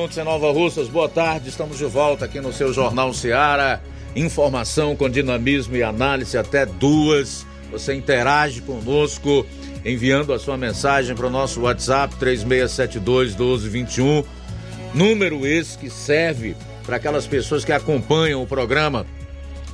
Minutos 0.00 0.16
em 0.16 0.24
Nova 0.24 0.50
Russas. 0.50 0.88
Boa 0.88 1.10
tarde, 1.10 1.50
estamos 1.50 1.76
de 1.76 1.84
volta 1.84 2.24
aqui 2.24 2.40
no 2.40 2.54
seu 2.54 2.72
Jornal 2.72 3.12
Seara. 3.12 3.82
Informação 4.16 4.96
com 4.96 5.10
dinamismo 5.10 5.76
e 5.76 5.82
análise 5.82 6.38
até 6.38 6.64
duas. 6.64 7.46
Você 7.70 7.92
interage 7.92 8.62
conosco 8.62 9.44
enviando 9.84 10.32
a 10.32 10.38
sua 10.38 10.56
mensagem 10.56 11.14
para 11.14 11.26
o 11.26 11.30
nosso 11.30 11.60
WhatsApp 11.60 12.16
3672 12.16 13.36
1221. 13.36 14.24
Número 14.94 15.46
esse 15.46 15.76
que 15.76 15.90
serve 15.90 16.56
para 16.86 16.96
aquelas 16.96 17.26
pessoas 17.26 17.62
que 17.62 17.72
acompanham 17.72 18.42
o 18.42 18.46
programa 18.46 19.06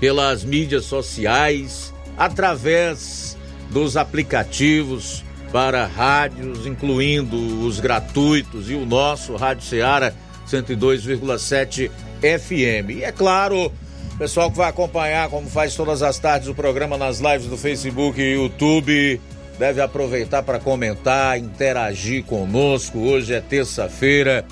pelas 0.01 0.43
mídias 0.43 0.87
sociais, 0.87 1.95
através 2.19 3.39
dos 3.71 3.97
aplicativos 3.97 5.25
para 5.57 5.87
rádios, 5.87 6.67
incluindo 6.67 7.35
os 7.67 7.81
gratuitos 7.81 8.69
e 8.71 8.75
o 8.75 8.85
nosso 8.85 9.37
Rádio 9.37 9.65
Ceará 9.65 10.13
102,7 10.47 11.91
FM. 12.21 12.91
E 12.91 13.03
é 13.03 13.11
claro, 13.11 13.73
pessoal 14.19 14.51
que 14.51 14.59
vai 14.59 14.69
acompanhar, 14.69 15.31
como 15.31 15.49
faz 15.49 15.75
todas 15.75 16.03
as 16.03 16.19
tardes, 16.19 16.47
o 16.47 16.55
programa 16.55 16.99
nas 16.99 17.21
lives 17.21 17.47
do 17.47 17.57
Facebook 17.57 18.21
e 18.21 18.35
YouTube, 18.35 19.19
deve 19.59 19.81
aproveitar 19.81 20.43
para 20.43 20.59
comentar, 20.59 21.39
interagir 21.39 22.23
conosco. 22.25 22.99
Hoje 22.99 23.33
é 23.33 23.41
terça-feira, 23.41 24.45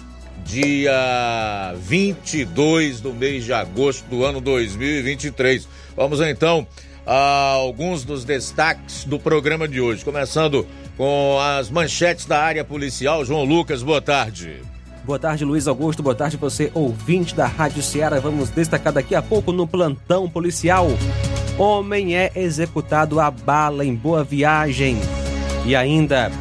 dia 0.42 1.74
22 1.82 3.02
do 3.02 3.12
mês 3.12 3.44
de 3.44 3.52
agosto 3.52 4.08
do 4.08 4.24
ano 4.24 4.40
2023. 4.40 5.68
Vamos 5.94 6.22
então 6.22 6.66
a 7.06 7.50
alguns 7.50 8.04
dos 8.04 8.24
destaques 8.24 9.04
do 9.04 9.18
programa 9.18 9.68
de 9.68 9.82
hoje, 9.82 10.02
começando 10.02 10.66
com 10.96 11.38
as 11.40 11.70
manchetes 11.70 12.24
da 12.26 12.40
área 12.40 12.64
policial. 12.64 13.24
João 13.24 13.44
Lucas, 13.44 13.82
boa 13.82 14.00
tarde. 14.00 14.62
Boa 15.04 15.18
tarde, 15.18 15.44
Luiz 15.44 15.68
Augusto. 15.68 16.02
Boa 16.02 16.14
tarde, 16.14 16.36
você 16.36 16.70
ouvinte 16.72 17.34
da 17.34 17.46
Rádio 17.46 17.82
Ceará. 17.82 18.18
Vamos 18.20 18.48
destacar 18.48 18.92
daqui 18.92 19.14
a 19.14 19.20
pouco 19.20 19.52
no 19.52 19.66
plantão 19.66 20.28
policial. 20.28 20.88
Homem 21.58 22.16
é 22.16 22.32
executado 22.34 23.20
a 23.20 23.30
bala 23.30 23.84
em 23.84 23.94
Boa 23.94 24.24
Viagem. 24.24 24.96
E 25.66 25.76
ainda, 25.76 26.32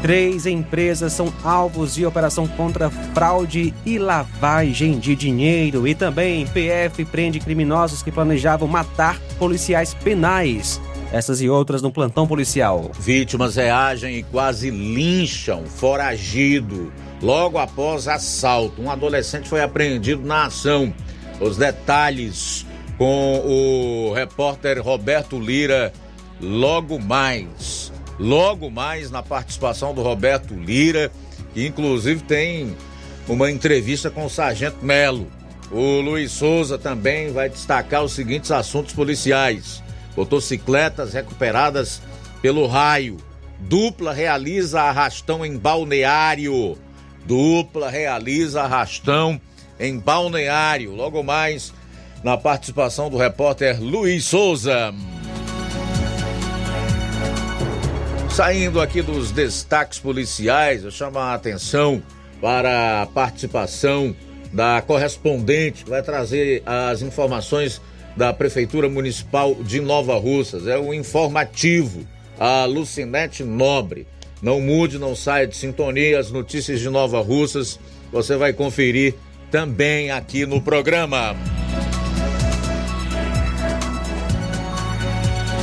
três 0.00 0.46
empresas 0.46 1.12
são 1.12 1.32
alvos 1.42 1.96
de 1.96 2.06
operação 2.06 2.46
contra 2.46 2.88
fraude 2.88 3.74
e 3.84 3.98
lavagem 3.98 4.98
de 4.98 5.16
dinheiro. 5.16 5.86
E 5.88 5.94
também, 5.94 6.46
PF 6.46 7.04
prende 7.04 7.40
criminosos 7.40 8.02
que 8.02 8.12
planejavam 8.12 8.68
matar 8.68 9.18
policiais 9.38 9.92
penais. 9.92 10.80
Essas 11.10 11.40
e 11.40 11.48
outras 11.48 11.80
no 11.80 11.90
plantão 11.90 12.26
policial. 12.26 12.90
Vítimas 12.98 13.56
reagem 13.56 14.16
e 14.16 14.22
quase 14.22 14.70
lincham 14.70 15.64
foragido 15.64 16.92
logo 17.22 17.56
após 17.56 18.06
assalto. 18.06 18.82
Um 18.82 18.90
adolescente 18.90 19.48
foi 19.48 19.62
apreendido 19.62 20.26
na 20.26 20.46
ação. 20.46 20.92
Os 21.40 21.56
detalhes 21.56 22.66
com 22.98 23.38
o 23.38 24.12
repórter 24.12 24.82
Roberto 24.82 25.40
Lira 25.40 25.92
logo 26.40 26.98
mais. 26.98 27.90
Logo 28.18 28.70
mais 28.70 29.10
na 29.10 29.22
participação 29.22 29.94
do 29.94 30.02
Roberto 30.02 30.52
Lira, 30.52 31.10
que 31.54 31.66
inclusive 31.66 32.22
tem 32.22 32.76
uma 33.26 33.50
entrevista 33.50 34.10
com 34.10 34.26
o 34.26 34.30
Sargento 34.30 34.84
Melo. 34.84 35.26
O 35.70 36.00
Luiz 36.00 36.32
Souza 36.32 36.76
também 36.76 37.32
vai 37.32 37.48
destacar 37.48 38.02
os 38.02 38.12
seguintes 38.12 38.50
assuntos 38.50 38.92
policiais 38.92 39.82
Motocicletas 40.18 41.12
recuperadas 41.12 42.02
pelo 42.42 42.66
raio. 42.66 43.18
Dupla 43.60 44.12
realiza 44.12 44.82
arrastão 44.82 45.46
em 45.46 45.56
balneário. 45.56 46.76
Dupla 47.24 47.88
realiza 47.88 48.62
arrastão 48.62 49.40
em 49.78 49.96
balneário. 49.96 50.92
Logo 50.92 51.22
mais 51.22 51.72
na 52.24 52.36
participação 52.36 53.08
do 53.08 53.16
repórter 53.16 53.80
Luiz 53.80 54.24
Souza. 54.24 54.92
Saindo 58.28 58.80
aqui 58.80 59.02
dos 59.02 59.30
destaques 59.30 60.00
policiais, 60.00 60.82
eu 60.82 60.90
chamo 60.90 61.20
a 61.20 61.32
atenção 61.32 62.02
para 62.40 63.02
a 63.02 63.06
participação 63.06 64.16
da 64.52 64.82
correspondente 64.82 65.84
que 65.84 65.90
vai 65.90 66.02
trazer 66.02 66.64
as 66.66 67.02
informações 67.02 67.80
da 68.18 68.32
Prefeitura 68.32 68.88
Municipal 68.88 69.54
de 69.54 69.80
Nova 69.80 70.18
Russas. 70.18 70.66
É 70.66 70.76
o 70.76 70.92
informativo. 70.92 72.04
A 72.38 72.64
Lucinete 72.64 73.44
Nobre. 73.44 74.06
Não 74.42 74.60
mude, 74.60 74.98
não 74.98 75.14
saia 75.14 75.46
de 75.46 75.56
sintonia. 75.56 76.18
As 76.18 76.30
notícias 76.30 76.80
de 76.80 76.90
Nova 76.90 77.20
Russas 77.20 77.78
você 78.12 78.36
vai 78.36 78.52
conferir 78.52 79.14
também 79.50 80.10
aqui 80.10 80.44
no 80.44 80.60
programa. 80.60 81.36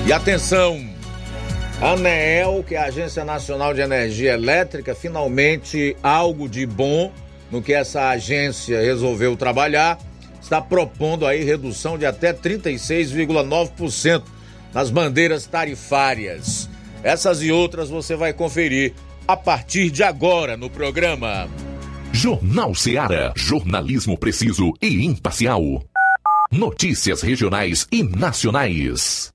E 0.07 0.13
atenção! 0.13 0.95
A 1.81 1.91
ANEEL, 1.91 2.63
que 2.65 2.75
é 2.75 2.77
a 2.77 2.85
Agência 2.85 3.25
Nacional 3.25 3.73
de 3.73 3.81
Energia 3.81 4.33
Elétrica, 4.33 4.95
finalmente 4.95 5.97
algo 6.01 6.47
de 6.47 6.65
bom 6.65 7.11
no 7.51 7.61
que 7.61 7.73
essa 7.73 8.09
agência 8.09 8.79
resolveu 8.79 9.35
trabalhar 9.35 9.97
está 10.45 10.61
propondo 10.61 11.25
aí 11.25 11.43
redução 11.43 11.97
de 11.97 12.05
até 12.05 12.31
36,9% 12.31 14.21
nas 14.71 14.91
bandeiras 14.91 15.47
tarifárias. 15.47 16.69
Essas 17.03 17.41
e 17.41 17.51
outras 17.51 17.89
você 17.89 18.15
vai 18.15 18.31
conferir 18.31 18.93
a 19.27 19.35
partir 19.35 19.89
de 19.89 20.03
agora 20.03 20.55
no 20.55 20.69
programa. 20.69 21.49
Jornal 22.13 22.75
Ceará, 22.75 23.33
jornalismo 23.35 24.15
preciso 24.17 24.71
e 24.79 25.03
imparcial. 25.03 25.83
Notícias 26.51 27.23
regionais 27.23 27.87
e 27.91 28.03
nacionais. 28.03 29.34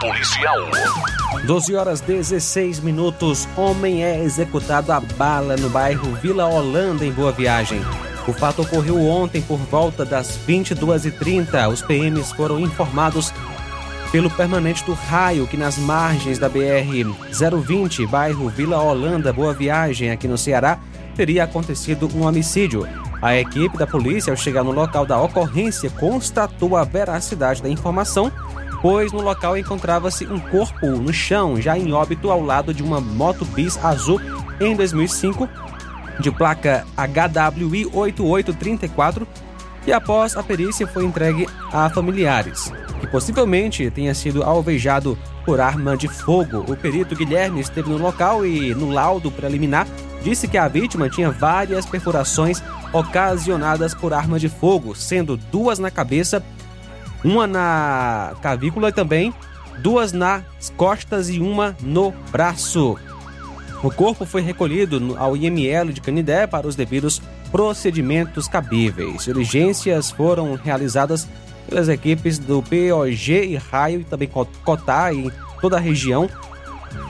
policial. 0.00 0.58
12 1.46 1.74
horas 1.74 2.00
16 2.00 2.80
minutos. 2.80 3.48
Homem 3.56 4.04
é 4.04 4.22
executado 4.22 4.92
a 4.92 5.00
bala 5.00 5.56
no 5.56 5.68
bairro 5.70 6.12
Vila 6.16 6.46
Holanda, 6.46 7.04
em 7.04 7.12
Boa 7.12 7.32
Viagem. 7.32 7.80
O 8.26 8.32
fato 8.32 8.62
ocorreu 8.62 9.00
ontem 9.06 9.40
por 9.42 9.58
volta 9.58 10.04
das 10.04 10.38
22h30. 10.46 11.68
Os 11.72 11.82
PMs 11.82 12.32
foram 12.32 12.58
informados 12.58 13.32
pelo 14.10 14.30
permanente 14.30 14.84
do 14.84 14.94
raio 14.94 15.46
que 15.46 15.56
nas 15.56 15.78
margens 15.78 16.38
da 16.38 16.48
BR 16.48 17.14
020, 17.64 18.06
bairro 18.06 18.48
Vila 18.48 18.78
Holanda, 18.78 19.32
Boa 19.32 19.54
Viagem, 19.54 20.10
aqui 20.10 20.28
no 20.28 20.36
Ceará, 20.36 20.78
teria 21.16 21.44
acontecido 21.44 22.10
um 22.14 22.26
homicídio. 22.26 22.86
A 23.22 23.36
equipe 23.36 23.78
da 23.78 23.86
polícia, 23.86 24.32
ao 24.32 24.36
chegar 24.36 24.64
no 24.64 24.72
local 24.72 25.06
da 25.06 25.20
ocorrência, 25.20 25.88
constatou 25.90 26.76
a 26.76 26.82
veracidade 26.82 27.62
da 27.62 27.68
informação, 27.68 28.32
pois 28.82 29.12
no 29.12 29.22
local 29.22 29.56
encontrava-se 29.56 30.26
um 30.26 30.40
corpo 30.40 30.88
no 30.88 31.12
chão, 31.12 31.60
já 31.60 31.78
em 31.78 31.92
óbito 31.92 32.30
ao 32.30 32.42
lado 32.42 32.74
de 32.74 32.82
uma 32.82 33.00
moto 33.00 33.44
bis 33.44 33.82
azul 33.82 34.20
em 34.60 34.74
2005, 34.74 35.48
de 36.18 36.30
placa 36.32 36.84
HWI 36.96 37.86
8834, 37.92 39.26
e 39.86 39.92
após 39.92 40.36
a 40.36 40.42
perícia 40.42 40.86
foi 40.86 41.04
entregue 41.04 41.48
a 41.72 41.88
familiares, 41.88 42.72
que 43.00 43.06
possivelmente 43.06 43.88
tenha 43.90 44.14
sido 44.14 44.42
alvejado 44.42 45.16
por 45.44 45.60
arma 45.60 45.96
de 45.96 46.08
fogo. 46.08 46.64
O 46.68 46.76
perito 46.76 47.16
Guilherme 47.16 47.60
esteve 47.60 47.88
no 47.88 47.98
local 47.98 48.44
e, 48.44 48.74
no 48.74 48.90
laudo 48.90 49.30
preliminar, 49.30 49.86
disse 50.22 50.46
que 50.46 50.58
a 50.58 50.68
vítima 50.68 51.08
tinha 51.08 51.30
várias 51.30 51.84
perfurações 51.84 52.62
ocasionadas 52.92 53.94
por 53.94 54.12
arma 54.12 54.38
de 54.38 54.48
fogo, 54.48 54.94
sendo 54.94 55.36
duas 55.36 55.78
na 55.78 55.90
cabeça, 55.90 56.44
uma 57.24 57.46
na 57.46 58.34
cavícula 58.42 58.92
também 58.92 59.32
duas 59.78 60.12
nas 60.12 60.42
costas 60.76 61.28
e 61.28 61.38
uma 61.38 61.76
no 61.80 62.12
braço. 62.30 62.96
O 63.82 63.90
corpo 63.90 64.24
foi 64.24 64.42
recolhido 64.42 65.16
ao 65.18 65.36
IML 65.36 65.92
de 65.92 66.00
Canidé 66.00 66.46
para 66.46 66.68
os 66.68 66.76
devidos 66.76 67.20
procedimentos 67.50 68.46
cabíveis. 68.46 69.24
Diligências 69.24 70.10
foram 70.10 70.54
realizadas 70.54 71.28
pelas 71.68 71.88
equipes 71.88 72.38
do 72.38 72.62
POG 72.62 73.32
e 73.32 73.56
Raio 73.56 74.00
e 74.00 74.04
também 74.04 74.28
Cotá 74.28 75.12
em 75.12 75.30
toda 75.60 75.76
a 75.76 75.80
região. 75.80 76.30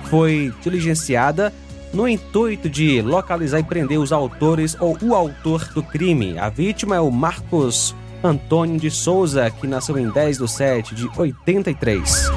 Foi 0.05 0.53
diligenciada 0.63 1.53
no 1.93 2.09
intuito 2.09 2.71
de 2.71 3.03
localizar 3.03 3.61
e 3.61 3.65
prender 3.65 3.99
os 3.99 4.13
autores 4.13 4.75
ou 4.81 4.97
o 5.03 5.15
autor 5.15 5.65
do 5.75 5.83
crime. 5.83 6.39
A 6.39 6.49
vítima 6.49 6.97
é 6.97 7.01
o 7.01 7.11
Marcos 7.11 7.95
Antônio 8.23 8.79
de 8.79 8.91
Souza, 8.91 9.51
que 9.51 9.67
nasceu 9.67 9.99
em 9.99 10.09
10 10.09 10.39
de 10.39 10.49
7 10.49 10.95
de 10.95 11.11
83. 11.17 12.31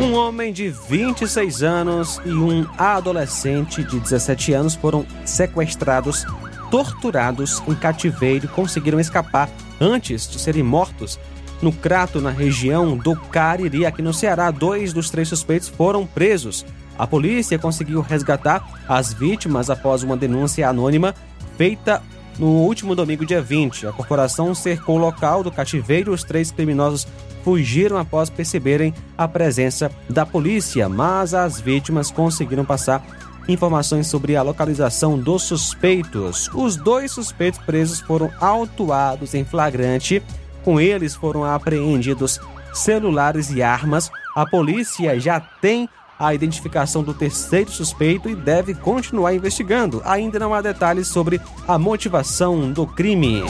Um 0.00 0.14
homem 0.14 0.52
de 0.52 0.70
26 0.70 1.62
anos 1.62 2.20
e 2.24 2.30
um 2.30 2.66
adolescente 2.78 3.84
de 3.84 4.00
17 4.00 4.52
anos 4.54 4.74
foram 4.74 5.06
sequestrados, 5.24 6.26
torturados 6.70 7.62
em 7.66 7.74
cativeiro 7.74 8.48
conseguiram 8.48 9.00
escapar 9.00 9.50
antes 9.80 10.28
de 10.28 10.38
serem 10.38 10.62
mortos. 10.62 11.18
No 11.60 11.72
Crato, 11.72 12.20
na 12.20 12.30
região 12.30 12.96
do 12.96 13.14
Cariri, 13.14 13.84
aqui 13.84 14.00
no 14.00 14.14
Ceará, 14.14 14.50
dois 14.50 14.92
dos 14.92 15.10
três 15.10 15.28
suspeitos 15.28 15.68
foram 15.68 16.06
presos. 16.06 16.64
A 16.98 17.06
polícia 17.06 17.58
conseguiu 17.58 18.00
resgatar 18.00 18.82
as 18.88 19.12
vítimas 19.12 19.68
após 19.68 20.02
uma 20.02 20.16
denúncia 20.16 20.68
anônima 20.68 21.14
feita 21.58 22.02
no 22.38 22.46
último 22.46 22.94
domingo, 22.94 23.26
dia 23.26 23.42
20. 23.42 23.86
A 23.86 23.92
corporação 23.92 24.54
cercou 24.54 24.96
o 24.96 25.00
local 25.00 25.42
do 25.42 25.50
cativeiro. 25.50 26.12
Os 26.12 26.24
três 26.24 26.50
criminosos 26.50 27.06
fugiram 27.44 27.98
após 27.98 28.30
perceberem 28.30 28.94
a 29.16 29.28
presença 29.28 29.90
da 30.08 30.24
polícia, 30.24 30.88
mas 30.88 31.34
as 31.34 31.60
vítimas 31.60 32.10
conseguiram 32.10 32.64
passar 32.64 33.04
informações 33.48 34.06
sobre 34.06 34.36
a 34.36 34.42
localização 34.42 35.18
dos 35.18 35.42
suspeitos. 35.42 36.48
Os 36.54 36.76
dois 36.76 37.12
suspeitos 37.12 37.60
presos 37.60 38.00
foram 38.00 38.30
autuados 38.40 39.34
em 39.34 39.44
flagrante. 39.44 40.22
Com 40.62 40.80
eles 40.80 41.14
foram 41.14 41.44
apreendidos 41.44 42.40
celulares 42.72 43.50
e 43.50 43.62
armas. 43.62 44.10
A 44.36 44.46
polícia 44.46 45.18
já 45.18 45.40
tem 45.40 45.88
a 46.18 46.34
identificação 46.34 47.02
do 47.02 47.14
terceiro 47.14 47.70
suspeito 47.70 48.28
e 48.28 48.34
deve 48.34 48.74
continuar 48.74 49.34
investigando. 49.34 50.02
Ainda 50.04 50.38
não 50.38 50.52
há 50.52 50.60
detalhes 50.60 51.08
sobre 51.08 51.40
a 51.66 51.78
motivação 51.78 52.70
do 52.70 52.86
crime. 52.86 53.42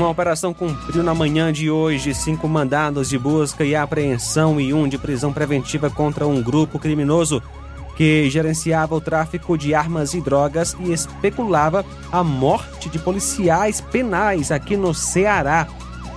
Uma 0.00 0.08
operação 0.08 0.54
cumpriu 0.54 1.02
na 1.02 1.14
manhã 1.14 1.52
de 1.52 1.70
hoje 1.70 2.14
cinco 2.14 2.48
mandados 2.48 3.10
de 3.10 3.18
busca 3.18 3.66
e 3.66 3.76
apreensão 3.76 4.58
e 4.58 4.72
um 4.72 4.88
de 4.88 4.96
prisão 4.96 5.30
preventiva 5.30 5.90
contra 5.90 6.26
um 6.26 6.42
grupo 6.42 6.78
criminoso 6.78 7.42
que 7.98 8.30
gerenciava 8.30 8.94
o 8.94 9.00
tráfico 9.00 9.58
de 9.58 9.74
armas 9.74 10.14
e 10.14 10.22
drogas 10.22 10.74
e 10.80 10.90
especulava 10.90 11.84
a 12.10 12.24
morte 12.24 12.88
de 12.88 12.98
policiais 12.98 13.82
penais 13.82 14.50
aqui 14.50 14.74
no 14.74 14.94
Ceará. 14.94 15.68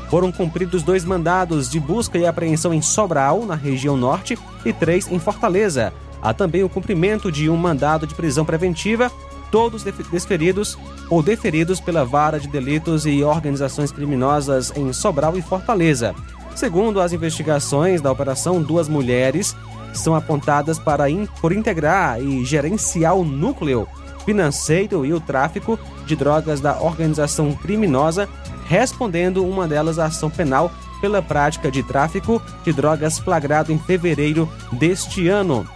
Foram 0.10 0.32
cumpridos 0.32 0.82
dois 0.82 1.04
mandados 1.04 1.70
de 1.70 1.78
busca 1.78 2.18
e 2.18 2.26
apreensão 2.26 2.74
em 2.74 2.82
Sobral, 2.82 3.46
na 3.46 3.56
região 3.56 3.98
norte, 3.98 4.40
e 4.64 4.72
três 4.72 5.12
em 5.12 5.20
Fortaleza. 5.20 5.92
Há 6.22 6.34
também 6.34 6.64
o 6.64 6.70
cumprimento 6.70 7.30
de 7.30 7.50
um 7.50 7.58
mandado 7.58 8.08
de 8.08 8.16
prisão 8.16 8.46
preventiva 8.46 9.12
todos 9.54 9.84
desferidos 9.84 10.76
ou 11.12 11.22
deferidos 11.22 11.80
pela 11.80 12.04
Vara 12.04 12.40
de 12.40 12.48
Delitos 12.48 13.06
e 13.06 13.24
Organizações 13.24 13.92
Criminosas 13.92 14.74
em 14.76 14.92
Sobral 14.92 15.38
e 15.38 15.44
Fortaleza. 15.44 16.16
Segundo 16.56 17.00
as 17.00 17.14
investigações 17.14 18.02
da 18.02 18.12
operação, 18.12 18.64
duas 18.64 18.90
mulheres 18.90 19.56
são 19.94 20.16
apontadas 20.16 20.80
para 20.80 21.08
in, 21.08 21.28
por 21.40 21.54
integrar 21.54 22.20
e 22.20 22.44
gerenciar 22.44 23.16
o 23.16 23.24
núcleo 23.24 23.88
financeiro 24.26 25.06
e 25.06 25.14
o 25.14 25.20
tráfico 25.20 25.78
de 26.08 26.16
drogas 26.16 26.60
da 26.60 26.82
organização 26.82 27.54
criminosa, 27.54 28.28
respondendo 28.66 29.46
uma 29.48 29.68
delas 29.68 30.00
à 30.00 30.06
ação 30.06 30.32
penal 30.32 30.72
pela 31.00 31.22
prática 31.22 31.70
de 31.70 31.84
tráfico 31.84 32.42
de 32.64 32.74
drogas 32.74 33.20
flagrado 33.20 33.72
em 33.72 33.78
fevereiro 33.78 34.50
deste 34.72 35.28
ano. 35.28 35.68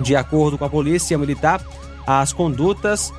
De 0.00 0.16
acordo 0.16 0.58
com 0.58 0.64
a 0.64 0.70
Polícia 0.70 1.16
Militar, 1.16 1.60
as 2.06 2.32
condutas 2.32 3.12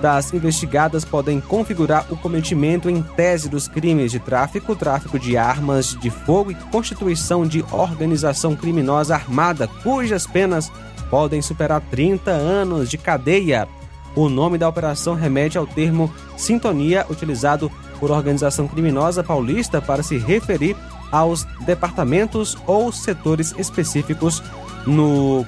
das 0.00 0.32
investigadas 0.32 1.04
podem 1.04 1.40
configurar 1.40 2.06
o 2.10 2.16
cometimento 2.16 2.88
em 2.88 3.02
tese 3.02 3.48
dos 3.48 3.66
crimes 3.66 4.12
de 4.12 4.18
tráfico, 4.18 4.76
tráfico 4.76 5.18
de 5.18 5.36
armas 5.36 5.96
de 6.00 6.10
fogo 6.10 6.52
e 6.52 6.54
constituição 6.54 7.46
de 7.46 7.64
organização 7.72 8.54
criminosa 8.54 9.14
armada, 9.14 9.66
cujas 9.82 10.26
penas 10.26 10.70
podem 11.10 11.42
superar 11.42 11.80
30 11.90 12.30
anos 12.30 12.88
de 12.88 12.96
cadeia. 12.96 13.66
O 14.14 14.28
nome 14.28 14.58
da 14.58 14.68
operação 14.68 15.14
remete 15.14 15.58
ao 15.58 15.66
termo 15.66 16.12
sintonia 16.36 17.04
utilizado 17.08 17.70
por 17.98 18.10
organização 18.10 18.68
criminosa 18.68 19.24
paulista 19.24 19.80
para 19.80 20.02
se 20.02 20.16
referir 20.16 20.76
aos 21.10 21.44
departamentos 21.60 22.56
ou 22.66 22.92
setores 22.92 23.54
específicos 23.58 24.42
no 24.86 25.44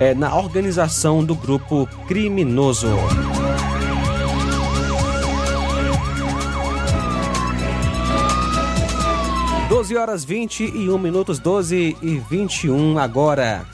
é, 0.00 0.14
na 0.14 0.34
organização 0.34 1.22
do 1.22 1.34
grupo 1.34 1.86
criminoso. 2.08 2.88
Doze 9.68 9.96
horas 9.96 10.24
21 10.24 10.98
minutos, 10.98 11.38
12 11.38 11.96
e 12.02 12.18
21 12.30 12.98
agora. 12.98 13.64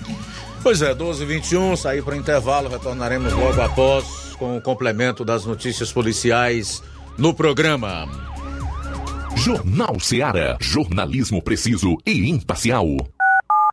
Pois 0.63 0.83
é, 0.83 0.93
12 0.93 1.23
e 1.23 1.27
21, 1.27 1.77
sair 1.77 2.03
para 2.03 2.15
o 2.15 2.17
intervalo, 2.19 2.69
retornaremos 2.69 3.33
logo 3.33 3.63
após 3.63 4.35
com 4.37 4.57
o 4.57 4.61
complemento 4.61 5.25
das 5.25 5.47
notícias 5.47 5.93
policiais 5.93 6.83
no 7.17 7.33
programa. 7.33 8.09
Jornal 9.37 10.01
Seara, 10.01 10.57
jornalismo 10.61 11.41
preciso 11.41 11.97
e 12.05 12.29
imparcial. 12.29 12.87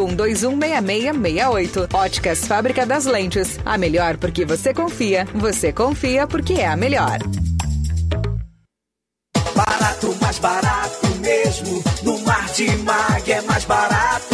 81216668. 0.00 1.94
Óticas 1.94 2.46
Fábrica 2.46 2.84
das 2.84 3.04
Lentes. 3.04 3.58
A 3.64 3.78
melhor 3.78 4.16
porque 4.16 4.44
você 4.44 4.74
confia. 4.74 5.26
Você 5.34 5.72
confia 5.72 6.26
porque 6.26 6.54
é 6.54 6.66
a 6.66 6.76
melhor. 6.76 7.18
Barato, 9.54 10.16
mais 10.20 10.38
barato 10.38 11.06
mesmo. 11.20 11.82
No 12.02 12.18
Mar 12.20 12.46
de 12.52 12.76
Mag 12.78 13.32
é 13.32 13.40
mais 13.42 13.64
barato 13.64 14.33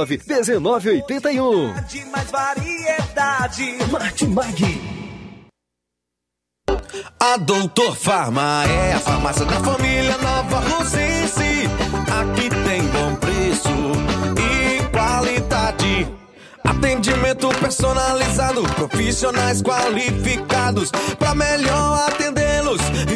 1981. 0.05 1.73
De 1.83 2.05
mais 2.05 2.31
variedade. 2.31 3.77
Martimag. 3.91 4.81
A 7.19 7.37
Doutor 7.37 7.95
Farma 7.95 8.63
é 8.65 8.93
a 8.93 8.99
farmácia 8.99 9.45
da 9.45 9.59
família 9.59 10.17
Nova 10.17 10.59
Rosense. 10.59 11.67
Aqui 12.19 12.49
tem 12.49 12.83
bom 12.87 13.15
preço 13.15 13.69
e 14.37 14.83
qualidade. 14.89 16.07
Atendimento 16.63 17.49
personalizado, 17.59 18.63
profissionais 18.75 19.61
qualificados 19.61 20.91
para 21.19 21.35
melhor 21.35 22.07
atendê-los 22.07 22.40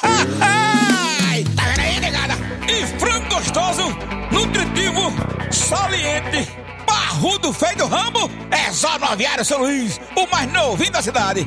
Tá 0.00 1.62
vendo 1.76 1.80
aí, 1.80 2.00
negada? 2.00 2.34
E 2.68 2.86
frango 2.98 3.34
gostoso, 3.34 3.96
nutritivo, 4.30 5.12
saliente, 5.50 6.48
barrudo, 6.86 7.52
feio 7.52 7.76
do 7.76 7.86
rambo, 7.86 8.30
é 8.50 8.72
só 8.72 8.98
no 8.98 9.06
Aviário 9.06 9.44
São 9.44 9.60
Luís, 9.60 10.00
o 10.16 10.26
mais 10.30 10.50
novinho 10.52 10.92
da 10.92 11.02
cidade. 11.02 11.46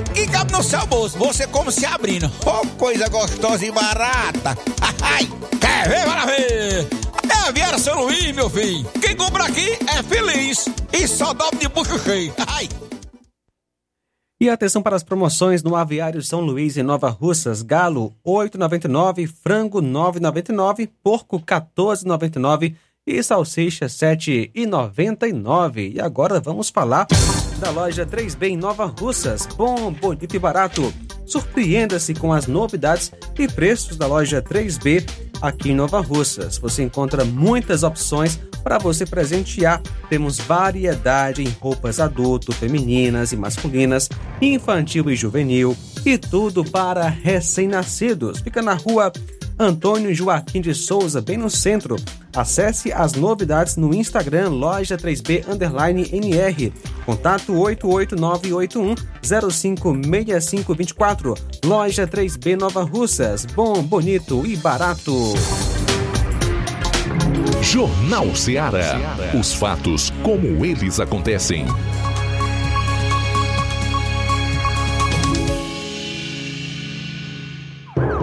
que 0.00 0.26
cabe 0.28 0.52
no 0.52 0.62
seu 0.62 0.86
bolso. 0.86 1.18
Você 1.18 1.46
come 1.46 1.72
se 1.72 1.84
abrindo. 1.84 2.30
Oh, 2.46 2.66
coisa 2.78 3.08
gostosa 3.08 3.66
e 3.66 3.72
barata. 3.72 4.56
Ai, 5.02 5.28
quer 5.60 5.88
ver, 5.88 6.04
para 6.04 6.26
ver. 6.26 6.88
É 7.28 7.48
Aviário 7.48 7.78
São 7.78 8.02
Luís, 8.02 8.34
meu 8.34 8.48
filho. 8.48 8.86
Quem 9.00 9.16
compra 9.16 9.44
aqui 9.44 9.78
é 9.88 10.02
feliz. 10.02 10.68
E 10.92 11.08
só 11.08 11.32
dobra 11.32 11.58
de 11.58 11.68
bucho 11.68 11.98
cheio. 11.98 12.32
Ai. 12.46 12.68
E 14.40 14.48
atenção 14.48 14.82
para 14.82 14.96
as 14.96 15.04
promoções 15.04 15.62
no 15.62 15.76
Aviário 15.76 16.22
São 16.22 16.40
Luís 16.40 16.76
em 16.76 16.82
Nova 16.82 17.08
Russas. 17.08 17.62
Galo 17.62 18.12
8,99, 18.26 19.28
frango 19.28 19.80
9,99, 19.80 20.88
porco 21.02 21.38
14,99 21.38 22.74
e 23.06 23.22
salsicha 23.22 23.86
7,99. 23.86 25.94
E 25.94 26.00
agora 26.00 26.40
vamos 26.40 26.70
falar 26.70 27.06
da 27.62 27.70
loja 27.70 28.04
3B 28.04 28.48
em 28.48 28.56
Nova 28.56 28.86
Russas. 28.86 29.46
Bom, 29.46 29.92
bonito 29.92 30.34
e 30.34 30.38
barato. 30.38 30.92
Surpreenda-se 31.24 32.12
com 32.12 32.32
as 32.32 32.48
novidades 32.48 33.12
e 33.38 33.46
preços 33.46 33.96
da 33.96 34.04
loja 34.04 34.42
3B 34.42 35.08
aqui 35.40 35.70
em 35.70 35.74
Nova 35.74 36.00
Russas. 36.00 36.58
Você 36.58 36.82
encontra 36.82 37.24
muitas 37.24 37.84
opções 37.84 38.36
para 38.64 38.78
você 38.78 39.06
presentear. 39.06 39.80
Temos 40.10 40.38
variedade 40.38 41.44
em 41.44 41.54
roupas 41.60 42.00
adulto, 42.00 42.50
femininas 42.50 43.30
e 43.30 43.36
masculinas, 43.36 44.08
infantil 44.40 45.08
e 45.08 45.14
juvenil 45.14 45.76
e 46.04 46.18
tudo 46.18 46.64
para 46.64 47.06
recém-nascidos. 47.06 48.40
Fica 48.40 48.60
na 48.60 48.74
rua 48.74 49.12
Antônio 49.62 50.14
Joaquim 50.14 50.60
de 50.60 50.74
Souza, 50.74 51.20
bem 51.20 51.36
no 51.36 51.48
centro. 51.48 51.96
Acesse 52.34 52.92
as 52.92 53.12
novidades 53.12 53.76
no 53.76 53.94
Instagram 53.94 54.48
Loja 54.48 54.96
3B 54.96 55.48
Underline 55.48 56.08
NR. 56.12 56.72
Contato 57.06 57.54
88981 57.54 58.94
056524. 59.22 61.34
Loja 61.64 62.06
3B 62.06 62.58
Nova 62.58 62.82
Russas. 62.82 63.46
Bom, 63.46 63.82
bonito 63.82 64.44
e 64.46 64.56
barato. 64.56 65.34
Jornal 67.62 68.34
Ceará. 68.34 68.98
Os 69.38 69.54
fatos 69.54 70.10
como 70.22 70.64
eles 70.64 70.98
acontecem. 70.98 71.64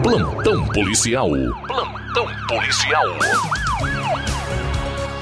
Plantão 0.09 0.65
policial. 0.69 1.29
Plantão 1.67 2.27
policial. 2.47 3.05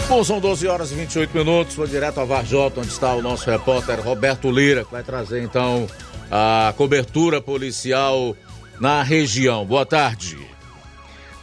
Bom, 0.08 0.24
são 0.24 0.40
12 0.40 0.66
horas 0.66 0.94
e 0.94 0.96
28 0.96 1.38
minutos. 1.38 1.76
Vou 1.76 1.86
direto 1.86 2.22
a 2.22 2.24
Varjota, 2.24 2.80
onde 2.80 2.88
está 2.88 3.14
o 3.14 3.22
nosso 3.22 3.52
repórter 3.52 4.00
Roberto 4.00 4.50
Lira, 4.50 4.86
que 4.86 4.92
vai 4.94 5.04
trazer 5.04 5.44
então 5.44 5.86
a 6.32 6.74
cobertura 6.78 7.42
policial 7.42 8.34
na 8.80 9.04
região. 9.04 9.66
Boa 9.66 9.86
tarde. 9.86 10.38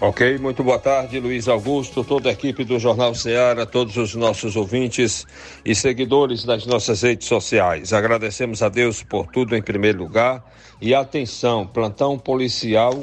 Ok, 0.01 0.39
muito 0.39 0.65
boa 0.65 0.79
tarde, 0.79 1.21
Luiz 1.21 1.47
Augusto, 1.47 2.03
toda 2.03 2.31
a 2.31 2.33
equipe 2.33 2.65
do 2.65 2.79
Jornal 2.79 3.15
Ceará, 3.15 3.67
todos 3.67 3.99
os 3.99 4.15
nossos 4.15 4.57
ouvintes 4.57 5.27
e 5.63 5.75
seguidores 5.75 6.45
das 6.45 6.65
nossas 6.65 7.03
redes 7.03 7.29
sociais. 7.29 7.93
Agradecemos 7.93 8.63
a 8.63 8.71
Deus 8.71 9.03
por 9.03 9.27
tudo 9.27 9.55
em 9.55 9.61
primeiro 9.61 9.99
lugar. 9.99 10.43
E 10.81 10.95
atenção, 10.95 11.67
plantão 11.67 12.19
policial 12.19 13.01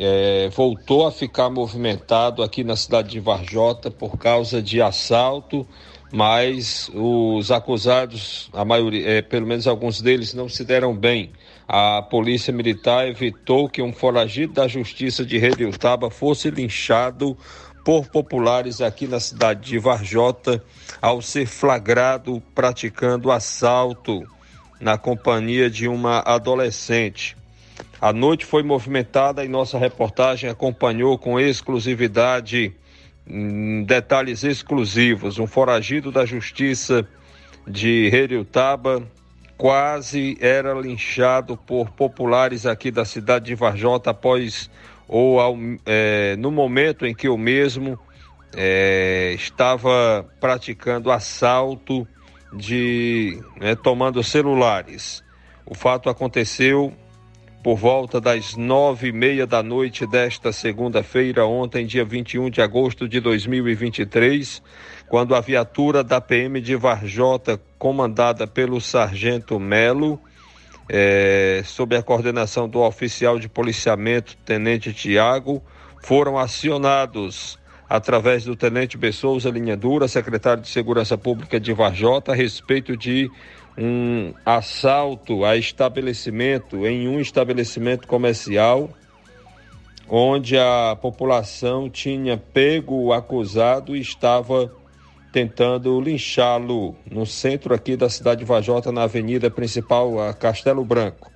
é, 0.00 0.48
voltou 0.48 1.06
a 1.06 1.12
ficar 1.12 1.50
movimentado 1.50 2.42
aqui 2.42 2.64
na 2.64 2.74
cidade 2.74 3.10
de 3.10 3.20
Varjota 3.20 3.90
por 3.90 4.16
causa 4.16 4.62
de 4.62 4.80
assalto, 4.80 5.68
mas 6.10 6.90
os 6.94 7.50
acusados, 7.50 8.48
a 8.54 8.64
maioria, 8.64 9.06
é, 9.06 9.22
pelo 9.22 9.46
menos 9.46 9.66
alguns 9.66 10.00
deles, 10.00 10.32
não 10.32 10.48
se 10.48 10.64
deram 10.64 10.96
bem. 10.96 11.30
A 11.68 12.00
polícia 12.00 12.50
militar 12.50 13.06
evitou 13.06 13.68
que 13.68 13.82
um 13.82 13.92
foragido 13.92 14.54
da 14.54 14.66
justiça 14.66 15.24
de 15.24 15.36
Rediltaba 15.36 16.10
fosse 16.10 16.50
linchado 16.50 17.36
por 17.84 18.06
populares 18.06 18.80
aqui 18.80 19.06
na 19.06 19.20
cidade 19.20 19.68
de 19.68 19.78
Varjota 19.78 20.64
ao 21.00 21.20
ser 21.20 21.46
flagrado 21.46 22.42
praticando 22.54 23.30
assalto 23.30 24.22
na 24.80 24.96
companhia 24.96 25.68
de 25.68 25.86
uma 25.86 26.20
adolescente. 26.20 27.36
A 28.00 28.14
noite 28.14 28.46
foi 28.46 28.62
movimentada 28.62 29.44
e 29.44 29.48
nossa 29.48 29.76
reportagem 29.76 30.48
acompanhou 30.48 31.18
com 31.18 31.38
exclusividade 31.38 32.74
hum, 33.28 33.84
detalhes 33.84 34.42
exclusivos. 34.42 35.38
Um 35.38 35.46
foragido 35.46 36.10
da 36.10 36.24
justiça 36.24 37.06
de 37.68 38.08
Heriutaba 38.10 39.06
quase 39.58 40.38
era 40.40 40.72
linchado 40.72 41.58
por 41.58 41.90
populares 41.90 42.64
aqui 42.64 42.90
da 42.90 43.04
cidade 43.04 43.44
de 43.46 43.54
Varjota 43.54 44.10
após 44.10 44.70
ou 45.06 45.38
ao, 45.38 45.58
é, 45.84 46.36
no 46.36 46.50
momento 46.50 47.04
em 47.04 47.14
que 47.14 47.28
o 47.28 47.36
mesmo 47.36 47.98
é, 48.56 49.34
estava 49.34 50.26
praticando 50.40 51.10
assalto 51.10 52.08
de 52.50 53.38
né, 53.60 53.74
tomando 53.74 54.22
celulares. 54.22 55.22
O 55.66 55.74
fato 55.74 56.08
aconteceu 56.08 56.94
por 57.62 57.76
volta 57.76 58.20
das 58.20 58.56
nove 58.56 59.08
e 59.08 59.12
meia 59.12 59.46
da 59.46 59.62
noite 59.62 60.06
desta 60.06 60.50
segunda-feira, 60.50 61.44
ontem, 61.44 61.86
dia 61.86 62.04
21 62.04 62.48
de 62.48 62.62
agosto 62.62 63.06
de 63.06 63.20
2023, 63.20 64.62
quando 65.08 65.34
a 65.34 65.40
viatura 65.40 66.02
da 66.02 66.20
PM 66.20 66.60
de 66.60 66.74
Varjota, 66.74 67.60
comandada 67.78 68.46
pelo 68.46 68.80
sargento 68.80 69.60
Melo, 69.60 70.18
é, 70.88 71.62
sob 71.64 71.94
a 71.94 72.02
coordenação 72.02 72.68
do 72.68 72.80
oficial 72.80 73.38
de 73.38 73.48
policiamento, 73.48 74.36
tenente 74.38 74.92
Tiago, 74.94 75.62
foram 76.02 76.38
acionados 76.38 77.58
através 77.88 78.44
do 78.44 78.56
tenente 78.56 78.96
Bessouza 78.96 79.50
Linha 79.50 79.76
Dura, 79.76 80.08
secretário 80.08 80.62
de 80.62 80.68
Segurança 80.68 81.18
Pública 81.18 81.60
de 81.60 81.72
Varjota, 81.72 82.32
a 82.32 82.34
respeito 82.34 82.96
de 82.96 83.30
um 83.76 84.32
assalto 84.44 85.44
a 85.44 85.56
estabelecimento, 85.56 86.86
em 86.86 87.08
um 87.08 87.20
estabelecimento 87.20 88.06
comercial, 88.06 88.90
onde 90.08 90.58
a 90.58 90.96
população 91.00 91.88
tinha 91.88 92.36
pego 92.36 92.94
o 92.94 93.12
acusado 93.12 93.96
e 93.96 94.00
estava 94.00 94.72
tentando 95.32 96.00
linchá-lo 96.00 96.96
no 97.08 97.24
centro 97.24 97.72
aqui 97.72 97.96
da 97.96 98.08
cidade 98.08 98.40
de 98.40 98.44
Vajota, 98.44 98.90
na 98.90 99.04
avenida 99.04 99.48
principal, 99.50 100.20
a 100.20 100.34
Castelo 100.34 100.84
Branco. 100.84 101.30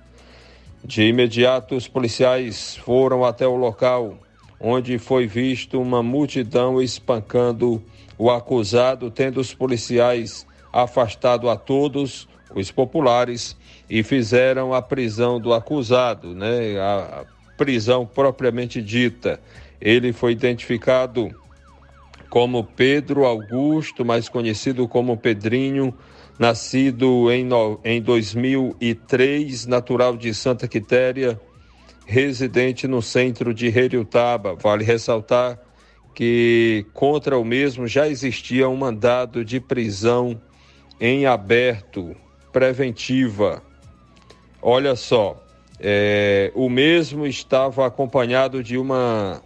De 0.83 1.03
imediato, 1.03 1.75
os 1.75 1.87
policiais 1.87 2.75
foram 2.75 3.23
até 3.23 3.47
o 3.47 3.55
local 3.55 4.17
onde 4.59 4.97
foi 4.97 5.25
visto 5.27 5.81
uma 5.81 6.03
multidão 6.03 6.81
espancando 6.81 7.81
o 8.17 8.29
acusado, 8.29 9.09
tendo 9.11 9.39
os 9.39 9.53
policiais 9.53 10.45
afastado 10.75 11.49
a 11.49 11.55
todos 11.55 12.27
os 12.53 12.69
populares 12.69 13.55
e 13.89 14.03
fizeram 14.03 14.73
a 14.73 14.81
prisão 14.81 15.39
do 15.39 15.53
acusado, 15.53 16.35
né? 16.35 16.77
A 16.77 17.25
prisão 17.55 18.05
propriamente 18.05 18.81
dita. 18.81 19.39
Ele 19.79 20.11
foi 20.11 20.33
identificado 20.33 21.33
como 22.29 22.61
Pedro 22.61 23.23
Augusto, 23.23 24.03
mais 24.03 24.27
conhecido 24.27 24.85
como 24.85 25.15
Pedrinho, 25.15 25.93
nascido 26.37 27.31
em, 27.31 27.47
em 27.85 28.01
2003, 28.01 29.65
natural 29.67 30.17
de 30.17 30.33
Santa 30.33 30.67
Quitéria, 30.67 31.39
residente 32.05 32.85
no 32.85 33.01
centro 33.01 33.53
de 33.53 33.67
Heriutaba. 33.67 34.55
Vale 34.55 34.83
ressaltar 34.83 35.57
que 36.13 36.85
contra 36.93 37.37
o 37.37 37.45
mesmo 37.45 37.87
já 37.87 38.09
existia 38.09 38.67
um 38.67 38.75
mandado 38.75 39.45
de 39.45 39.61
prisão 39.61 40.39
em 40.99 41.25
aberto, 41.25 42.15
preventiva. 42.51 43.61
Olha 44.61 44.95
só, 44.95 45.43
é, 45.79 46.51
o 46.55 46.69
mesmo 46.69 47.27
estava 47.27 47.85
acompanhado 47.85 48.63
de 48.63 48.77
uma 48.77 49.41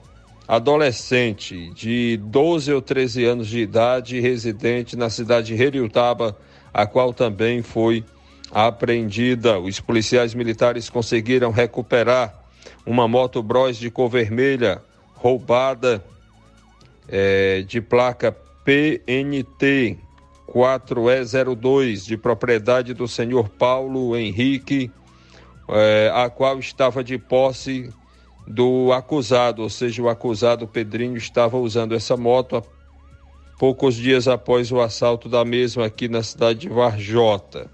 adolescente 0.47 1.69
de 1.71 2.17
12 2.23 2.73
ou 2.73 2.81
13 2.81 3.25
anos 3.25 3.47
de 3.47 3.59
idade, 3.59 4.19
residente 4.19 4.95
na 4.95 5.09
cidade 5.09 5.55
de 5.55 5.61
Heriutaba, 5.61 6.37
a 6.73 6.85
qual 6.87 7.13
também 7.13 7.61
foi 7.61 8.03
apreendida. 8.51 9.59
Os 9.59 9.79
policiais 9.79 10.33
militares 10.33 10.89
conseguiram 10.89 11.51
recuperar 11.51 12.43
uma 12.85 13.07
moto 13.07 13.43
Bros 13.43 13.77
de 13.77 13.91
cor 13.91 14.09
vermelha 14.09 14.81
roubada 15.13 16.03
é, 17.07 17.61
de 17.61 17.81
placa 17.81 18.35
PNT 18.63 19.97
4E02 20.53 22.05
de 22.05 22.17
propriedade 22.17 22.93
do 22.93 23.07
senhor 23.07 23.49
Paulo 23.49 24.15
Henrique, 24.15 24.91
é, 25.69 26.11
a 26.13 26.29
qual 26.29 26.59
estava 26.59 27.03
de 27.03 27.17
posse 27.17 27.89
do 28.47 28.91
acusado, 28.91 29.61
ou 29.61 29.69
seja, 29.69 30.01
o 30.01 30.09
acusado 30.09 30.67
Pedrinho 30.67 31.17
estava 31.17 31.57
usando 31.57 31.93
essa 31.93 32.17
moto 32.17 32.63
poucos 33.59 33.95
dias 33.95 34.27
após 34.27 34.71
o 34.71 34.79
assalto 34.79 35.29
da 35.29 35.45
mesma 35.45 35.85
aqui 35.85 36.07
na 36.07 36.23
cidade 36.23 36.59
de 36.59 36.69
Varjota. 36.69 37.69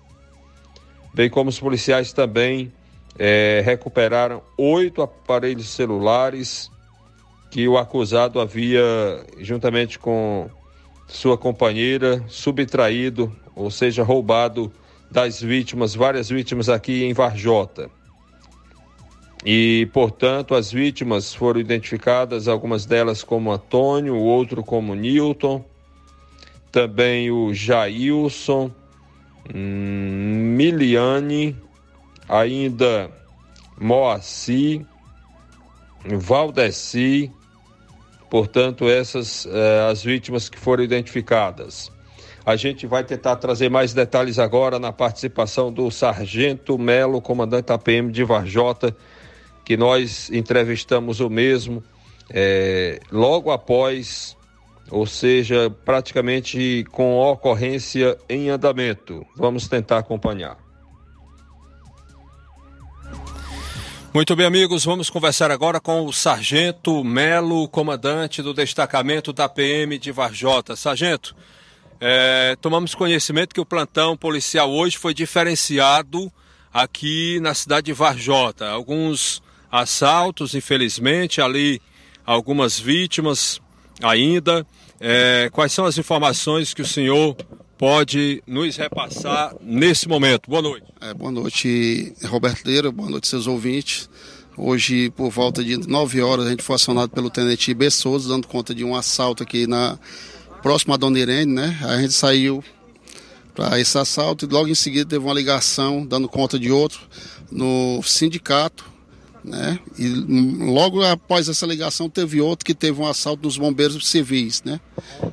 Bem 1.13 1.29
como 1.29 1.49
os 1.49 1.59
policiais 1.59 2.11
também 2.11 2.73
é, 3.17 3.61
recuperaram 3.63 4.41
oito 4.57 5.01
aparelhos 5.01 5.69
celulares 5.69 6.69
que 7.49 7.67
o 7.69 7.77
acusado 7.77 8.41
havia, 8.41 8.83
juntamente 9.37 9.97
com 9.97 10.49
sua 11.07 11.37
companheira, 11.37 12.23
subtraído, 12.27 13.33
ou 13.55 13.69
seja, 13.69 14.03
roubado 14.03 14.71
das 15.09 15.41
vítimas, 15.41 15.95
várias 15.95 16.29
vítimas 16.29 16.69
aqui 16.69 17.03
em 17.03 17.13
Varjota. 17.13 17.89
E, 19.45 19.87
portanto, 19.93 20.55
as 20.55 20.71
vítimas 20.71 21.33
foram 21.33 21.59
identificadas, 21.59 22.47
algumas 22.47 22.85
delas 22.85 23.23
como 23.23 23.51
Antônio, 23.51 24.15
o 24.15 24.23
outro 24.23 24.63
como 24.63 24.95
Newton, 24.95 25.63
também 26.71 27.29
o 27.29 27.53
Jailson, 27.53 28.71
Miliane, 29.53 31.55
ainda 32.27 33.11
Moacir, 33.79 34.83
Valdeci, 36.03 37.31
portanto, 38.29 38.89
essas 38.89 39.45
eh, 39.45 39.87
as 39.89 40.03
vítimas 40.03 40.49
que 40.49 40.57
foram 40.57 40.83
identificadas. 40.83 41.91
A 42.45 42.55
gente 42.55 42.85
vai 42.85 43.03
tentar 43.03 43.37
trazer 43.37 43.69
mais 43.69 43.93
detalhes 43.93 44.37
agora 44.37 44.77
na 44.77 44.91
participação 44.91 45.73
do 45.73 45.89
Sargento 45.89 46.77
Melo, 46.77 47.19
comandante 47.19 47.67
da 47.67 47.77
PM 47.77 48.11
de 48.11 48.23
Varjota, 48.23 48.95
que 49.63 49.75
nós 49.75 50.29
entrevistamos 50.29 51.19
o 51.19 51.29
mesmo 51.29 51.83
é, 52.29 52.99
logo 53.11 53.51
após, 53.51 54.37
ou 54.91 55.07
seja, 55.07 55.71
praticamente 55.83 56.85
com 56.91 57.17
ocorrência 57.17 58.15
em 58.29 58.49
andamento. 58.49 59.25
Vamos 59.35 59.67
tentar 59.67 59.97
acompanhar. 59.97 60.64
Muito 64.15 64.33
bem, 64.33 64.45
amigos, 64.45 64.85
vamos 64.85 65.09
conversar 65.09 65.51
agora 65.51 65.77
com 65.77 66.05
o 66.05 66.13
Sargento 66.13 67.03
Melo, 67.03 67.67
comandante 67.67 68.41
do 68.41 68.53
destacamento 68.53 69.33
da 69.33 69.49
PM 69.49 69.97
de 69.97 70.09
Varjota. 70.09 70.73
Sargento, 70.77 71.35
é, 71.99 72.55
tomamos 72.61 72.95
conhecimento 72.95 73.53
que 73.53 73.59
o 73.59 73.65
plantão 73.65 74.15
policial 74.15 74.71
hoje 74.71 74.97
foi 74.97 75.13
diferenciado 75.13 76.31
aqui 76.73 77.41
na 77.41 77.53
cidade 77.53 77.87
de 77.87 77.91
Varjota. 77.91 78.69
Alguns 78.69 79.43
assaltos, 79.69 80.55
infelizmente, 80.55 81.41
ali 81.41 81.81
algumas 82.25 82.79
vítimas 82.79 83.59
ainda. 84.01 84.65
É, 84.97 85.49
quais 85.51 85.73
são 85.73 85.83
as 85.83 85.97
informações 85.97 86.73
que 86.73 86.81
o 86.81 86.87
senhor 86.87 87.35
pode 87.77 88.41
nos 88.47 88.75
repassar 88.77 89.55
nesse 89.61 90.07
momento? 90.07 90.49
Boa 90.49 90.61
noite. 90.61 90.85
É, 91.01 91.13
boa 91.13 91.31
noite, 91.31 92.13
Roberto 92.25 92.65
Leira, 92.65 92.91
boa 92.91 93.09
noite, 93.09 93.27
seus 93.27 93.47
ouvintes. 93.47 94.09
Hoje, 94.57 95.09
por 95.11 95.29
volta 95.29 95.63
de 95.63 95.77
9 95.77 96.21
horas, 96.21 96.45
a 96.47 96.49
gente 96.49 96.63
foi 96.63 96.77
acionado 96.77 97.11
pelo 97.11 97.29
tenente 97.29 97.73
Bessouza, 97.73 98.29
dando 98.29 98.47
conta 98.47 98.73
de 98.73 98.85
um 98.85 98.95
assalto 98.95 99.43
aqui 99.43 99.67
na 99.67 99.99
próxima 100.61 100.95
a 100.95 100.97
Dona 100.97 101.19
Irene, 101.19 101.53
né? 101.53 101.77
A 101.83 101.99
gente 101.99 102.13
saiu 102.13 102.63
para 103.53 103.79
esse 103.79 103.97
assalto 103.97 104.45
e 104.45 104.47
logo 104.47 104.69
em 104.69 104.75
seguida 104.75 105.09
teve 105.09 105.25
uma 105.25 105.33
ligação 105.33 106.05
dando 106.05 106.27
conta 106.29 106.57
de 106.57 106.71
outro 106.71 107.01
no 107.51 108.01
sindicato 108.03 108.94
né? 109.45 109.79
E 109.97 110.07
logo 110.07 111.03
após 111.03 111.47
essa 111.47 111.65
ligação 111.65 112.09
teve 112.09 112.41
outro 112.41 112.65
que 112.65 112.73
teve 112.73 112.99
um 112.99 113.07
assalto 113.07 113.43
nos 113.43 113.57
bombeiros 113.57 114.07
civis, 114.07 114.63
né? 114.63 114.79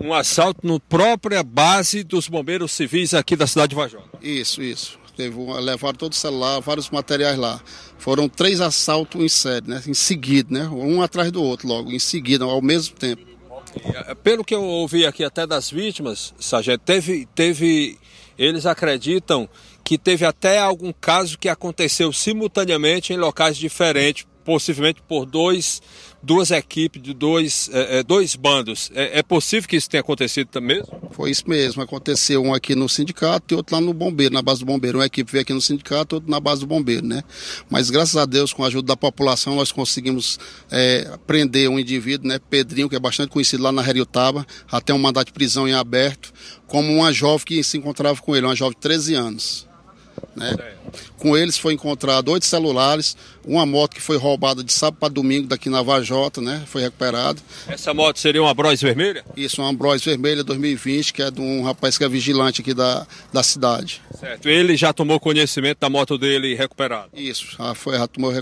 Um 0.00 0.12
assalto 0.12 0.66
no 0.66 0.78
própria 0.78 1.42
base 1.42 2.04
dos 2.04 2.28
bombeiros 2.28 2.72
civis 2.72 3.14
aqui 3.14 3.34
da 3.34 3.46
cidade 3.46 3.70
de 3.70 3.76
Vajota. 3.76 4.18
Isso, 4.20 4.62
isso. 4.62 5.00
Teve 5.16 5.36
levaram 5.60 5.96
todo 5.96 6.12
o 6.12 6.16
celular, 6.16 6.60
vários 6.60 6.88
materiais 6.88 7.38
lá. 7.38 7.60
Foram 7.98 8.28
três 8.28 8.60
assaltos 8.60 9.20
em 9.20 9.28
série, 9.28 9.68
né? 9.68 9.82
Em 9.86 9.94
seguida, 9.94 10.48
né? 10.50 10.68
Um 10.68 11.02
atrás 11.02 11.30
do 11.30 11.42
outro, 11.42 11.68
logo, 11.68 11.92
em 11.92 11.98
seguida, 11.98 12.44
ao 12.44 12.62
mesmo 12.62 12.96
tempo. 12.96 13.22
Pelo 14.22 14.44
que 14.44 14.54
eu 14.54 14.62
ouvi 14.62 15.06
aqui 15.06 15.24
até 15.24 15.46
das 15.46 15.70
vítimas, 15.70 16.34
Sargento, 16.38 16.82
teve, 16.84 17.26
teve. 17.34 17.98
Eles 18.38 18.64
acreditam 18.64 19.48
que 19.84 19.98
teve 19.98 20.24
até 20.24 20.58
algum 20.58 20.92
caso 20.92 21.38
que 21.38 21.48
aconteceu 21.48 22.12
simultaneamente 22.12 23.12
em 23.12 23.16
locais 23.16 23.56
diferentes, 23.56 24.26
possivelmente 24.44 25.02
por 25.06 25.24
dois, 25.24 25.80
duas 26.22 26.50
equipes 26.50 27.02
de 27.02 27.12
dois, 27.14 27.70
é, 27.72 27.98
é, 27.98 28.02
dois 28.02 28.36
bandos. 28.36 28.90
É, 28.94 29.18
é, 29.18 29.22
possível 29.22 29.68
que 29.68 29.76
isso 29.76 29.88
tenha 29.88 30.00
acontecido 30.00 30.48
também? 30.48 30.82
Foi 31.10 31.30
isso 31.30 31.44
mesmo. 31.48 31.82
Aconteceu 31.82 32.42
um 32.42 32.54
aqui 32.54 32.74
no 32.74 32.88
sindicato 32.88 33.54
e 33.54 33.56
outro 33.56 33.74
lá 33.74 33.80
no 33.80 33.92
bombeiro, 33.92 34.34
na 34.34 34.42
base 34.42 34.60
do 34.60 34.66
bombeiro. 34.66 34.98
Uma 34.98 35.06
equipe 35.06 35.30
veio 35.30 35.42
aqui 35.42 35.52
no 35.52 35.60
sindicato, 35.60 36.16
outra 36.16 36.30
na 36.30 36.40
base 36.40 36.60
do 36.60 36.66
bombeiro, 36.66 37.06
né? 37.06 37.22
Mas 37.70 37.90
graças 37.90 38.16
a 38.16 38.24
Deus, 38.24 38.52
com 38.52 38.64
a 38.64 38.66
ajuda 38.66 38.88
da 38.88 38.96
população, 38.96 39.56
nós 39.56 39.72
conseguimos 39.72 40.38
é, 40.70 41.18
prender 41.26 41.68
um 41.68 41.78
indivíduo, 41.78 42.28
né? 42.28 42.38
Pedrinho, 42.38 42.88
que 42.88 42.96
é 42.96 43.00
bastante 43.00 43.30
conhecido 43.30 43.62
lá 43.62 43.72
na 43.72 43.86
Heriotaba, 43.88 44.46
até 44.70 44.92
um 44.92 44.98
mandato 44.98 45.26
de 45.28 45.32
prisão 45.32 45.68
em 45.68 45.72
aberto, 45.72 46.32
como 46.66 46.92
uma 46.92 47.12
jovem 47.12 47.44
que 47.44 47.64
se 47.64 47.78
encontrava 47.78 48.20
com 48.20 48.34
ele, 48.34 48.46
uma 48.46 48.56
jovem 48.56 48.74
de 48.74 48.80
13 48.80 49.14
anos. 49.14 49.71
Né? 50.34 50.56
Com 51.18 51.36
eles 51.36 51.56
foi 51.56 51.74
encontrado 51.74 52.30
oito 52.30 52.46
celulares, 52.46 53.16
uma 53.44 53.64
moto 53.64 53.94
que 53.94 54.00
foi 54.00 54.16
roubada 54.16 54.62
de 54.62 54.72
sábado 54.72 54.98
para 54.98 55.08
domingo 55.12 55.46
daqui 55.46 55.68
na 55.68 55.82
Vajota, 55.82 56.40
né? 56.40 56.62
Foi 56.66 56.82
recuperada. 56.82 57.40
Essa 57.68 57.94
moto 57.94 58.18
seria 58.18 58.42
uma 58.42 58.52
Bros 58.52 58.80
vermelha? 58.80 59.24
Isso, 59.36 59.62
uma 59.62 59.72
Bros 59.72 60.04
vermelha 60.04 60.42
2020, 60.42 61.12
que 61.12 61.22
é 61.22 61.30
de 61.30 61.40
um 61.40 61.62
rapaz 61.62 61.96
que 61.96 62.04
é 62.04 62.08
vigilante 62.08 62.60
aqui 62.60 62.74
da, 62.74 63.06
da 63.32 63.42
cidade. 63.42 64.02
Certo. 64.18 64.48
Ele 64.48 64.76
já 64.76 64.92
tomou 64.92 65.20
conhecimento 65.20 65.78
da 65.80 65.88
moto 65.88 66.18
dele 66.18 66.54
recuperada? 66.54 67.08
Isso, 67.14 67.56
já, 67.56 67.74
foi, 67.74 67.96
já 67.96 68.06
tomou 68.06 68.32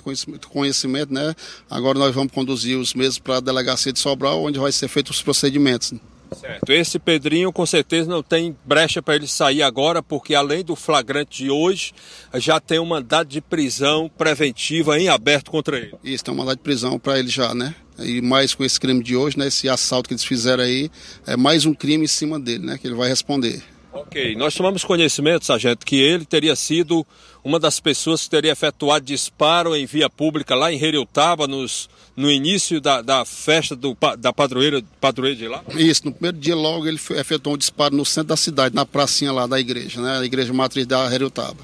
conhecimento, 0.49 1.13
né? 1.13 1.35
Agora 1.69 1.99
nós 1.99 2.15
vamos 2.15 2.33
conduzir 2.33 2.79
os 2.79 2.95
mesmos 2.95 3.19
para 3.19 3.37
a 3.37 3.41
delegacia 3.41 3.93
de 3.93 3.99
Sobral, 3.99 4.43
onde 4.43 4.59
vai 4.59 4.73
ser 4.73 4.89
feitos 4.89 5.17
os 5.17 5.23
procedimentos. 5.23 5.93
Certo. 6.33 6.71
Esse 6.71 6.99
Pedrinho 6.99 7.53
com 7.53 7.67
certeza 7.67 8.09
não 8.09 8.23
tem 8.23 8.57
brecha 8.65 9.03
para 9.03 9.17
ele 9.17 9.27
sair 9.27 9.63
agora, 9.63 10.03
porque 10.03 10.35
além 10.35 10.65
do 10.65 10.77
flagrante 10.77 11.45
de 11.45 11.51
hoje, 11.51 11.93
já 12.35 12.61
tem 12.61 12.79
um 12.79 12.87
mandado 12.87 13.29
de 13.29 13.41
prisão 13.41 14.11
preventiva 14.17 14.99
em 14.99 15.09
aberto 15.09 15.51
contra 15.51 15.77
ele. 15.77 15.95
Isso, 16.05 16.25
tem 16.25 16.33
um 16.33 16.37
mandado 16.37 16.57
de 16.57 16.63
prisão 16.63 16.99
para 16.99 17.19
ele 17.19 17.29
já, 17.29 17.55
né? 17.55 17.75
E 17.99 18.21
mais 18.21 18.55
com 18.55 18.65
esse 18.65 18.79
crime 18.79 19.03
de 19.03 19.17
hoje, 19.17 19.39
né? 19.39 19.49
Esse 19.49 19.69
assalto 19.69 20.09
que 20.09 20.15
eles 20.15 20.25
fizeram 20.25 20.63
aí, 20.63 20.91
é 21.27 21.37
mais 21.37 21.67
um 21.67 21.75
crime 21.75 22.05
em 22.05 22.09
cima 22.09 22.39
dele, 22.39 22.65
né? 22.65 22.79
Que 22.79 22.87
ele 22.87 22.95
vai 22.95 23.09
responder. 23.09 23.63
Ok, 23.93 24.37
nós 24.37 24.55
tomamos 24.55 24.85
conhecimento, 24.85 25.45
sargento, 25.45 25.85
que 25.85 25.97
ele 25.97 26.25
teria 26.25 26.55
sido 26.55 27.05
uma 27.43 27.59
das 27.59 27.81
pessoas 27.81 28.23
que 28.23 28.31
teria 28.31 28.53
efetuado 28.53 29.05
disparo 29.05 29.75
em 29.75 29.85
via 29.85 30.09
pública 30.09 30.55
lá 30.55 30.73
em 30.73 30.77
Reriutaba, 30.77 31.49
nos, 31.49 31.91
no 32.21 32.31
início 32.31 32.81
da, 32.81 33.01
da 33.01 33.25
festa 33.25 33.75
do, 33.75 33.97
da 34.19 34.33
padroeira, 34.33 34.83
padroeira 35.01 35.37
de 35.37 35.49
lá? 35.49 35.65
Isso, 35.71 36.03
no 36.05 36.13
primeiro 36.13 36.37
dia 36.37 36.55
logo 36.55 36.87
ele 36.87 37.01
efetuou 37.17 37.55
um 37.55 37.59
disparo 37.59 37.97
no 37.97 38.05
centro 38.05 38.29
da 38.29 38.37
cidade, 38.37 38.75
na 38.75 38.85
pracinha 38.85 39.33
lá 39.33 39.47
da 39.47 39.59
igreja, 39.59 40.01
né? 40.03 40.19
A 40.19 40.25
igreja 40.25 40.53
matriz 40.53 40.87
da 40.87 41.09
Reriutaba. 41.09 41.59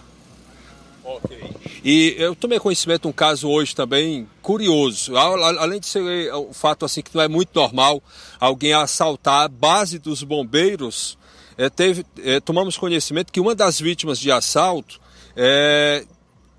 Ok. 1.05 1.37
E 1.85 2.17
eu 2.19 2.35
tomei 2.35 2.59
conhecimento 2.59 3.03
de 3.03 3.09
um 3.09 3.13
caso 3.13 3.49
hoje 3.49 3.75
também 3.75 4.27
curioso. 4.43 5.17
Além 5.17 5.79
de 5.79 5.87
ser 5.87 6.35
um 6.35 6.53
fato 6.53 6.85
assim 6.85 7.03
que 7.03 7.15
não 7.15 7.23
é 7.23 7.29
muito 7.29 7.51
normal 7.55 8.03
alguém 8.41 8.73
assaltar 8.73 9.45
a 9.45 9.49
base 9.49 9.99
dos 9.99 10.23
bombeiros, 10.23 11.17
é, 11.57 11.71
teve, 11.71 12.05
é, 12.25 12.41
tomamos 12.41 12.77
conhecimento 12.77 13.33
que 13.33 13.39
uma 13.39 13.55
das 13.55 13.79
vítimas 13.79 14.19
de 14.19 14.33
assalto 14.33 15.01
é, 15.37 16.05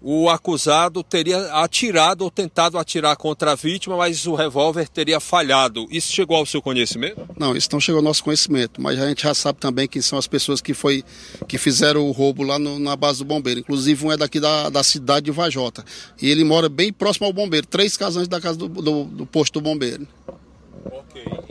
o 0.02 0.30
acusado 0.30 1.04
teria 1.04 1.38
atirado 1.54 2.24
ou 2.24 2.32
tentado 2.32 2.78
atirar 2.78 3.16
contra 3.16 3.52
a 3.54 3.56
vítima, 3.56 3.98
mas 3.98 4.26
o 4.28 4.36
revólver 4.36 4.88
teria 4.88 5.20
falhado. 5.20 5.88
Isso 5.90 6.14
chegou 6.14 6.38
ao 6.38 6.46
seu 6.46 6.62
conhecimento? 6.62 7.28
Não, 7.38 7.56
isso 7.56 7.70
não 7.72 7.80
chegou 7.80 8.00
ao 8.00 8.04
nosso 8.04 8.24
conhecimento, 8.24 8.82
mas 8.82 9.00
a 9.00 9.08
gente 9.08 9.24
já 9.24 9.34
sabe 9.34 9.60
também 9.60 9.88
quem 9.88 10.02
são 10.02 10.18
as 10.18 10.28
pessoas 10.28 10.62
que, 10.62 10.74
foi, 10.74 11.04
que 11.48 11.58
fizeram 11.58 12.08
o 12.08 12.12
roubo 12.12 12.44
lá 12.44 12.60
no, 12.60 12.78
na 12.78 12.96
base 12.96 13.20
do 13.20 13.26
bombeiro. 13.26 13.60
Inclusive 13.60 14.06
um 14.06 14.12
é 14.12 14.18
daqui 14.18 14.40
da, 14.40 14.70
da 14.70 14.84
cidade 14.84 15.26
de 15.26 15.32
Vajota. 15.32 15.84
E 16.22 16.30
ele 16.30 16.44
mora 16.44 16.70
bem 16.70 16.94
próximo 16.94 17.26
ao 17.26 17.34
bombeiro, 17.34 17.66
três 17.66 17.98
casas 17.98 18.28
da 18.28 18.40
casa 18.40 18.58
do, 18.58 18.68
do, 18.68 19.04
do 19.04 19.26
posto 19.26 19.60
do 19.60 19.62
bombeiro. 19.62 20.08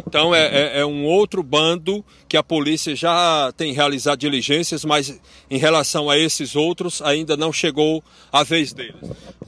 Então 0.06 0.34
é, 0.34 0.46
é, 0.46 0.80
é, 0.80 0.86
um 0.86 1.04
outro 1.04 1.42
bando 1.42 2.04
que 2.28 2.36
a 2.36 2.42
polícia 2.42 2.94
já 2.94 3.52
tem 3.56 3.72
realizado 3.72 4.18
diligências, 4.18 4.84
mas 4.84 5.20
em 5.50 5.58
relação 5.58 6.08
a 6.08 6.16
esses 6.16 6.54
outros 6.54 7.02
ainda 7.02 7.36
não 7.36 7.52
chegou 7.52 8.02
a 8.32 8.42
vez 8.42 8.72
deles. 8.72 8.94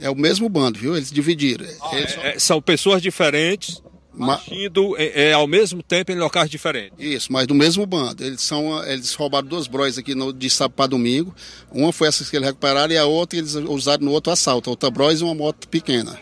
É 0.01 0.11
o 0.11 0.17
mesmo 0.17 0.49
bando, 0.49 0.79
viu? 0.79 0.97
Eles 0.97 1.11
dividiram. 1.11 1.67
Ah, 1.81 1.97
Eles... 1.97 2.17
É, 2.19 2.29
é 2.35 2.39
são 2.39 2.61
pessoas 2.61 3.01
diferentes, 3.01 3.83
agindo 4.21 4.97
é, 4.99 5.33
ao 5.33 5.47
mesmo 5.47 5.83
tempo 5.83 6.11
em 6.11 6.17
locais 6.17 6.51
diferentes. 6.51 6.93
Isso, 6.99 7.33
mas 7.33 7.47
do 7.47 7.55
mesmo 7.55 7.87
bando. 7.87 8.25
Eles 8.25 8.43
são, 8.43 8.85
eles 8.85 9.15
roubaram 9.15 9.47
duas 9.47 9.67
brois 9.67 9.97
aqui 9.97 10.15
no, 10.15 10.33
de 10.33 10.51
sábado 10.51 10.75
para 10.75 10.89
domingo. 10.89 11.35
Uma 11.73 11.93
foi 11.93 12.09
essa 12.09 12.25
que 12.25 12.37
eles 12.37 12.49
recuperaram 12.49 12.93
e 12.93 12.99
a 12.99 13.07
outra 13.07 13.39
eles 13.39 13.55
usaram 13.55 14.05
no 14.05 14.13
outro 14.13 14.33
assalto. 14.33 14.71
Outra 14.71 14.91
brois 14.91 15.21
e 15.21 15.25
uma 15.25 15.35
moto 15.35 15.69
pequena. 15.69 16.19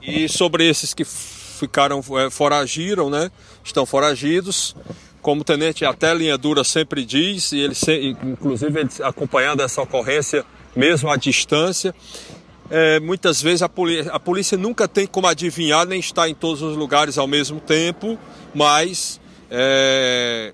Okay. 0.00 0.24
E 0.24 0.28
sobre 0.28 0.66
esses 0.66 0.94
que 0.94 1.04
ficaram, 1.58 2.02
é, 2.18 2.30
foragiram, 2.30 3.10
né? 3.10 3.30
Estão 3.64 3.84
foragidos. 3.84 4.74
Como 5.20 5.40
o 5.40 5.44
tenente 5.44 5.84
até 5.84 6.14
linha 6.14 6.38
dura 6.38 6.62
sempre 6.62 7.04
diz, 7.04 7.52
e 7.52 7.58
ele 7.58 8.16
inclusive 8.22 8.80
ele 8.80 8.88
acompanhando 9.02 9.62
essa 9.62 9.82
ocorrência 9.82 10.44
mesmo 10.74 11.10
à 11.10 11.16
distância, 11.16 11.94
é, 12.70 13.00
muitas 13.00 13.42
vezes 13.42 13.62
a 13.62 13.68
polícia, 13.68 14.12
a 14.12 14.20
polícia 14.20 14.56
nunca 14.56 14.86
tem 14.86 15.06
como 15.06 15.26
adivinhar 15.26 15.86
nem 15.86 16.00
estar 16.00 16.28
em 16.28 16.34
todos 16.34 16.62
os 16.62 16.76
lugares 16.76 17.18
ao 17.18 17.26
mesmo 17.26 17.60
tempo, 17.60 18.18
mas 18.54 19.20
é, 19.50 20.52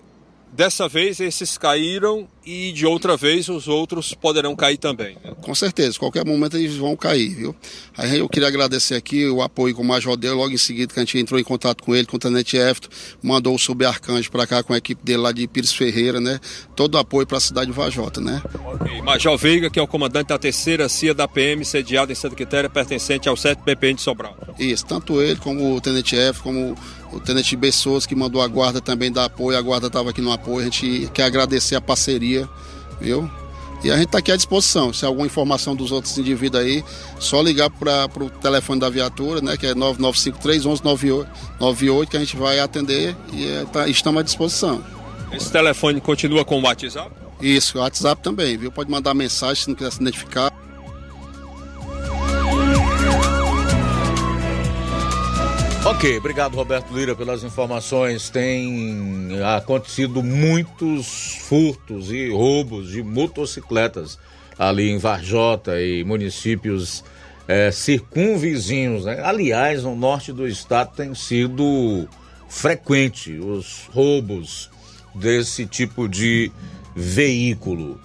Dessa 0.55 0.87
vez 0.89 1.19
esses 1.19 1.59
caíram 1.59 2.29
e 2.47 2.71
de 2.71 2.87
outra 2.87 3.17
vez 3.17 3.49
os 3.49 3.67
outros 3.67 4.15
poderão 4.15 4.55
cair 4.55 4.77
também. 4.77 5.17
Né? 5.25 5.33
Com 5.43 5.53
certeza, 5.53 5.99
qualquer 5.99 6.25
momento 6.25 6.57
eles 6.57 6.77
vão 6.77 6.95
cair, 6.97 7.35
viu? 7.35 7.57
Aí 7.99 8.21
eu 8.21 8.29
queria 8.29 8.47
agradecer 8.47 8.95
aqui 8.95 9.29
o 9.29 9.43
apoio 9.43 9.75
com 9.75 9.83
o 9.83 9.85
Major 9.85 10.17
Deu, 10.17 10.37
logo 10.37 10.53
em 10.53 10.57
seguida 10.57 10.95
que 10.95 11.01
a 11.01 11.03
gente 11.03 11.19
entrou 11.19 11.41
em 11.41 11.43
contato 11.43 11.83
com 11.83 11.93
ele, 11.93 12.07
com 12.07 12.17
o 12.17 12.21
Tenente 12.21 12.57
Efto, 12.57 12.89
mandou 13.21 13.53
o 13.53 13.59
subarcanjo 13.59 14.31
para 14.31 14.47
cá 14.47 14.63
com 14.63 14.73
a 14.73 14.77
equipe 14.77 15.05
dele 15.05 15.19
lá 15.19 15.33
de 15.33 15.49
Pires 15.49 15.73
Ferreira, 15.73 16.21
né? 16.21 16.39
Todo 16.77 16.95
o 16.95 16.99
apoio 16.99 17.27
para 17.27 17.39
a 17.39 17.41
cidade 17.41 17.67
de 17.67 17.73
Vajota, 17.73 18.21
né? 18.21 18.41
Ok, 18.65 19.03
Major 19.03 19.37
Veiga, 19.37 19.69
que 19.69 19.81
é 19.81 19.83
o 19.83 19.89
comandante 19.89 20.29
da 20.29 20.39
terceira 20.39 20.89
CIA 20.89 21.15
da 21.15 21.27
PM, 21.27 21.65
sediada 21.65 22.13
em 22.13 22.15
Santa 22.15 22.37
Quitéria, 22.37 22.71
pertencente 22.71 23.29
ao 23.29 23.37
7 23.37 23.61
PPM 23.65 23.95
de 23.95 24.03
Sobral. 24.03 24.37
Isso, 24.57 24.87
tanto 24.87 25.21
ele 25.21 25.37
como 25.37 25.75
o 25.75 25.81
Tenente 25.81 26.15
Efto, 26.15 26.45
como 26.45 26.77
o 27.13 27.21
Tenente 27.21 27.57
Bessoas 27.57 28.07
que 28.07 28.15
mandou 28.15 28.43
a 28.43 28.49
guarda 28.49 28.81
também 28.81 29.11
dar 29.11 29.27
apoio, 29.27 29.57
a 29.57 29.63
guarda 29.63 29.87
estava 29.87 30.11
aqui 30.11 30.21
no 30.21 30.33
apoio, 30.33 30.61
a 30.61 30.65
gente 30.65 31.11
quer 31.13 31.25
agradecer 31.25 31.77
a 31.77 31.81
parceria, 31.81 32.49
viu? 33.01 33.31
E 33.85 33.91
a 33.91 33.97
gente 33.97 34.07
está 34.07 34.19
aqui 34.19 34.33
à 34.33 34.37
disposição. 34.37 34.95
Se 34.95 35.05
alguma 35.05 35.27
informação 35.27 35.77
dos 35.77 35.93
outros 35.93 36.17
indivíduos 36.17 36.65
aí, 36.65 36.83
só 37.21 37.43
ligar 37.43 37.69
para 37.69 38.09
o 38.17 38.31
telefone 38.31 38.81
da 38.81 38.89
viatura, 38.89 39.43
né, 39.43 39.59
que 39.59 39.67
é 39.67 39.75
9953 39.75 40.65
1198, 40.65 42.11
que 42.11 42.17
a 42.17 42.21
gente 42.21 42.37
vai 42.37 42.59
atender 42.61 43.15
e 43.31 43.47
é, 43.47 43.67
tá, 43.71 43.87
estamos 43.87 44.21
à 44.21 44.23
disposição. 44.23 44.83
Esse 45.31 45.53
telefone 45.53 46.01
continua 46.01 46.47
com 46.47 46.61
o 46.61 46.63
WhatsApp? 46.63 47.11
Isso, 47.43 47.77
o 47.77 47.83
WhatsApp 47.83 48.23
também, 48.23 48.57
viu? 48.57 48.73
Pode 48.73 48.91
mandar 48.91 49.13
mensagem 49.13 49.65
se 49.65 49.69
não 49.69 49.75
quiser 49.75 49.93
se 49.93 50.01
identificar. 50.01 50.51
Ok, 55.95 56.19
obrigado 56.19 56.55
Roberto 56.57 56.93
Lira 56.93 57.15
pelas 57.15 57.45
informações. 57.45 58.29
Tem 58.29 59.29
acontecido 59.57 60.23
muitos 60.23 61.37
furtos 61.49 62.11
e 62.11 62.31
roubos 62.31 62.91
de 62.91 63.03
motocicletas 63.03 64.19
ali 64.59 64.91
em 64.91 64.99
Varjota 64.99 65.81
e 65.81 66.05
municípios 66.05 67.05
é, 67.47 67.71
circunvizinhos. 67.71 69.05
Né? 69.05 69.21
Aliás, 69.23 69.85
no 69.85 69.95
norte 69.95 70.33
do 70.33 70.47
estado 70.47 70.95
tem 70.97 71.15
sido 71.15 72.09
frequente 72.49 73.33
os 73.39 73.89
roubos 73.93 74.69
desse 75.15 75.65
tipo 75.65 76.09
de 76.09 76.51
veículo. 76.95 78.01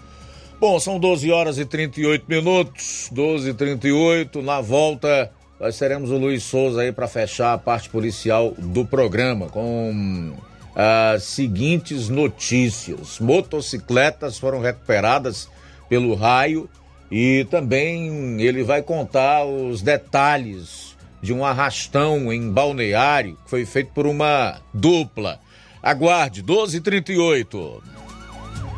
Bom, 0.60 0.80
são 0.80 1.00
12 1.00 1.32
horas 1.32 1.58
e 1.58 1.66
38 1.66 2.26
minutos, 2.28 3.10
12 3.12 3.50
e 3.50 3.54
38 3.54 4.42
na 4.42 4.62
volta 4.62 5.32
nós 5.60 5.78
teremos 5.78 6.10
o 6.10 6.18
Luiz 6.18 6.44
Souza 6.44 6.82
aí 6.82 6.92
para 6.92 7.08
fechar 7.08 7.54
a 7.54 7.58
parte 7.58 7.90
policial 7.90 8.54
do 8.58 8.86
programa 8.86 9.48
com 9.48 10.34
as 10.74 11.24
seguintes 11.24 12.08
notícias: 12.08 13.20
motocicletas 13.20 14.40
foram 14.40 14.62
recuperadas 14.62 15.50
pelo 15.90 16.16
raio 16.16 16.70
e 17.12 17.46
também 17.50 18.42
ele 18.42 18.64
vai 18.64 18.82
contar 18.82 19.44
os 19.44 19.82
detalhes 19.82 20.96
de 21.22 21.34
um 21.34 21.44
arrastão 21.44 22.32
em 22.32 22.50
balneário 22.50 23.38
que 23.44 23.50
foi 23.50 23.66
feito 23.66 23.92
por 23.94 24.08
uma 24.08 24.62
dupla. 24.74 25.40
Aguarde, 25.84 26.42
12:38. 26.42 27.82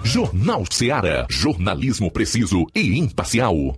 Jornal 0.03 0.63
Ceará, 0.71 1.27
jornalismo 1.29 2.09
preciso 2.09 2.65
e 2.73 2.97
imparcial. 2.97 3.77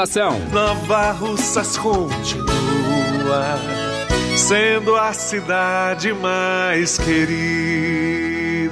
Nova 0.51 1.11
Russas 1.11 1.77
continua 1.77 3.59
sendo 4.35 4.95
a 4.95 5.13
cidade 5.13 6.11
mais 6.11 6.97
querida. 6.97 8.71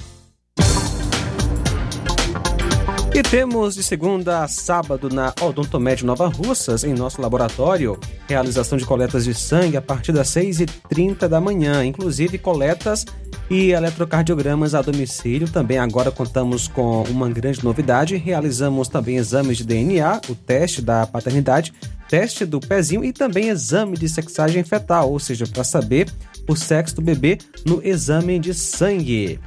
E 3.21 3.23
temos 3.23 3.75
de 3.75 3.83
segunda 3.83 4.43
a 4.43 4.47
sábado 4.47 5.07
na 5.07 5.31
Odontomed 5.39 6.03
Nova 6.03 6.27
Russas, 6.27 6.83
em 6.83 6.91
nosso 6.91 7.21
laboratório, 7.21 7.99
realização 8.27 8.79
de 8.79 8.83
coletas 8.83 9.25
de 9.25 9.35
sangue 9.35 9.77
a 9.77 9.81
partir 9.81 10.11
das 10.11 10.27
6h30 10.29 11.27
da 11.27 11.39
manhã, 11.39 11.85
inclusive 11.85 12.39
coletas 12.39 13.05
e 13.47 13.73
eletrocardiogramas 13.73 14.73
a 14.73 14.81
domicílio. 14.81 15.47
Também 15.47 15.77
agora 15.77 16.09
contamos 16.09 16.67
com 16.67 17.03
uma 17.03 17.29
grande 17.29 17.63
novidade, 17.63 18.15
realizamos 18.15 18.87
também 18.87 19.17
exames 19.17 19.57
de 19.57 19.65
DNA, 19.65 20.19
o 20.27 20.33
teste 20.33 20.81
da 20.81 21.05
paternidade, 21.05 21.71
teste 22.09 22.43
do 22.43 22.59
pezinho 22.59 23.05
e 23.05 23.13
também 23.13 23.49
exame 23.49 23.97
de 23.97 24.09
sexagem 24.09 24.63
fetal, 24.63 25.11
ou 25.11 25.19
seja, 25.19 25.45
para 25.45 25.63
saber 25.63 26.09
o 26.51 26.55
sexo 26.55 26.97
do 26.97 27.01
bebê 27.01 27.37
no 27.65 27.81
exame 27.85 28.37
de 28.37 28.53
sangue. 28.53 29.39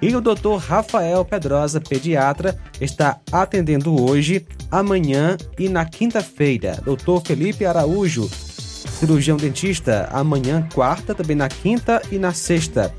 E 0.00 0.14
o 0.14 0.20
Dr. 0.20 0.56
Rafael 0.58 1.24
Pedrosa, 1.24 1.80
pediatra, 1.80 2.58
está 2.80 3.20
atendendo 3.32 4.00
hoje, 4.00 4.46
amanhã 4.70 5.36
e 5.58 5.68
na 5.68 5.84
quinta-feira. 5.84 6.80
Dr. 6.84 7.24
Felipe 7.24 7.64
Araújo, 7.64 8.28
cirurgião 8.28 9.36
dentista, 9.36 10.08
amanhã, 10.12 10.66
quarta, 10.72 11.14
também 11.14 11.36
na 11.36 11.48
quinta 11.48 12.00
e 12.12 12.18
na 12.18 12.32
sexta. 12.32 12.94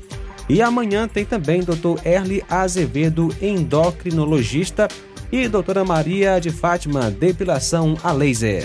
E 0.48 0.60
amanhã 0.60 1.08
tem 1.08 1.24
também 1.24 1.60
Dr. 1.60 2.04
Erli 2.04 2.44
Azevedo, 2.48 3.34
endocrinologista, 3.40 4.88
e 5.32 5.48
doutora 5.48 5.84
Maria 5.84 6.38
de 6.38 6.50
Fátima, 6.50 7.10
depilação 7.10 7.96
a 8.02 8.12
laser. 8.12 8.64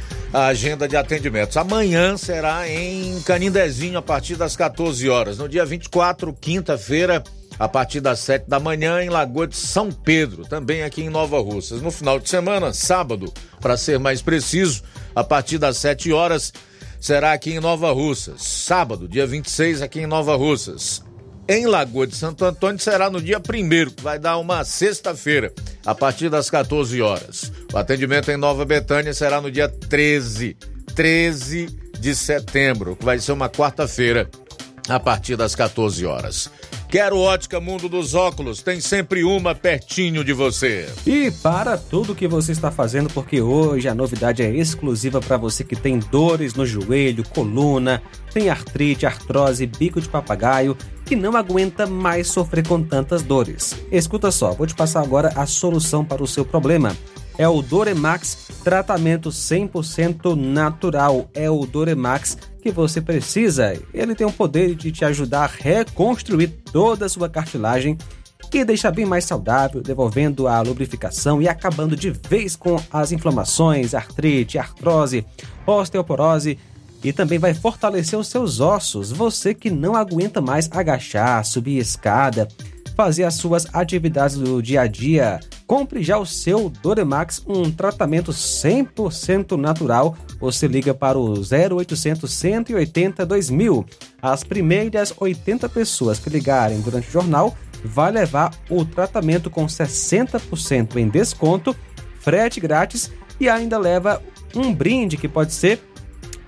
a 0.33 0.47
agenda 0.47 0.87
de 0.87 0.95
atendimentos. 0.95 1.57
Amanhã 1.57 2.15
será 2.15 2.67
em 2.69 3.21
Canindezinho 3.21 3.97
a 3.97 4.01
partir 4.01 4.35
das 4.35 4.55
14 4.55 5.09
horas. 5.09 5.37
No 5.37 5.49
dia 5.49 5.65
24, 5.65 6.33
quinta-feira, 6.33 7.23
a 7.59 7.67
partir 7.67 7.99
das 7.99 8.19
7 8.19 8.49
da 8.49 8.59
manhã, 8.59 9.03
em 9.03 9.09
Lagoa 9.09 9.47
de 9.47 9.57
São 9.57 9.91
Pedro, 9.91 10.45
também 10.45 10.83
aqui 10.83 11.01
em 11.03 11.09
Nova 11.09 11.39
Russas. 11.39 11.81
No 11.81 11.91
final 11.91 12.19
de 12.19 12.29
semana, 12.29 12.73
sábado, 12.73 13.31
para 13.59 13.75
ser 13.75 13.99
mais 13.99 14.21
preciso, 14.21 14.83
a 15.13 15.23
partir 15.23 15.57
das 15.57 15.77
7 15.77 16.13
horas, 16.13 16.53
será 16.99 17.33
aqui 17.33 17.51
em 17.51 17.59
Nova 17.59 17.91
Russas. 17.91 18.41
Sábado, 18.41 19.07
dia 19.07 19.27
26, 19.27 19.81
aqui 19.81 19.99
em 19.99 20.07
Nova 20.07 20.35
Russas 20.35 21.03
em 21.47 21.65
Lagoa 21.65 22.07
de 22.07 22.15
Santo 22.15 22.45
Antônio 22.45 22.79
será 22.79 23.09
no 23.09 23.21
dia 23.21 23.39
1 23.39 23.91
que 23.91 24.03
vai 24.03 24.19
dar 24.19 24.37
uma 24.37 24.63
sexta-feira, 24.63 25.53
a 25.85 25.93
partir 25.93 26.29
das 26.29 26.49
14 26.49 27.01
horas. 27.01 27.51
O 27.73 27.77
atendimento 27.77 28.29
em 28.31 28.37
Nova 28.37 28.65
Betânia 28.65 29.13
será 29.13 29.41
no 29.41 29.51
dia 29.51 29.67
13, 29.67 30.55
13 30.95 31.65
de 31.99 32.15
setembro, 32.15 32.95
que 32.95 33.05
vai 33.05 33.19
ser 33.19 33.31
uma 33.31 33.49
quarta-feira, 33.49 34.29
a 34.89 34.99
partir 34.99 35.35
das 35.35 35.55
14 35.55 36.05
horas. 36.05 36.49
Quero 36.91 37.17
ótica 37.17 37.57
Mundo 37.61 37.87
dos 37.87 38.13
Óculos, 38.13 38.61
tem 38.61 38.81
sempre 38.81 39.23
uma 39.23 39.55
pertinho 39.55 40.25
de 40.25 40.33
você. 40.33 40.89
E 41.07 41.31
para 41.31 41.77
tudo 41.77 42.13
que 42.13 42.27
você 42.27 42.51
está 42.51 42.69
fazendo, 42.69 43.09
porque 43.13 43.39
hoje 43.39 43.87
a 43.87 43.95
novidade 43.95 44.43
é 44.43 44.53
exclusiva 44.53 45.21
para 45.21 45.37
você 45.37 45.63
que 45.63 45.75
tem 45.75 45.99
dores 45.99 46.53
no 46.53 46.65
joelho, 46.65 47.23
coluna, 47.29 48.03
tem 48.33 48.49
artrite, 48.49 49.05
artrose, 49.05 49.65
bico 49.65 50.01
de 50.01 50.09
papagaio, 50.09 50.75
que 51.11 51.15
não 51.17 51.35
aguenta 51.35 51.85
mais 51.85 52.29
sofrer 52.29 52.65
com 52.65 52.81
tantas 52.81 53.21
dores. 53.21 53.75
Escuta 53.91 54.31
só, 54.31 54.53
vou 54.53 54.65
te 54.65 54.73
passar 54.73 55.01
agora 55.01 55.33
a 55.35 55.45
solução 55.45 56.05
para 56.05 56.23
o 56.23 56.27
seu 56.27 56.45
problema. 56.45 56.95
É 57.37 57.45
o 57.49 57.61
Doremax, 57.61 58.47
tratamento 58.63 59.27
100% 59.27 60.35
natural. 60.37 61.29
É 61.33 61.49
o 61.49 61.65
Doremax 61.65 62.37
que 62.61 62.71
você 62.71 63.01
precisa. 63.01 63.77
Ele 63.93 64.15
tem 64.15 64.25
o 64.25 64.31
poder 64.31 64.73
de 64.73 64.89
te 64.89 65.03
ajudar 65.03 65.43
a 65.43 65.47
reconstruir 65.47 66.47
toda 66.71 67.07
a 67.07 67.09
sua 67.09 67.27
cartilagem 67.27 67.97
e 68.53 68.63
deixar 68.63 68.91
bem 68.91 69.05
mais 69.05 69.25
saudável, 69.25 69.81
devolvendo 69.81 70.47
a 70.47 70.61
lubrificação 70.61 71.41
e 71.41 71.47
acabando 71.49 71.93
de 71.93 72.09
vez 72.09 72.55
com 72.55 72.81
as 72.89 73.11
inflamações, 73.11 73.93
artrite, 73.93 74.57
artrose, 74.57 75.25
osteoporose 75.67 76.57
e 77.03 77.11
também 77.11 77.39
vai 77.39 77.53
fortalecer 77.53 78.17
os 78.17 78.27
seus 78.27 78.59
ossos. 78.59 79.11
Você 79.11 79.53
que 79.53 79.69
não 79.69 79.95
aguenta 79.95 80.41
mais 80.41 80.69
agachar, 80.71 81.43
subir 81.45 81.77
escada, 81.77 82.47
fazer 82.95 83.23
as 83.23 83.35
suas 83.35 83.67
atividades 83.73 84.37
do 84.37 84.61
dia 84.61 84.81
a 84.81 84.87
dia, 84.87 85.39
compre 85.65 86.03
já 86.03 86.17
o 86.17 86.25
seu 86.25 86.69
Doremax, 86.69 87.41
um 87.47 87.71
tratamento 87.71 88.31
100% 88.31 89.57
natural. 89.57 90.15
Você 90.39 90.67
liga 90.67 90.93
para 90.93 91.17
o 91.17 91.33
0800 91.33 92.31
180 92.31 93.25
2000. 93.25 93.85
As 94.21 94.43
primeiras 94.43 95.13
80 95.17 95.69
pessoas 95.69 96.19
que 96.19 96.29
ligarem 96.29 96.81
durante 96.81 97.07
o 97.07 97.11
jornal 97.11 97.55
vai 97.83 98.11
levar 98.11 98.53
o 98.69 98.85
tratamento 98.85 99.49
com 99.49 99.65
60% 99.65 100.97
em 100.97 101.07
desconto, 101.07 101.75
frete 102.19 102.59
grátis 102.59 103.11
e 103.39 103.49
ainda 103.49 103.79
leva 103.79 104.21
um 104.55 104.73
brinde 104.73 105.17
que 105.17 105.27
pode 105.27 105.53
ser 105.53 105.81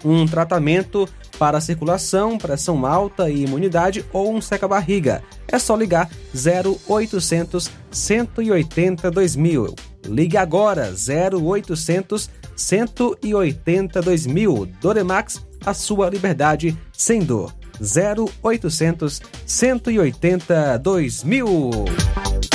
um 0.03 0.25
tratamento 0.25 1.07
para 1.37 1.61
circulação, 1.61 2.37
pressão 2.37 2.85
alta 2.85 3.29
e 3.29 3.43
imunidade 3.43 4.05
ou 4.13 4.33
um 4.33 4.41
seca-barriga. 4.41 5.23
É 5.47 5.57
só 5.57 5.75
ligar 5.75 6.09
0800 6.33 7.69
180 7.91 9.11
2000. 9.11 9.75
Ligue 10.05 10.37
agora 10.37 10.93
0800 10.93 12.29
180 12.55 14.01
2000. 14.01 14.65
Doremax, 14.81 15.45
a 15.65 15.73
sua 15.73 16.09
liberdade 16.09 16.77
sem 16.91 17.21
dor. 17.21 17.53
0800 17.81 19.21
180 19.45 20.77
2000. 20.77 22.52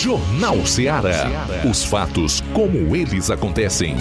Jornal 0.00 0.64
Ceará. 0.64 1.46
Os 1.70 1.84
fatos 1.84 2.40
como 2.54 2.96
eles 2.96 3.28
acontecem. 3.30 3.98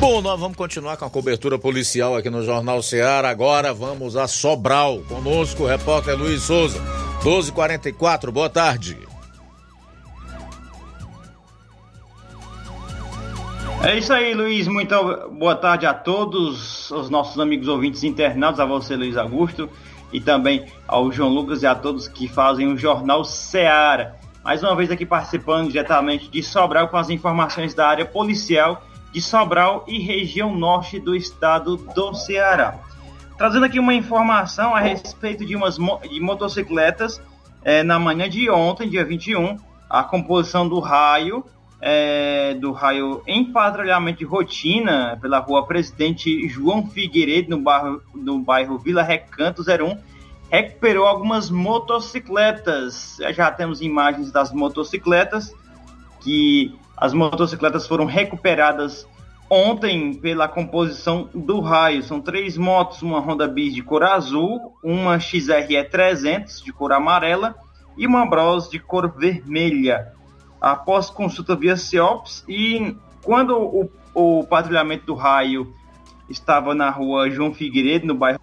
Bom, 0.00 0.20
nós 0.20 0.40
vamos 0.40 0.56
continuar 0.56 0.96
com 0.96 1.04
a 1.04 1.10
cobertura 1.10 1.56
policial 1.56 2.16
aqui 2.16 2.28
no 2.28 2.44
Jornal 2.44 2.82
Ceará. 2.82 3.28
Agora 3.28 3.72
vamos 3.72 4.16
a 4.16 4.26
Sobral. 4.26 4.98
Conosco 5.08 5.62
o 5.62 5.66
repórter 5.68 6.18
Luiz 6.18 6.42
Souza. 6.42 6.80
1244, 7.22 8.32
boa 8.32 8.50
tarde. 8.50 9.11
É 13.84 13.98
isso 13.98 14.12
aí, 14.12 14.32
Luiz. 14.32 14.68
Muito 14.68 14.94
boa 15.32 15.56
tarde 15.56 15.86
a 15.86 15.92
todos 15.92 16.88
os 16.92 17.10
nossos 17.10 17.40
amigos 17.40 17.66
ouvintes 17.66 18.04
internados, 18.04 18.60
a 18.60 18.64
você, 18.64 18.94
Luiz 18.94 19.16
Augusto, 19.16 19.68
e 20.12 20.20
também 20.20 20.66
ao 20.86 21.10
João 21.10 21.30
Lucas 21.30 21.64
e 21.64 21.66
a 21.66 21.74
todos 21.74 22.06
que 22.06 22.28
fazem 22.28 22.72
o 22.72 22.78
Jornal 22.78 23.24
Seara. 23.24 24.14
Mais 24.44 24.62
uma 24.62 24.76
vez 24.76 24.88
aqui 24.92 25.04
participando 25.04 25.68
diretamente 25.68 26.28
de 26.28 26.44
Sobral 26.44 26.88
com 26.88 26.96
as 26.96 27.10
informações 27.10 27.74
da 27.74 27.88
área 27.88 28.06
policial 28.06 28.84
de 29.12 29.20
Sobral 29.20 29.84
e 29.88 29.98
região 29.98 30.54
norte 30.54 31.00
do 31.00 31.14
estado 31.14 31.76
do 31.76 32.14
Ceará. 32.14 32.78
Trazendo 33.36 33.66
aqui 33.66 33.80
uma 33.80 33.94
informação 33.94 34.76
a 34.76 34.80
respeito 34.80 35.44
de 35.44 35.56
umas 35.56 35.76
mo 35.76 35.98
de 36.08 36.20
motocicletas 36.20 37.20
é, 37.64 37.82
na 37.82 37.98
manhã 37.98 38.28
de 38.28 38.48
ontem, 38.48 38.88
dia 38.88 39.04
21, 39.04 39.56
a 39.90 40.04
composição 40.04 40.68
do 40.68 40.78
raio, 40.78 41.44
é, 41.84 42.54
do 42.54 42.70
raio 42.70 43.22
em 43.26 43.44
patrulhamento 43.44 44.20
de 44.20 44.24
rotina 44.24 45.18
pela 45.20 45.40
rua 45.40 45.66
Presidente 45.66 46.48
João 46.48 46.86
Figueiredo, 46.86 47.50
no 47.50 47.60
bairro, 47.60 48.00
no 48.14 48.38
bairro 48.38 48.78
Vila 48.78 49.02
Recanto 49.02 49.62
01, 49.62 49.98
recuperou 50.48 51.04
algumas 51.06 51.50
motocicletas. 51.50 53.18
Já 53.32 53.50
temos 53.50 53.82
imagens 53.82 54.30
das 54.30 54.52
motocicletas, 54.52 55.52
que 56.20 56.72
as 56.96 57.12
motocicletas 57.12 57.88
foram 57.88 58.04
recuperadas 58.04 59.04
ontem 59.50 60.14
pela 60.14 60.46
composição 60.46 61.28
do 61.34 61.58
raio. 61.60 62.02
São 62.04 62.20
três 62.20 62.56
motos, 62.56 63.02
uma 63.02 63.18
Honda 63.18 63.48
Bis 63.48 63.74
de 63.74 63.82
cor 63.82 64.04
azul, 64.04 64.72
uma 64.84 65.18
XRE 65.18 65.82
300 65.90 66.62
de 66.62 66.72
cor 66.72 66.92
amarela 66.92 67.56
e 67.98 68.06
uma 68.06 68.24
Bros 68.24 68.70
de 68.70 68.78
cor 68.78 69.12
vermelha. 69.18 70.12
Após 70.62 71.10
consulta 71.10 71.56
via 71.56 71.76
CIOPS 71.76 72.44
e 72.48 72.96
quando 73.20 73.58
o, 73.58 73.90
o 74.14 74.44
patrulhamento 74.44 75.06
do 75.06 75.14
raio 75.14 75.74
estava 76.30 76.72
na 76.72 76.88
rua 76.88 77.28
João 77.28 77.52
Figueiredo, 77.52 78.06
no 78.06 78.14
bairro 78.14 78.38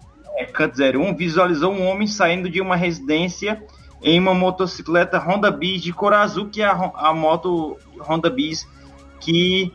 Canto 0.52 0.78
01, 0.78 1.16
visualizou 1.16 1.72
um 1.72 1.86
homem 1.86 2.06
saindo 2.06 2.50
de 2.50 2.60
uma 2.60 2.76
residência 2.76 3.62
em 4.02 4.20
uma 4.20 4.34
motocicleta 4.34 5.18
Honda 5.18 5.50
Bis 5.50 5.82
de 5.82 5.94
cor 5.94 6.12
azul, 6.12 6.50
que 6.50 6.60
é 6.60 6.66
a, 6.66 6.92
a 6.94 7.14
moto 7.14 7.78
Honda 7.98 8.28
Bis 8.28 8.68
que 9.18 9.72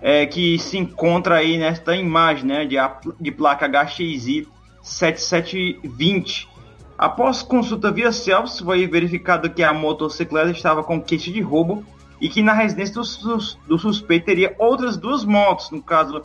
é, 0.00 0.24
que 0.26 0.56
se 0.58 0.78
encontra 0.78 1.36
aí 1.36 1.58
nesta 1.58 1.96
imagem 1.96 2.46
né, 2.46 2.64
de, 2.64 2.76
de 3.20 3.32
placa 3.32 3.66
HXI 3.66 4.46
7720. 4.82 6.48
Após 6.98 7.42
consulta 7.42 7.90
via 7.92 8.10
Celsius, 8.10 8.58
foi 8.58 8.84
verificado 8.88 9.48
que 9.48 9.62
a 9.62 9.72
motocicleta 9.72 10.50
estava 10.50 10.82
com 10.82 11.00
kit 11.00 11.32
de 11.32 11.40
roubo 11.40 11.86
e 12.20 12.28
que 12.28 12.42
na 12.42 12.52
residência 12.52 12.96
do, 12.96 13.02
do 13.68 13.78
suspeito 13.78 14.26
teria 14.26 14.52
outras 14.58 14.96
duas 14.96 15.24
motos, 15.24 15.70
no 15.70 15.80
caso 15.80 16.20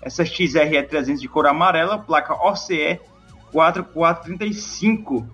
essa 0.00 0.24
XRE 0.24 0.82
300 0.82 1.20
de 1.20 1.28
cor 1.28 1.46
amarela, 1.46 1.98
placa 1.98 2.32
OCE 2.34 2.98
4435 3.52 5.28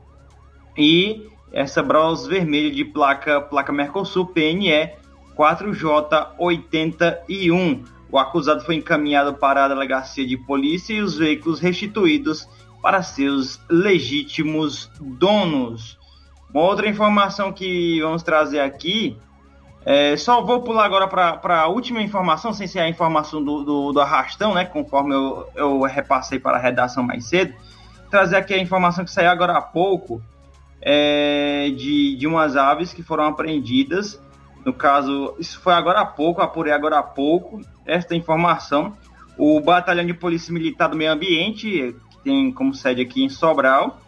e 0.77 1.25
essa 1.53 1.81
Bros 1.83 2.27
vermelha 2.27 2.73
de 2.73 2.85
placa 2.85 3.41
placa 3.41 3.73
Mercosul 3.73 4.27
PNE 4.27 4.91
4J81. 5.37 7.85
O 8.11 8.19
acusado 8.19 8.65
foi 8.65 8.75
encaminhado 8.75 9.35
para 9.35 9.65
a 9.65 9.69
delegacia 9.69 10.27
de 10.27 10.37
polícia 10.37 10.95
e 10.95 11.01
os 11.01 11.17
veículos 11.17 11.61
restituídos 11.61 12.49
para 12.83 13.03
seus 13.03 13.61
legítimos 13.69 14.91
donos. 15.01 15.99
Uma 16.53 16.63
outra 16.63 16.89
informação 16.89 17.53
que 17.53 18.01
vamos 18.01 18.23
trazer 18.23 18.61
aqui, 18.61 19.17
é, 19.85 20.17
só 20.17 20.43
vou 20.43 20.63
pular 20.63 20.85
agora 20.85 21.07
para 21.07 21.61
a 21.61 21.69
última 21.69 22.03
informação, 22.03 22.53
sem 22.53 22.67
ser 22.67 22.81
a 22.81 22.89
informação 22.89 23.43
do, 23.43 23.63
do, 23.63 23.93
do 23.93 24.01
arrastão, 24.01 24.55
né, 24.55 24.65
conforme 24.65 25.15
eu, 25.15 25.49
eu 25.55 25.81
repassei 25.83 26.39
para 26.39 26.57
a 26.57 26.61
redação 26.61 27.03
mais 27.03 27.27
cedo. 27.27 27.55
Trazer 28.11 28.37
aqui 28.37 28.55
a 28.55 28.59
informação 28.59 29.05
que 29.05 29.11
saiu 29.11 29.31
agora 29.31 29.57
há 29.57 29.63
pouco 29.63 30.21
é, 30.83 31.71
de, 31.77 32.17
de 32.17 32.27
umas 32.27 32.57
aves 32.57 32.93
que 32.93 33.03
foram 33.03 33.25
apreendidas 33.25 34.21
no 34.65 34.75
caso, 34.75 35.35
isso 35.39 35.59
foi 35.61 35.73
agora 35.73 36.01
há 36.01 36.07
pouco, 36.07 36.43
apurei 36.43 36.73
agora 36.73 36.99
há 36.99 37.03
pouco 37.03 37.61
esta 37.87 38.15
informação. 38.15 38.97
O 39.39 39.61
Batalhão 39.61 40.05
de 40.05 40.13
Polícia 40.13 40.53
Militar 40.53 40.89
do 40.89 40.97
Meio 40.97 41.13
Ambiente, 41.13 41.97
tem 42.23 42.53
como 42.53 42.75
sede 42.75 43.03
aqui 43.03 43.25
em 43.25 43.29
Sobral, 43.29 44.01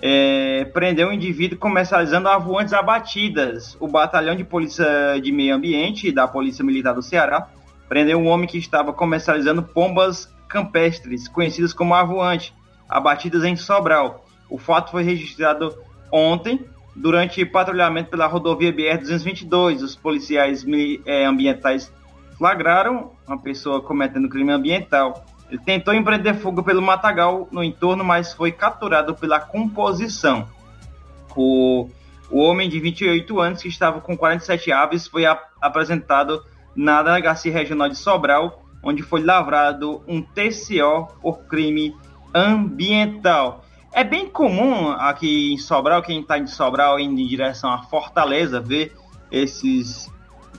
é, 0.00 0.64
prendeu 0.72 1.08
um 1.08 1.12
indivíduo 1.12 1.58
comercializando 1.58 2.28
avoantes 2.28 2.72
abatidas. 2.72 3.76
O 3.78 3.86
Batalhão 3.86 4.34
de 4.34 4.44
Polícia 4.44 5.20
de 5.22 5.30
Meio 5.30 5.54
Ambiente 5.54 6.10
da 6.10 6.26
Polícia 6.26 6.64
Militar 6.64 6.94
do 6.94 7.02
Ceará 7.02 7.48
prendeu 7.88 8.18
um 8.18 8.28
homem 8.28 8.48
que 8.48 8.58
estava 8.58 8.92
comercializando 8.92 9.62
pombas 9.62 10.32
campestres, 10.48 11.28
conhecidas 11.28 11.72
como 11.72 11.94
avoante, 11.94 12.54
abatidas 12.88 13.44
em 13.44 13.56
Sobral. 13.56 14.24
O 14.48 14.58
fato 14.58 14.90
foi 14.90 15.02
registrado 15.02 15.76
ontem 16.10 16.64
Durante 16.94 17.44
patrulhamento 17.46 18.10
pela 18.10 18.26
rodovia 18.26 18.72
BR-222, 18.72 19.82
os 19.82 19.94
policiais 19.94 20.64
é, 21.06 21.24
ambientais 21.24 21.92
flagraram 22.36 23.12
uma 23.26 23.38
pessoa 23.38 23.80
cometendo 23.80 24.28
crime 24.28 24.52
ambiental. 24.52 25.24
Ele 25.50 25.58
tentou 25.58 25.92
empreender 25.92 26.34
fuga 26.34 26.62
pelo 26.62 26.80
matagal 26.80 27.48
no 27.50 27.62
entorno, 27.62 28.04
mas 28.04 28.32
foi 28.32 28.52
capturado 28.52 29.14
pela 29.16 29.40
composição. 29.40 30.48
O, 31.34 31.88
o 32.30 32.38
homem 32.38 32.68
de 32.68 32.78
28 32.78 33.40
anos, 33.40 33.62
que 33.62 33.68
estava 33.68 34.00
com 34.00 34.16
47 34.16 34.70
aves, 34.70 35.08
foi 35.08 35.24
apresentado 35.60 36.44
na 36.74 37.02
Delegacia 37.02 37.52
Regional 37.52 37.88
de 37.88 37.96
Sobral, 37.96 38.64
onde 38.82 39.02
foi 39.02 39.22
lavrado 39.22 40.02
um 40.06 40.22
TCO 40.22 41.08
por 41.20 41.40
crime 41.46 41.96
ambiental. 42.32 43.64
É 43.92 44.04
bem 44.04 44.28
comum 44.28 44.92
aqui 44.92 45.52
em 45.52 45.58
Sobral, 45.58 46.00
quem 46.00 46.20
está 46.20 46.38
em 46.38 46.46
Sobral 46.46 47.00
indo 47.00 47.20
em 47.20 47.26
direção 47.26 47.72
à 47.72 47.82
Fortaleza, 47.82 48.60
ver 48.60 48.94
esses. 49.32 50.08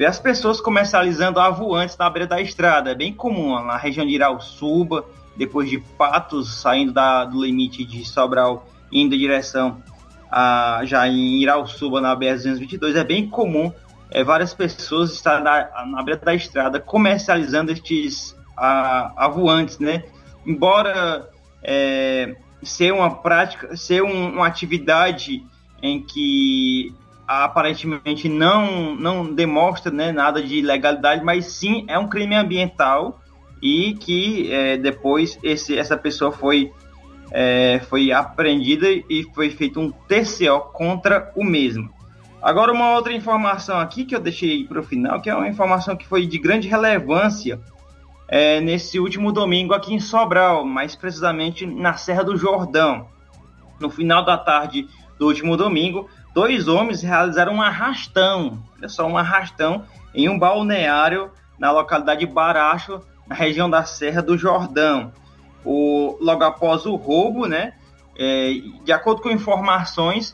Ver 0.01 0.07
as 0.07 0.19
pessoas 0.19 0.59
comercializando 0.59 1.39
avoantes 1.39 1.95
na 1.95 2.09
beira 2.09 2.25
da 2.25 2.41
estrada. 2.41 2.89
É 2.89 2.95
bem 2.95 3.13
comum 3.13 3.63
na 3.63 3.77
região 3.77 4.03
de 4.03 4.15
Irauçuba, 4.15 5.05
depois 5.37 5.69
de 5.69 5.77
Patos, 5.77 6.59
saindo 6.59 6.91
da, 6.91 7.23
do 7.23 7.45
limite 7.45 7.85
de 7.85 8.03
Sobral, 8.03 8.67
indo 8.91 9.13
em 9.13 9.19
direção 9.19 9.79
a, 10.31 10.81
já 10.85 11.07
em 11.07 11.43
Irauçuba, 11.43 12.01
na 12.01 12.17
BR-222. 12.17 12.95
É 12.95 13.03
bem 13.03 13.29
comum 13.29 13.71
é, 14.09 14.23
várias 14.23 14.55
pessoas 14.55 15.13
estarem 15.13 15.43
na, 15.43 15.85
na 15.85 16.01
beira 16.01 16.19
da 16.19 16.33
estrada 16.33 16.79
comercializando 16.79 17.71
estes 17.71 18.35
a, 18.57 19.13
avoantes, 19.15 19.77
né? 19.77 20.03
Embora. 20.43 21.29
É, 21.63 22.35
ser 22.63 22.91
uma 22.93 23.09
prática, 23.21 23.75
ser 23.75 24.03
um, 24.03 24.33
uma 24.33 24.45
atividade 24.45 25.43
em 25.81 25.99
que 25.99 26.93
aparentemente 27.39 28.27
não, 28.27 28.93
não 28.95 29.33
demonstra 29.33 29.91
né, 29.91 30.11
nada 30.11 30.41
de 30.41 30.57
ilegalidade, 30.57 31.23
mas 31.23 31.45
sim 31.45 31.85
é 31.87 31.97
um 31.97 32.07
crime 32.07 32.35
ambiental 32.35 33.21
e 33.61 33.93
que 33.93 34.51
é, 34.51 34.75
depois 34.75 35.39
esse, 35.41 35.77
essa 35.77 35.95
pessoa 35.95 36.31
foi, 36.31 36.71
é, 37.31 37.79
foi 37.87 38.11
apreendida 38.11 38.87
e 38.89 39.23
foi 39.33 39.49
feito 39.49 39.79
um 39.79 39.91
TCO 39.91 40.71
contra 40.73 41.31
o 41.35 41.43
mesmo. 41.43 41.89
Agora, 42.41 42.73
uma 42.73 42.95
outra 42.95 43.13
informação 43.13 43.79
aqui 43.79 44.03
que 44.03 44.15
eu 44.15 44.19
deixei 44.19 44.65
para 44.65 44.79
o 44.79 44.83
final, 44.83 45.21
que 45.21 45.29
é 45.29 45.35
uma 45.35 45.47
informação 45.47 45.95
que 45.95 46.07
foi 46.07 46.25
de 46.25 46.37
grande 46.37 46.67
relevância 46.67 47.61
é, 48.27 48.59
nesse 48.59 48.99
último 48.99 49.31
domingo 49.31 49.73
aqui 49.73 49.93
em 49.93 49.99
Sobral, 49.99 50.65
mais 50.65 50.95
precisamente 50.95 51.65
na 51.65 51.93
Serra 51.93 52.23
do 52.23 52.35
Jordão. 52.35 53.07
No 53.79 53.89
final 53.89 54.25
da 54.25 54.37
tarde 54.37 54.87
do 55.19 55.27
último 55.27 55.55
domingo, 55.55 56.09
dois 56.33 56.67
homens 56.67 57.01
realizaram 57.01 57.55
um 57.55 57.61
arrastão, 57.61 58.61
olha 58.77 58.89
só, 58.89 59.07
um 59.07 59.17
arrastão 59.17 59.85
em 60.13 60.29
um 60.29 60.37
balneário 60.37 61.31
na 61.59 61.71
localidade 61.71 62.21
de 62.21 62.31
Baracho, 62.31 63.01
na 63.27 63.35
região 63.35 63.69
da 63.69 63.83
Serra 63.83 64.21
do 64.21 64.37
Jordão. 64.37 65.11
O, 65.63 66.17
logo 66.19 66.43
após 66.43 66.85
o 66.85 66.95
roubo, 66.95 67.45
né, 67.45 67.73
é, 68.17 68.53
de 68.83 68.91
acordo 68.91 69.21
com 69.21 69.29
informações, 69.29 70.33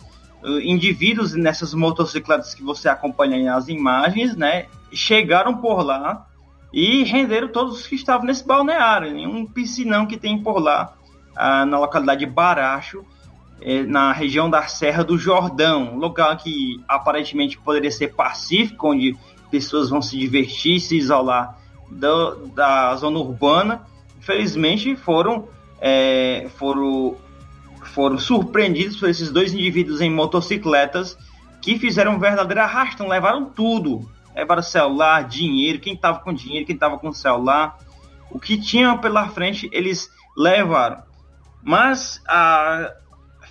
indivíduos 0.63 1.33
nessas 1.33 1.73
motocicletas 1.73 2.53
que 2.53 2.63
você 2.63 2.87
acompanha 2.87 3.43
nas 3.51 3.67
imagens, 3.67 4.35
né, 4.35 4.65
chegaram 4.93 5.57
por 5.57 5.81
lá 5.81 6.25
e 6.71 7.03
renderam 7.03 7.47
todos 7.47 7.79
os 7.79 7.87
que 7.87 7.95
estavam 7.95 8.25
nesse 8.25 8.45
balneário, 8.45 9.17
em 9.17 9.25
um 9.25 9.45
piscinão 9.45 10.05
que 10.05 10.17
tem 10.17 10.41
por 10.41 10.59
lá, 10.59 10.93
ah, 11.35 11.65
na 11.65 11.79
localidade 11.79 12.21
de 12.21 12.25
Baracho, 12.25 13.05
eh, 13.61 13.83
na 13.83 14.11
região 14.11 14.49
da 14.49 14.67
Serra 14.67 15.03
do 15.03 15.17
Jordão, 15.17 15.95
local 15.97 16.37
que 16.37 16.81
aparentemente 16.87 17.57
poderia 17.57 17.91
ser 17.91 18.13
pacífico, 18.13 18.91
onde 18.91 19.17
pessoas 19.49 19.89
vão 19.89 20.01
se 20.01 20.17
divertir, 20.17 20.79
se 20.79 20.97
isolar 20.97 21.57
do, 21.89 22.47
da 22.47 22.95
zona 22.95 23.19
urbana. 23.19 23.81
Infelizmente 24.17 24.95
foram, 24.95 25.47
é, 25.79 26.47
foram, 26.55 27.15
foram 27.83 28.17
surpreendidos 28.17 28.97
por 28.97 29.09
esses 29.09 29.31
dois 29.31 29.53
indivíduos 29.53 30.01
em 30.01 30.11
motocicletas 30.11 31.17
que 31.61 31.79
fizeram 31.79 32.13
um 32.13 32.19
verdadeiro 32.19 32.61
arrastão, 32.61 33.07
levaram 33.07 33.45
tudo, 33.45 34.09
levaram 34.35 34.61
celular, 34.61 35.23
dinheiro, 35.23 35.79
quem 35.79 35.93
estava 35.93 36.19
com 36.19 36.33
dinheiro, 36.33 36.65
quem 36.65 36.75
estava 36.75 36.97
com 36.97 37.11
celular, 37.11 37.77
o 38.29 38.39
que 38.39 38.59
tinha 38.59 38.97
pela 38.97 39.27
frente 39.29 39.69
eles 39.71 40.09
levaram. 40.35 41.01
Mas 41.63 42.21
a, 42.27 42.93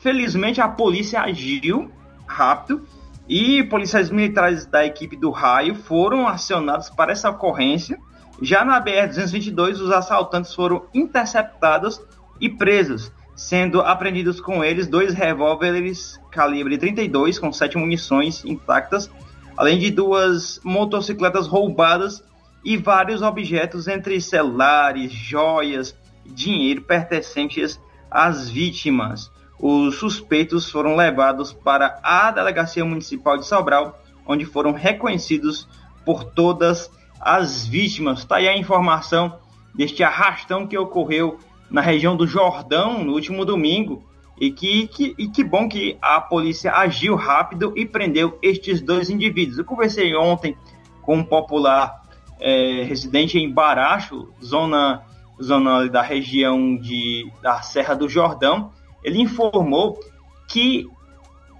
felizmente 0.00 0.60
a 0.60 0.68
polícia 0.68 1.20
agiu 1.20 1.90
rápido 2.26 2.86
e 3.28 3.62
policiais 3.64 4.10
militares 4.10 4.66
da 4.66 4.84
equipe 4.84 5.16
do 5.16 5.30
raio 5.30 5.74
foram 5.74 6.26
acionados 6.26 6.90
para 6.90 7.12
essa 7.12 7.30
ocorrência. 7.30 7.98
Já 8.40 8.64
na 8.64 8.80
BR-222, 8.80 9.80
os 9.80 9.90
assaltantes 9.90 10.54
foram 10.54 10.86
interceptados 10.94 12.00
e 12.40 12.48
presos. 12.48 13.12
sendo 13.36 13.82
apreendidos 13.82 14.40
com 14.40 14.64
eles 14.64 14.86
dois 14.86 15.12
revólveres 15.12 16.18
calibre 16.30 16.78
32 16.78 17.38
com 17.38 17.52
sete 17.52 17.76
munições 17.76 18.42
intactas, 18.46 19.10
além 19.54 19.78
de 19.78 19.90
duas 19.90 20.58
motocicletas 20.64 21.46
roubadas 21.46 22.24
e 22.64 22.78
vários 22.78 23.20
objetos 23.20 23.86
entre 23.88 24.18
celulares, 24.22 25.12
joias, 25.12 25.94
dinheiro 26.24 26.80
pertencentes 26.80 27.78
às 28.10 28.48
vítimas. 28.48 29.30
Os 29.58 29.96
suspeitos 29.96 30.70
foram 30.70 30.96
levados 30.96 31.52
para 31.52 31.98
a 32.02 32.30
Delegacia 32.30 32.84
Municipal 32.84 33.38
de 33.38 33.46
Sobral, 33.46 33.98
onde 34.26 34.44
foram 34.44 34.72
reconhecidos 34.72 35.66
por 36.04 36.24
todas 36.24 36.90
as 37.20 37.66
vítimas. 37.66 38.20
Está 38.20 38.36
aí 38.36 38.48
a 38.48 38.56
informação 38.56 39.38
deste 39.74 40.02
arrastão 40.02 40.66
que 40.66 40.76
ocorreu 40.76 41.38
na 41.70 41.80
região 41.80 42.16
do 42.16 42.26
Jordão 42.26 43.02
no 43.02 43.12
último 43.12 43.44
domingo. 43.44 44.02
E 44.38 44.50
que, 44.50 44.86
que, 44.88 45.14
e 45.16 45.28
que 45.28 45.42
bom 45.42 45.66
que 45.66 45.96
a 46.00 46.20
polícia 46.20 46.70
agiu 46.72 47.14
rápido 47.14 47.72
e 47.74 47.86
prendeu 47.86 48.38
estes 48.42 48.82
dois 48.82 49.08
indivíduos. 49.08 49.56
Eu 49.56 49.64
conversei 49.64 50.14
ontem 50.14 50.54
com 51.00 51.16
um 51.16 51.24
popular 51.24 52.02
é, 52.38 52.82
residente 52.82 53.38
em 53.38 53.50
Baracho, 53.50 54.28
zona, 54.44 55.02
zona 55.42 55.88
da 55.88 56.02
região 56.02 56.76
de, 56.76 57.30
da 57.42 57.62
Serra 57.62 57.94
do 57.94 58.10
Jordão. 58.10 58.72
Ele 59.06 59.22
informou 59.22 60.00
que, 60.48 60.86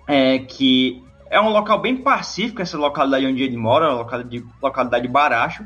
é, 0.09 0.41
que 0.41 1.01
é 1.31 1.41
um 1.41 1.51
local 1.51 1.81
bem 1.81 1.97
pacífico, 1.97 2.61
essa 2.61 2.77
localidade 2.77 3.25
onde 3.25 3.45
ele 3.45 3.57
mora, 3.57 3.93
localidade, 3.93 4.45
localidade 4.61 5.07
Baracho, 5.07 5.65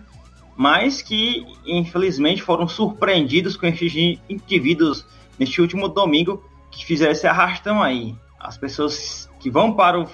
mas 0.54 1.00
que 1.00 1.46
infelizmente 1.66 2.42
foram 2.42 2.68
surpreendidos 2.68 3.56
com 3.56 3.66
esses 3.66 4.20
indivíduos 4.28 5.06
neste 5.38 5.62
último 5.62 5.88
domingo 5.88 6.44
que 6.70 6.84
fizeram 6.84 7.12
esse 7.12 7.26
arrastão 7.26 7.82
aí. 7.82 8.14
As 8.38 8.58
pessoas 8.58 9.30
que 9.40 9.48
vão 9.50 9.72
para 9.72 9.98
o 9.98 10.06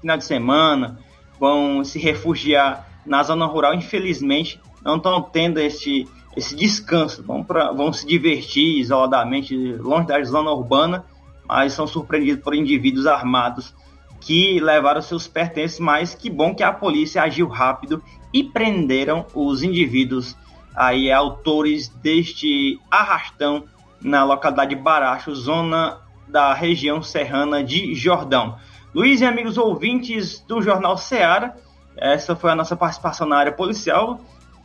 final 0.00 0.16
de 0.16 0.24
semana, 0.24 0.98
vão 1.38 1.84
se 1.84 1.98
refugiar 1.98 2.88
na 3.04 3.22
zona 3.22 3.44
rural, 3.44 3.74
infelizmente, 3.74 4.58
não 4.82 4.96
estão 4.96 5.20
tendo 5.20 5.58
esse, 5.60 6.08
esse 6.36 6.54
descanso. 6.54 7.22
Vão, 7.22 7.42
pra, 7.42 7.72
vão 7.72 7.92
se 7.92 8.06
divertir 8.06 8.78
isoladamente, 8.78 9.56
longe 9.56 10.06
da 10.06 10.22
zona 10.22 10.50
urbana, 10.50 11.04
mas 11.46 11.72
são 11.72 11.86
surpreendidos 11.86 12.42
por 12.42 12.54
indivíduos 12.54 13.06
armados 13.06 13.74
que 14.20 14.60
levaram 14.60 15.00
seus 15.00 15.26
pertences, 15.26 15.80
mas 15.80 16.14
que 16.14 16.28
bom 16.28 16.54
que 16.54 16.62
a 16.62 16.72
polícia 16.72 17.22
agiu 17.22 17.48
rápido 17.48 18.02
e 18.32 18.44
prenderam 18.44 19.26
os 19.34 19.62
indivíduos 19.62 20.36
aí 20.74 21.10
autores 21.10 21.88
deste 21.88 22.78
arrastão 22.90 23.64
na 24.00 24.24
localidade 24.24 24.74
de 24.74 24.80
Baracho, 24.80 25.34
zona 25.34 26.00
da 26.28 26.54
região 26.54 27.02
serrana 27.02 27.62
de 27.64 27.94
Jordão. 27.94 28.56
Luiz 28.94 29.20
e 29.20 29.24
amigos 29.24 29.58
ouvintes 29.58 30.40
do 30.40 30.62
Jornal 30.62 30.96
Ceará, 30.96 31.54
essa 31.96 32.36
foi 32.36 32.50
a 32.50 32.54
nossa 32.54 32.76
participação 32.76 33.26
na 33.26 33.36
área 33.36 33.52
policial. 33.52 34.20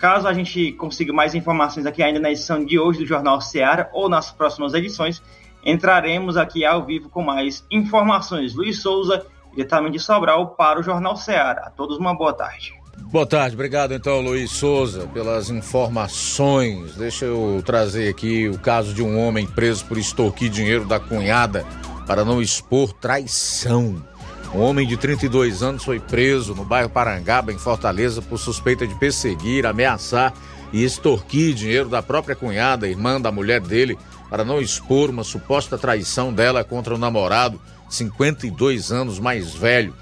Caso 0.05 0.27
a 0.27 0.33
gente 0.35 0.71
consiga 0.73 1.11
mais 1.11 1.33
informações 1.33 1.87
aqui 1.87 2.03
ainda 2.03 2.19
na 2.19 2.29
edição 2.29 2.63
de 2.63 2.77
hoje 2.77 2.99
do 2.99 3.07
Jornal 3.07 3.41
Ceará 3.41 3.89
ou 3.91 4.07
nas 4.07 4.29
próximas 4.31 4.75
edições, 4.75 5.19
entraremos 5.65 6.37
aqui 6.37 6.63
ao 6.63 6.85
vivo 6.85 7.09
com 7.09 7.23
mais 7.23 7.65
informações. 7.71 8.53
Luiz 8.53 8.83
Souza, 8.83 9.25
diretamente 9.55 9.93
de 9.93 9.99
Sobral, 9.99 10.49
para 10.49 10.79
o 10.79 10.83
Jornal 10.83 11.15
Ceará. 11.15 11.63
A 11.65 11.69
todos 11.71 11.97
uma 11.97 12.13
boa 12.13 12.33
tarde. 12.33 12.71
Boa 13.11 13.25
tarde, 13.25 13.55
obrigado 13.55 13.95
então, 13.95 14.21
Luiz 14.21 14.51
Souza, 14.51 15.07
pelas 15.07 15.49
informações. 15.49 16.95
Deixa 16.95 17.25
eu 17.25 17.63
trazer 17.65 18.07
aqui 18.07 18.47
o 18.47 18.59
caso 18.59 18.93
de 18.93 19.01
um 19.01 19.19
homem 19.19 19.47
preso 19.47 19.85
por 19.85 19.97
extorquir 19.97 20.51
dinheiro 20.51 20.85
da 20.85 20.99
cunhada 20.99 21.65
para 22.05 22.23
não 22.23 22.39
expor 22.43 22.93
traição. 22.93 24.05
Um 24.55 24.61
homem 24.61 24.87
de 24.87 24.95
32 24.95 25.61
anos 25.61 25.83
foi 25.83 25.99
preso 25.99 26.55
no 26.55 26.63
bairro 26.63 26.89
Parangaba, 26.89 27.51
em 27.51 27.57
Fortaleza, 27.57 28.21
por 28.21 28.39
suspeita 28.39 28.87
de 28.87 28.95
perseguir, 28.95 29.65
ameaçar 29.65 30.33
e 30.71 30.81
extorquir 30.81 31.53
dinheiro 31.53 31.89
da 31.89 32.01
própria 32.01 32.37
cunhada, 32.37 32.87
irmã 32.87 33.19
da 33.19 33.33
mulher 33.33 33.59
dele, 33.59 33.97
para 34.29 34.45
não 34.45 34.61
expor 34.61 35.09
uma 35.09 35.25
suposta 35.25 35.77
traição 35.77 36.31
dela 36.31 36.63
contra 36.63 36.95
o 36.95 36.97
namorado, 36.97 37.59
52 37.89 38.93
anos 38.93 39.19
mais 39.19 39.53
velho. 39.53 39.93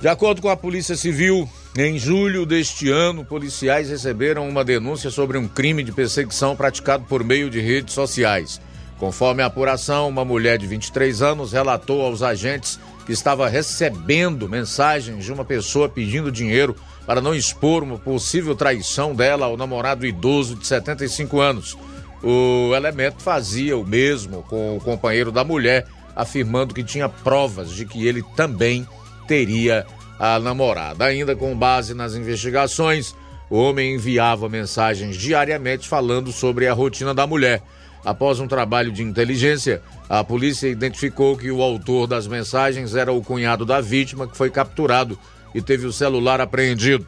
De 0.00 0.06
acordo 0.06 0.40
com 0.40 0.48
a 0.48 0.56
Polícia 0.56 0.94
Civil, 0.94 1.50
em 1.76 1.98
julho 1.98 2.46
deste 2.46 2.88
ano, 2.88 3.24
policiais 3.24 3.90
receberam 3.90 4.48
uma 4.48 4.64
denúncia 4.64 5.10
sobre 5.10 5.36
um 5.36 5.48
crime 5.48 5.82
de 5.82 5.90
perseguição 5.90 6.54
praticado 6.54 7.06
por 7.06 7.24
meio 7.24 7.50
de 7.50 7.58
redes 7.58 7.92
sociais. 7.92 8.60
Conforme 8.98 9.42
a 9.42 9.46
apuração, 9.46 10.08
uma 10.08 10.24
mulher 10.24 10.58
de 10.58 10.66
23 10.66 11.22
anos 11.22 11.52
relatou 11.52 12.02
aos 12.02 12.22
agentes 12.22 12.78
que 13.08 13.12
estava 13.14 13.48
recebendo 13.48 14.46
mensagens 14.46 15.24
de 15.24 15.32
uma 15.32 15.42
pessoa 15.42 15.88
pedindo 15.88 16.30
dinheiro 16.30 16.76
para 17.06 17.22
não 17.22 17.34
expor 17.34 17.82
uma 17.82 17.96
possível 17.96 18.54
traição 18.54 19.14
dela 19.14 19.46
ao 19.46 19.56
namorado 19.56 20.04
idoso 20.04 20.54
de 20.54 20.66
75 20.66 21.40
anos. 21.40 21.74
O 22.22 22.70
elemento 22.76 23.22
fazia 23.22 23.78
o 23.78 23.86
mesmo 23.86 24.42
com 24.42 24.76
o 24.76 24.80
companheiro 24.80 25.32
da 25.32 25.42
mulher, 25.42 25.86
afirmando 26.14 26.74
que 26.74 26.84
tinha 26.84 27.08
provas 27.08 27.70
de 27.70 27.86
que 27.86 28.06
ele 28.06 28.22
também 28.36 28.86
teria 29.26 29.86
a 30.18 30.38
namorada. 30.38 31.06
Ainda 31.06 31.34
com 31.34 31.56
base 31.56 31.94
nas 31.94 32.14
investigações, 32.14 33.14
o 33.48 33.56
homem 33.56 33.94
enviava 33.94 34.50
mensagens 34.50 35.16
diariamente 35.16 35.88
falando 35.88 36.30
sobre 36.30 36.66
a 36.66 36.74
rotina 36.74 37.14
da 37.14 37.26
mulher. 37.26 37.62
Após 38.04 38.38
um 38.38 38.46
trabalho 38.46 38.92
de 38.92 39.02
inteligência, 39.02 39.80
a 40.08 40.24
polícia 40.24 40.68
identificou 40.68 41.36
que 41.36 41.50
o 41.50 41.62
autor 41.62 42.06
das 42.06 42.26
mensagens 42.26 42.94
era 42.94 43.12
o 43.12 43.22
cunhado 43.22 43.66
da 43.66 43.80
vítima, 43.80 44.26
que 44.26 44.36
foi 44.36 44.50
capturado 44.50 45.18
e 45.54 45.60
teve 45.60 45.86
o 45.86 45.92
celular 45.92 46.40
apreendido. 46.40 47.06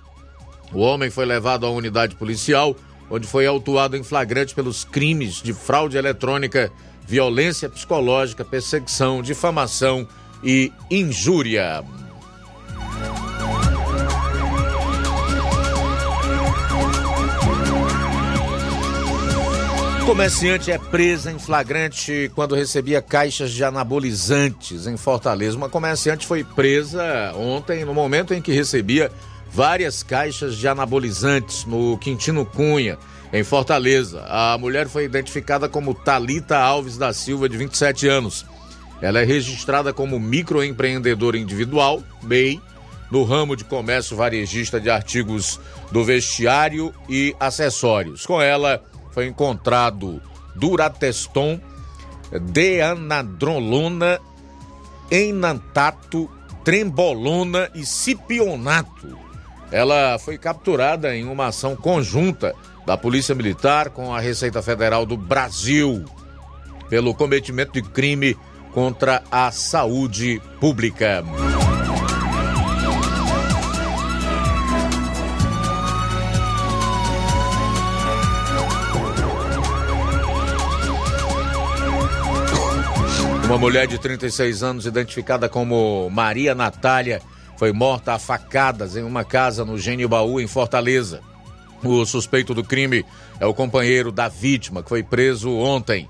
O 0.73 0.81
homem 0.81 1.11
foi 1.11 1.25
levado 1.25 1.65
à 1.65 1.71
unidade 1.71 2.15
policial, 2.15 2.77
onde 3.11 3.27
foi 3.27 3.47
autuado 3.47 3.97
em 3.97 4.03
flagrante 4.03 4.55
pelos 4.55 4.85
crimes 4.85 5.43
de 5.43 5.53
fraude 5.53 5.97
eletrônica, 5.97 6.71
violência 7.07 7.69
psicológica, 7.69 8.45
perseguição, 8.45 9.23
difamação 9.23 10.07
e 10.45 10.71
injúria. 10.91 11.83
Comerciante 20.07 20.73
é 20.73 20.79
presa 20.79 21.31
em 21.31 21.39
flagrante 21.39 22.31
quando 22.35 22.55
recebia 22.55 23.01
caixas 23.01 23.53
de 23.53 23.63
anabolizantes 23.63 24.87
em 24.87 24.97
Fortaleza. 24.97 25.57
Uma 25.57 25.69
comerciante 25.69 26.27
foi 26.27 26.43
presa 26.43 27.33
ontem 27.37 27.85
no 27.85 27.95
momento 27.95 28.35
em 28.35 28.43
que 28.43 28.53
recebia 28.53 29.13
várias 29.51 30.03
caixas 30.03 30.57
de 30.57 30.67
anabolizantes 30.67 31.65
no 31.65 31.97
Quintino 31.99 32.45
Cunha, 32.45 32.99
em 33.33 33.45
Fortaleza. 33.45 34.25
A 34.29 34.57
mulher 34.59 34.89
foi 34.89 35.05
identificada 35.05 35.69
como 35.69 35.95
Talita 35.95 36.59
Alves 36.59 36.97
da 36.97 37.13
Silva, 37.13 37.49
de 37.49 37.57
27 37.57 38.09
anos. 38.09 38.45
Ela 39.01 39.21
é 39.21 39.25
registrada 39.25 39.93
como 39.93 40.19
microempreendedora 40.19 41.39
individual, 41.39 42.03
MEI, 42.23 42.61
no 43.11 43.25
ramo 43.25 43.57
de 43.57 43.65
comércio 43.65 44.17
varejista 44.17 44.81
de 44.81 44.89
artigos 44.89 45.59
do 45.91 46.05
vestiário 46.05 46.95
e 47.09 47.35
acessórios. 47.41 48.25
Com 48.25 48.41
ela, 48.41 48.83
foi 49.11 49.27
encontrado 49.27 50.21
Durateston, 50.55 51.61
Deanadrolona, 52.41 54.21
Enantato, 55.11 56.31
Trembolona 56.65 57.71
e 57.75 57.85
Cipionato. 57.85 59.19
Ela 59.73 60.19
foi 60.19 60.37
capturada 60.37 61.15
em 61.15 61.25
uma 61.25 61.47
ação 61.47 61.77
conjunta 61.77 62.55
da 62.87 62.97
Polícia 62.97 63.35
Militar 63.35 63.91
com 63.91 64.15
a 64.15 64.21
Receita 64.21 64.63
Federal 64.63 65.07
do 65.07 65.17
Brasil 65.17 66.05
pelo 66.89 67.15
cometimento 67.15 67.73
de 67.73 67.83
crime 67.83 68.37
contra 68.73 69.23
a 69.31 69.51
saúde 69.53 70.41
pública. 70.61 71.25
Uma 83.51 83.59
mulher 83.59 83.89
de 83.89 83.99
36 83.99 84.63
anos, 84.63 84.87
identificada 84.87 85.49
como 85.49 86.09
Maria 86.09 86.55
Natália, 86.55 87.21
foi 87.57 87.73
morta 87.73 88.13
a 88.15 88.19
facadas 88.19 88.97
em 88.97 89.03
uma 89.03 89.25
casa 89.25 89.65
no 89.65 89.77
Genibaú, 89.77 90.41
em 90.41 90.47
Fortaleza. 90.47 91.21
O 91.83 92.07
suspeito 92.07 92.55
do 92.55 92.63
crime 92.63 93.05
é 93.41 93.47
o 93.47 93.53
companheiro 93.53 94.13
da 94.13 94.29
vítima, 94.29 94.85
que 94.85 94.89
foi 94.89 95.03
preso 95.03 95.51
ontem. 95.51 96.09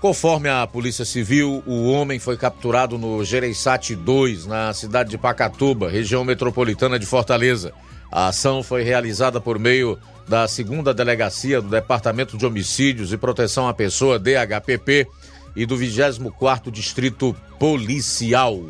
Conforme 0.00 0.48
a 0.48 0.66
Polícia 0.66 1.04
Civil, 1.04 1.62
o 1.66 1.90
homem 1.90 2.18
foi 2.18 2.38
capturado 2.38 2.96
no 2.96 3.22
Gereissati 3.22 3.94
2, 3.94 4.46
na 4.46 4.72
cidade 4.72 5.10
de 5.10 5.18
Pacatuba, 5.18 5.90
região 5.90 6.24
metropolitana 6.24 6.98
de 6.98 7.04
Fortaleza. 7.04 7.74
A 8.10 8.28
ação 8.28 8.62
foi 8.62 8.82
realizada 8.82 9.38
por 9.42 9.58
meio 9.58 9.98
da 10.26 10.48
segunda 10.48 10.94
delegacia 10.94 11.60
do 11.60 11.68
Departamento 11.68 12.38
de 12.38 12.46
Homicídios 12.46 13.12
e 13.12 13.18
Proteção 13.18 13.68
à 13.68 13.74
Pessoa, 13.74 14.18
DHPP, 14.18 15.06
e 15.54 15.66
do 15.66 15.76
24º 15.76 16.70
Distrito 16.70 17.34
Policial. 17.58 18.60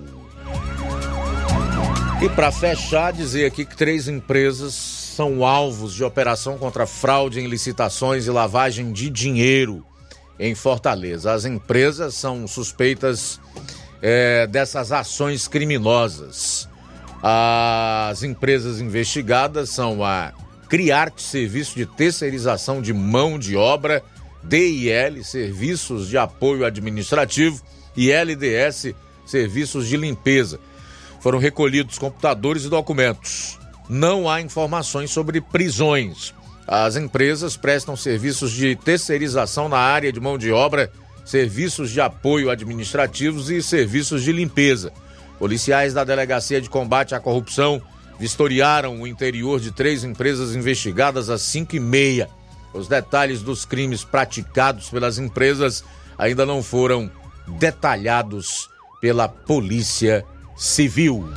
E 2.20 2.28
para 2.28 2.52
fechar, 2.52 3.12
dizer 3.12 3.46
aqui 3.46 3.64
que 3.64 3.76
três 3.76 4.06
empresas 4.06 4.74
são 4.74 5.44
alvos 5.44 5.94
de 5.94 6.04
operação 6.04 6.56
contra 6.56 6.86
fraude 6.86 7.40
em 7.40 7.46
licitações 7.46 8.26
e 8.26 8.30
lavagem 8.30 8.92
de 8.92 9.10
dinheiro 9.10 9.84
em 10.38 10.54
Fortaleza. 10.54 11.32
As 11.32 11.44
empresas 11.44 12.14
são 12.14 12.46
suspeitas 12.46 13.40
é, 14.00 14.46
dessas 14.46 14.92
ações 14.92 15.46
criminosas. 15.46 16.68
As 17.22 18.22
empresas 18.22 18.80
investigadas 18.80 19.70
são 19.70 20.02
a 20.04 20.32
Criarte 20.68 21.22
Serviço 21.22 21.76
de 21.76 21.86
Terceirização 21.86 22.80
de 22.80 22.92
Mão 22.92 23.38
de 23.38 23.56
Obra, 23.56 24.02
DIL 24.42 25.22
Serviços 25.24 26.08
de 26.08 26.18
Apoio 26.18 26.64
Administrativo 26.64 27.62
e 27.96 28.10
LDS 28.10 28.94
Serviços 29.24 29.86
de 29.86 29.96
Limpeza. 29.96 30.58
Foram 31.20 31.38
recolhidos 31.38 31.98
computadores 31.98 32.64
e 32.64 32.68
documentos. 32.68 33.58
Não 33.88 34.28
há 34.28 34.40
informações 34.40 35.10
sobre 35.10 35.40
prisões. 35.40 36.34
As 36.66 36.96
empresas 36.96 37.56
prestam 37.56 37.96
serviços 37.96 38.52
de 38.52 38.74
terceirização 38.76 39.68
na 39.68 39.78
área 39.78 40.12
de 40.12 40.20
mão 40.20 40.38
de 40.38 40.50
obra, 40.50 40.90
serviços 41.24 41.90
de 41.90 42.00
apoio 42.00 42.50
administrativos 42.50 43.50
e 43.50 43.62
serviços 43.62 44.22
de 44.22 44.32
limpeza. 44.32 44.92
Policiais 45.38 45.92
da 45.92 46.04
Delegacia 46.04 46.60
de 46.60 46.70
Combate 46.70 47.14
à 47.14 47.20
Corrupção 47.20 47.82
vistoriaram 48.18 49.00
o 49.00 49.06
interior 49.06 49.58
de 49.58 49.72
três 49.72 50.04
empresas 50.04 50.54
investigadas 50.54 51.28
às 51.28 51.42
5 51.42 51.76
e 51.76 51.80
meia. 51.80 52.28
Os 52.72 52.88
detalhes 52.88 53.42
dos 53.42 53.64
crimes 53.64 54.04
praticados 54.04 54.88
pelas 54.88 55.18
empresas 55.18 55.84
ainda 56.16 56.46
não 56.46 56.62
foram 56.62 57.10
detalhados 57.46 58.68
pela 59.00 59.28
Polícia 59.28 60.24
Civil. 60.56 61.28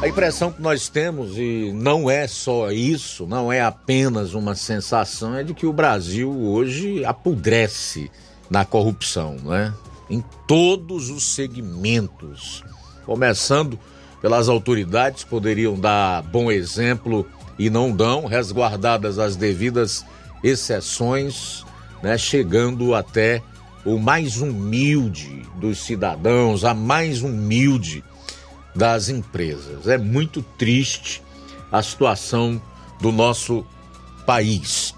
A 0.00 0.06
impressão 0.06 0.52
que 0.52 0.62
nós 0.62 0.88
temos, 0.88 1.36
e 1.36 1.72
não 1.74 2.08
é 2.08 2.28
só 2.28 2.70
isso, 2.70 3.26
não 3.26 3.52
é 3.52 3.60
apenas 3.60 4.32
uma 4.32 4.54
sensação, 4.54 5.34
é 5.34 5.42
de 5.42 5.52
que 5.52 5.66
o 5.66 5.72
Brasil 5.72 6.30
hoje 6.30 7.04
apodrece 7.04 8.08
na 8.48 8.64
corrupção, 8.64 9.36
né? 9.42 9.74
Em 10.08 10.22
todos 10.46 11.10
os 11.10 11.34
segmentos. 11.34 12.62
Começando 13.04 13.78
pelas 14.22 14.48
autoridades, 14.48 15.24
poderiam 15.24 15.78
dar 15.78 16.22
bom 16.22 16.50
exemplo 16.50 17.26
e 17.58 17.68
não 17.68 17.90
dão, 17.90 18.26
resguardadas 18.26 19.18
as 19.18 19.36
devidas 19.36 20.04
exceções, 20.42 21.64
né? 22.02 22.16
Chegando 22.16 22.94
até 22.94 23.42
o 23.84 23.98
mais 23.98 24.40
humilde 24.40 25.46
dos 25.56 25.78
cidadãos, 25.78 26.64
a 26.64 26.74
mais 26.74 27.22
humilde 27.22 28.04
das 28.74 29.08
empresas. 29.08 29.88
É 29.88 29.98
muito 29.98 30.42
triste 30.42 31.22
a 31.70 31.82
situação 31.82 32.60
do 33.00 33.10
nosso 33.10 33.66
país. 34.24 34.94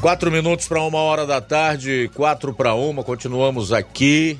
Quatro 0.00 0.30
minutos 0.30 0.68
para 0.68 0.80
uma 0.82 0.98
hora 0.98 1.26
da 1.26 1.40
tarde, 1.40 2.10
quatro 2.14 2.54
para 2.54 2.74
uma, 2.74 3.02
continuamos 3.02 3.72
aqui. 3.72 4.38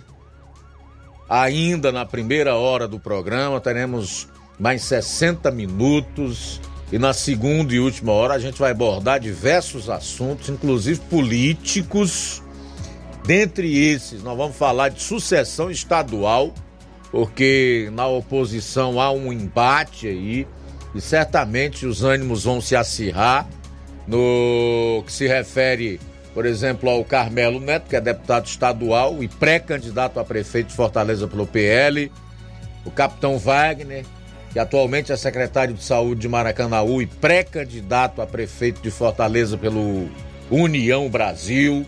Ainda 1.29 1.91
na 1.91 2.07
primeira 2.07 2.55
hora 2.55 2.87
do 2.87 3.01
programa, 3.01 3.61
teremos 3.61 4.29
mais 4.59 4.83
60 4.83 5.51
minutos. 5.51 6.61
E 6.91 6.99
na 6.99 7.13
segunda 7.13 7.75
e 7.75 7.81
última 7.81 8.13
hora 8.13 8.35
a 8.35 8.39
gente 8.39 8.59
vai 8.59 8.71
abordar 8.71 9.21
diversos 9.21 9.91
assuntos, 9.91 10.49
inclusive 10.49 11.01
políticos. 11.01 12.43
Dentre 13.27 13.77
esses, 13.79 14.23
nós 14.23 14.37
vamos 14.37 14.57
falar 14.57 14.89
de 14.89 15.03
sucessão 15.03 15.71
estadual, 15.71 16.55
porque 17.11 17.91
na 17.93 18.07
oposição 18.07 19.01
há 19.01 19.11
um 19.11 19.31
embate 19.31 20.07
aí 20.07 20.47
e 20.95 21.01
certamente 21.01 21.85
os 21.85 22.03
ânimos 22.03 22.45
vão 22.45 22.59
se 22.61 22.75
acirrar 22.75 23.47
no 24.07 25.03
que 25.05 25.13
se 25.13 25.29
refere, 25.29 26.01
por 26.33 26.47
exemplo, 26.47 26.89
ao 26.89 27.05
Carmelo 27.05 27.61
Neto, 27.61 27.91
que 27.91 27.97
é 27.97 28.01
deputado 28.01 28.47
estadual 28.47 29.23
e 29.23 29.29
pré-candidato 29.29 30.19
a 30.19 30.25
prefeito 30.25 30.69
de 30.69 30.75
Fortaleza 30.75 31.29
pelo 31.29 31.47
PL, 31.47 32.11
o 32.87 32.91
capitão 32.91 33.39
Wagner, 33.39 34.07
que 34.53 34.59
atualmente 34.59 35.13
é 35.13 35.17
secretário 35.17 35.75
de 35.75 35.83
saúde 35.83 36.23
de 36.23 36.29
Maracanaú 36.29 37.03
e 37.03 37.07
pré-candidato 37.07 38.23
a 38.23 38.27
prefeito 38.27 38.81
de 38.81 38.91
Fortaleza 38.91 39.59
pelo 39.59 40.09
União 40.51 41.09
Brasil. 41.09 41.87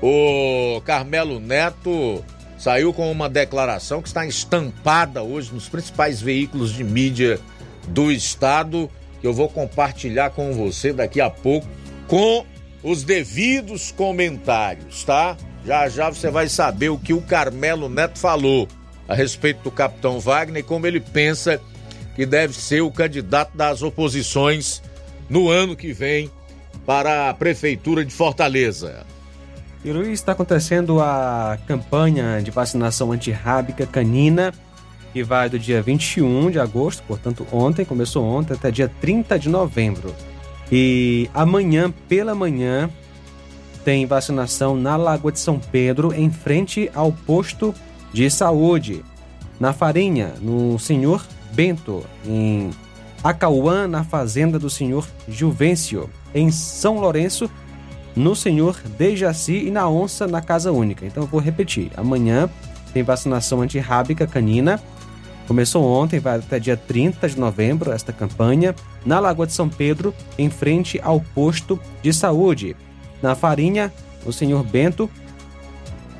O 0.00 0.80
Carmelo 0.82 1.40
Neto 1.40 2.24
saiu 2.58 2.92
com 2.92 3.10
uma 3.10 3.28
declaração 3.28 4.00
que 4.00 4.08
está 4.08 4.24
estampada 4.26 5.22
hoje 5.22 5.52
nos 5.52 5.68
principais 5.68 6.20
veículos 6.20 6.72
de 6.72 6.84
mídia 6.84 7.40
do 7.88 8.10
estado, 8.10 8.88
que 9.20 9.26
eu 9.26 9.32
vou 9.32 9.48
compartilhar 9.48 10.30
com 10.30 10.52
você 10.52 10.92
daqui 10.92 11.20
a 11.20 11.30
pouco 11.30 11.66
com 12.06 12.44
os 12.82 13.02
devidos 13.02 13.90
comentários, 13.90 15.04
tá? 15.04 15.36
Já 15.64 15.88
já 15.88 16.10
você 16.10 16.30
vai 16.30 16.48
saber 16.48 16.90
o 16.90 16.98
que 16.98 17.14
o 17.14 17.22
Carmelo 17.22 17.88
Neto 17.88 18.18
falou 18.18 18.68
a 19.08 19.14
respeito 19.14 19.62
do 19.62 19.70
capitão 19.70 20.18
Wagner 20.20 20.60
e 20.60 20.62
como 20.62 20.86
ele 20.86 21.00
pensa 21.00 21.60
que 22.14 22.24
deve 22.24 22.54
ser 22.54 22.80
o 22.80 22.90
candidato 22.90 23.56
das 23.56 23.82
oposições 23.82 24.82
no 25.28 25.48
ano 25.48 25.76
que 25.76 25.92
vem 25.92 26.30
para 26.86 27.30
a 27.30 27.34
prefeitura 27.34 28.04
de 28.04 28.12
Fortaleza. 28.12 29.04
E 29.84 29.90
está 30.12 30.32
acontecendo 30.32 31.00
a 31.00 31.58
campanha 31.66 32.40
de 32.42 32.50
vacinação 32.50 33.12
antirrábica 33.12 33.86
canina, 33.86 34.52
que 35.12 35.22
vai 35.22 35.48
do 35.48 35.58
dia 35.58 35.82
21 35.82 36.50
de 36.50 36.58
agosto, 36.58 37.02
portanto 37.06 37.46
ontem, 37.52 37.84
começou 37.84 38.24
ontem, 38.24 38.54
até 38.54 38.70
dia 38.70 38.90
30 39.00 39.38
de 39.38 39.48
novembro. 39.48 40.14
E 40.72 41.28
amanhã, 41.34 41.92
pela 42.08 42.34
manhã, 42.34 42.88
tem 43.84 44.06
vacinação 44.06 44.74
na 44.74 44.96
Lagoa 44.96 45.30
de 45.30 45.38
São 45.38 45.58
Pedro, 45.58 46.14
em 46.14 46.30
frente 46.30 46.90
ao 46.94 47.12
posto 47.12 47.74
de 48.14 48.30
saúde. 48.30 49.04
Na 49.58 49.72
Farinha, 49.72 50.34
no 50.40 50.78
Senhor 50.78 51.22
Bento, 51.52 52.04
em 52.24 52.70
Acauã, 53.22 53.88
na 53.88 54.04
fazenda 54.04 54.58
do 54.58 54.70
Senhor 54.70 55.06
Juvencio. 55.28 56.08
Em 56.32 56.50
São 56.50 57.00
Lourenço, 57.00 57.50
no 58.14 58.36
Senhor 58.36 58.80
Dejaci 58.96 59.66
e 59.66 59.70
na 59.70 59.88
Onça 59.88 60.26
na 60.26 60.40
Casa 60.40 60.70
Única. 60.70 61.04
Então 61.04 61.24
eu 61.24 61.26
vou 61.26 61.40
repetir. 61.40 61.90
Amanhã 61.96 62.48
tem 62.92 63.02
vacinação 63.02 63.60
antirrábica 63.60 64.26
canina. 64.26 64.80
Começou 65.48 65.84
ontem, 65.84 66.20
vai 66.20 66.38
até 66.38 66.58
dia 66.58 66.76
30 66.76 67.28
de 67.28 67.38
novembro 67.38 67.92
esta 67.92 68.12
campanha, 68.12 68.74
na 69.04 69.18
Lagoa 69.20 69.46
de 69.46 69.52
São 69.52 69.68
Pedro, 69.68 70.14
em 70.38 70.48
frente 70.48 70.98
ao 71.02 71.20
posto 71.20 71.78
de 72.00 72.12
saúde. 72.14 72.74
Na 73.20 73.34
Farinha, 73.34 73.92
o 74.24 74.32
Senhor 74.32 74.62
Bento, 74.64 75.10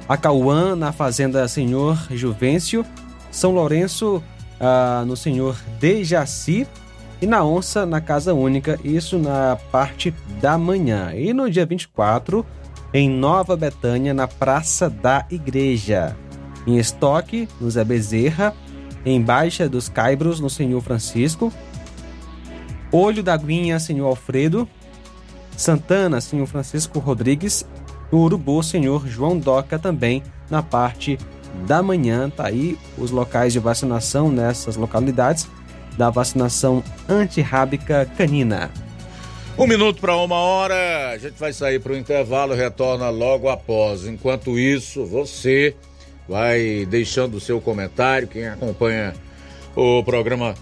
Acauã, 0.08 0.76
na 0.76 0.92
Fazenda 0.92 1.46
Senhor 1.48 1.98
Juvencio, 2.10 2.84
São 3.30 3.52
Lourenço, 3.52 4.22
ah, 4.60 5.04
no 5.06 5.16
Senhor 5.16 5.56
Dejaci 5.80 6.66
e 7.20 7.26
na 7.26 7.44
Onça, 7.44 7.86
na 7.86 8.00
Casa 8.00 8.34
Única, 8.34 8.78
isso 8.84 9.18
na 9.18 9.56
parte 9.70 10.14
da 10.40 10.58
manhã. 10.58 11.12
E 11.14 11.32
no 11.32 11.50
dia 11.50 11.64
24, 11.64 12.44
em 12.92 13.08
Nova 13.08 13.56
Betânia, 13.56 14.12
na 14.12 14.28
Praça 14.28 14.90
da 14.90 15.26
Igreja. 15.30 16.16
Em 16.66 16.78
Estoque, 16.78 17.48
no 17.60 17.70
Zé 17.70 17.84
Bezerra, 17.84 18.54
em 19.04 19.20
Baixa 19.20 19.68
dos 19.68 19.88
Caibros, 19.88 20.38
no 20.38 20.50
Senhor 20.50 20.80
Francisco. 20.82 21.52
Olho 22.92 23.22
da 23.22 23.36
Guinha, 23.36 23.78
Senhor 23.78 24.06
Alfredo. 24.06 24.68
Santana, 25.56 26.20
Senhor 26.20 26.46
Francisco 26.46 26.98
Rodrigues. 26.98 27.66
No 28.14 28.20
Urubu, 28.20 28.62
Senhor 28.62 29.08
João 29.08 29.36
Doca, 29.36 29.76
também 29.76 30.22
na 30.48 30.62
parte 30.62 31.18
da 31.66 31.82
manhã. 31.82 32.30
Tá 32.30 32.46
aí 32.46 32.78
os 32.96 33.10
locais 33.10 33.52
de 33.52 33.58
vacinação 33.58 34.30
nessas 34.30 34.76
localidades 34.76 35.48
da 35.98 36.10
vacinação 36.10 36.80
antirrábica 37.08 38.08
canina. 38.16 38.70
Um 39.58 39.66
minuto 39.66 40.00
para 40.00 40.16
uma 40.16 40.36
hora, 40.36 41.10
a 41.10 41.18
gente 41.18 41.34
vai 41.36 41.52
sair 41.52 41.80
para 41.80 41.90
o 41.90 41.96
intervalo, 41.96 42.54
retorna 42.54 43.10
logo 43.10 43.48
após. 43.48 44.06
Enquanto 44.06 44.56
isso, 44.56 45.04
você 45.04 45.74
vai 46.28 46.86
deixando 46.88 47.34
o 47.38 47.40
seu 47.40 47.60
comentário. 47.60 48.28
Quem 48.28 48.46
acompanha 48.46 49.12
o 49.74 50.04
programa 50.04 50.54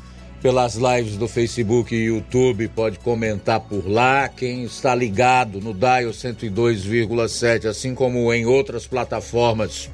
pelas 0.43 0.75
lives 0.75 1.17
do 1.17 1.29
Facebook 1.29 1.95
e 1.95 2.07
YouTube 2.07 2.67
pode 2.69 2.99
comentar 2.99 3.61
por 3.61 3.89
lá. 3.89 4.29
Quem 4.29 4.65
está 4.65 4.93
ligado 4.93 5.61
no 5.61 5.73
Dial 5.73 6.11
102,7, 6.11 7.67
assim 7.67 7.95
como 7.95 8.33
em 8.35 8.45
outras 8.45 8.85
plataformas 8.85 9.89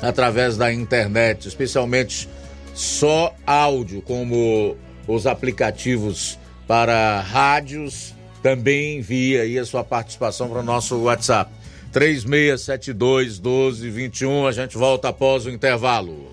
através 0.00 0.56
da 0.56 0.72
internet, 0.72 1.46
especialmente 1.46 2.26
só 2.74 3.34
áudio, 3.46 4.00
como 4.00 4.76
os 5.06 5.26
aplicativos 5.26 6.38
para 6.66 7.20
rádios, 7.20 8.14
também 8.42 8.98
envia 8.98 9.42
aí 9.42 9.58
a 9.58 9.64
sua 9.64 9.84
participação 9.84 10.48
para 10.48 10.60
o 10.60 10.64
nosso 10.64 10.96
WhatsApp. 11.02 11.52
3672 11.92 13.38
1221. 13.38 14.46
A 14.46 14.52
gente 14.52 14.78
volta 14.78 15.10
após 15.10 15.44
o 15.44 15.50
intervalo. 15.50 16.32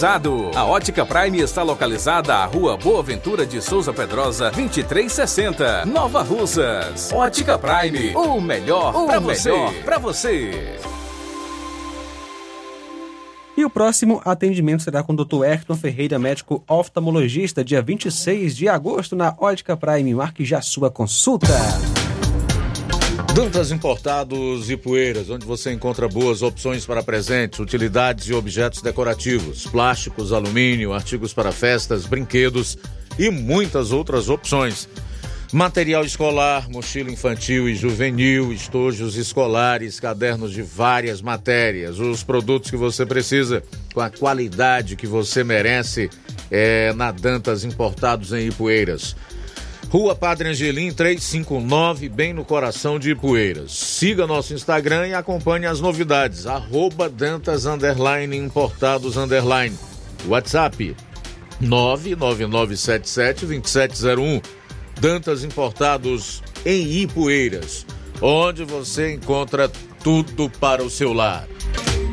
A 0.03 0.65
Ótica 0.65 1.05
Prime 1.05 1.41
está 1.41 1.61
localizada 1.61 2.33
à 2.33 2.45
Rua 2.45 2.75
Boa 2.75 3.03
Ventura 3.03 3.45
de 3.45 3.61
Souza 3.61 3.93
Pedrosa, 3.93 4.45
2360, 4.45 5.85
Nova 5.85 6.23
Russas. 6.23 7.11
Ótica 7.13 7.55
Prime, 7.59 8.15
o 8.15 8.41
melhor 8.41 9.05
para 9.05 9.19
você. 9.19 9.51
Pra 9.85 9.99
você. 9.99 10.75
E 13.55 13.63
o 13.63 13.69
próximo 13.69 14.19
atendimento 14.25 14.81
será 14.81 15.03
com 15.03 15.13
o 15.13 15.15
Dr. 15.15 15.43
Ayrton 15.43 15.75
Ferreira, 15.75 16.17
médico 16.17 16.63
oftalmologista, 16.67 17.63
dia 17.63 17.79
26 17.79 18.57
de 18.57 18.67
agosto, 18.67 19.15
na 19.15 19.35
Ótica 19.37 19.77
Prime. 19.77 20.15
Marque 20.15 20.43
já 20.43 20.63
sua 20.63 20.89
consulta. 20.89 21.45
Dantas 23.33 23.71
Importados 23.71 24.69
e 24.69 24.75
Poeiras, 24.75 25.29
onde 25.29 25.45
você 25.45 25.71
encontra 25.71 26.05
boas 26.05 26.41
opções 26.41 26.85
para 26.85 27.01
presentes, 27.01 27.59
utilidades 27.59 28.27
e 28.27 28.33
objetos 28.33 28.81
decorativos, 28.81 29.65
plásticos, 29.65 30.33
alumínio, 30.33 30.91
artigos 30.91 31.33
para 31.33 31.53
festas, 31.53 32.05
brinquedos 32.05 32.77
e 33.17 33.29
muitas 33.29 33.93
outras 33.93 34.27
opções. 34.27 34.89
Material 35.53 36.03
escolar, 36.03 36.69
mochila 36.69 37.09
infantil 37.09 37.69
e 37.69 37.75
juvenil, 37.75 38.51
estojos 38.51 39.15
escolares, 39.15 39.97
cadernos 39.97 40.51
de 40.51 40.61
várias 40.61 41.21
matérias, 41.21 41.99
os 41.99 42.23
produtos 42.23 42.69
que 42.69 42.77
você 42.77 43.05
precisa 43.05 43.63
com 43.93 44.01
a 44.01 44.09
qualidade 44.09 44.97
que 44.97 45.07
você 45.07 45.41
merece 45.41 46.09
é 46.49 46.91
na 46.93 47.11
Dantas 47.11 47.63
Importados 47.63 48.33
em 48.33 48.47
Ipueiras. 48.47 49.15
Rua 49.91 50.15
Padre 50.15 50.47
Angelim 50.47 50.93
359, 50.93 52.07
bem 52.07 52.31
no 52.31 52.45
coração 52.45 52.97
de 52.97 53.11
Ipueiras. 53.11 53.73
Siga 53.73 54.25
nosso 54.25 54.53
Instagram 54.53 55.09
e 55.09 55.13
acompanhe 55.13 55.65
as 55.65 55.81
novidades. 55.81 56.47
Arroba 56.47 57.09
Dantas 57.09 57.65
Underline 57.65 58.37
Importados 58.37 59.17
Underline. 59.17 59.77
WhatsApp 60.29 60.95
999772701. 61.61 64.41
Dantas 65.01 65.43
Importados 65.43 66.41
em 66.65 67.01
Ipueiras, 67.01 67.85
onde 68.21 68.63
você 68.63 69.15
encontra 69.15 69.69
tudo 70.01 70.49
para 70.51 70.81
o 70.81 70.89
seu 70.89 71.11
lar. 71.11 71.45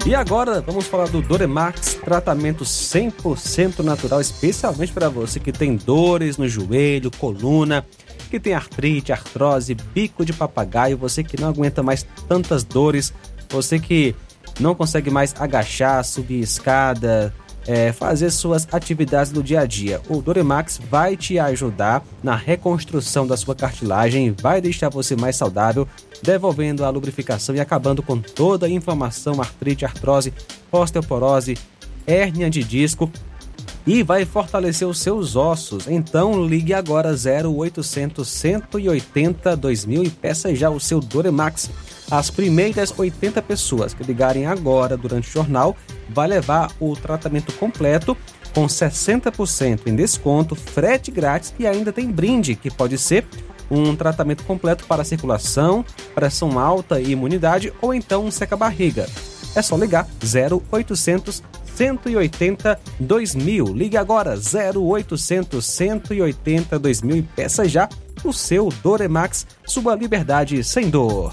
E 0.08 0.14
agora 0.14 0.62
vamos 0.62 0.86
falar 0.86 1.06
do 1.10 1.20
Doremax, 1.20 1.98
tratamento 2.02 2.64
100% 2.64 3.80
natural, 3.80 4.22
especialmente 4.22 4.90
para 4.90 5.10
você 5.10 5.38
que 5.38 5.52
tem 5.52 5.76
dores 5.76 6.38
no 6.38 6.48
joelho, 6.48 7.10
coluna, 7.10 7.84
que 8.30 8.40
tem 8.40 8.54
artrite, 8.54 9.12
artrose, 9.12 9.74
bico 9.74 10.24
de 10.24 10.32
papagaio, 10.32 10.96
você 10.96 11.22
que 11.22 11.38
não 11.38 11.50
aguenta 11.50 11.82
mais 11.82 12.06
tantas 12.26 12.64
dores, 12.64 13.12
você 13.50 13.78
que 13.78 14.16
não 14.58 14.74
consegue 14.74 15.10
mais 15.10 15.34
agachar, 15.38 16.02
subir 16.02 16.40
escada, 16.40 17.34
é, 17.68 17.92
fazer 17.92 18.30
suas 18.30 18.66
atividades 18.72 19.30
do 19.30 19.42
dia 19.42 19.60
a 19.60 19.66
dia. 19.66 20.00
O 20.08 20.22
Doremax 20.22 20.80
vai 20.90 21.18
te 21.18 21.38
ajudar 21.38 22.02
na 22.22 22.34
reconstrução 22.34 23.26
da 23.26 23.36
sua 23.36 23.54
cartilagem, 23.54 24.34
vai 24.40 24.58
deixar 24.58 24.88
você 24.88 25.14
mais 25.14 25.36
saudável, 25.36 25.86
devolvendo 26.22 26.82
a 26.82 26.88
lubrificação 26.88 27.54
e 27.54 27.60
acabando 27.60 28.02
com 28.02 28.18
toda 28.18 28.64
a 28.64 28.70
inflamação, 28.70 29.38
artrite, 29.38 29.84
artrose, 29.84 30.32
osteoporose, 30.72 31.58
hérnia 32.06 32.48
de 32.48 32.64
disco. 32.64 33.10
e 33.86 34.02
vai 34.02 34.26
fortalecer 34.26 34.86
os 34.86 34.98
seus 34.98 35.34
ossos. 35.34 35.86
Então 35.88 36.46
ligue 36.46 36.74
agora 36.74 37.10
0800 37.10 38.28
180 38.28 39.56
2000 39.56 40.04
e 40.04 40.10
peça 40.10 40.54
já 40.54 40.68
o 40.68 40.78
seu 40.78 41.00
Doremax. 41.00 41.70
As 42.10 42.30
primeiras 42.30 42.92
80 42.96 43.40
pessoas 43.42 43.94
que 43.94 44.02
ligarem 44.02 44.46
agora 44.46 44.96
durante 44.96 45.28
o 45.28 45.32
jornal 45.32 45.74
vai 46.08 46.28
levar 46.28 46.70
o 46.80 46.96
tratamento 46.96 47.52
completo 47.54 48.16
com 48.54 48.66
60% 48.66 49.86
em 49.86 49.94
desconto, 49.94 50.54
frete 50.54 51.10
grátis 51.10 51.54
e 51.58 51.66
ainda 51.66 51.92
tem 51.92 52.10
brinde, 52.10 52.54
que 52.54 52.70
pode 52.70 52.98
ser 52.98 53.26
um 53.70 53.94
tratamento 53.94 54.44
completo 54.44 54.84
para 54.86 55.04
circulação, 55.04 55.84
pressão 56.14 56.58
alta 56.58 57.00
e 57.00 57.10
imunidade 57.10 57.72
ou 57.80 57.92
então 57.92 58.24
um 58.24 58.30
seca-barriga. 58.30 59.06
É 59.54 59.62
só 59.62 59.76
ligar 59.76 60.06
0800 60.22 61.42
180 61.74 62.80
2000. 62.98 63.66
Ligue 63.66 63.96
agora 63.96 64.34
0800 64.34 65.64
180 65.64 66.78
2000 66.78 67.16
e 67.16 67.22
peça 67.22 67.68
já 67.68 67.88
o 68.24 68.32
seu 68.32 68.68
Doremax, 68.82 69.46
sua 69.64 69.94
liberdade 69.94 70.64
sem 70.64 70.90
dor. 70.90 71.32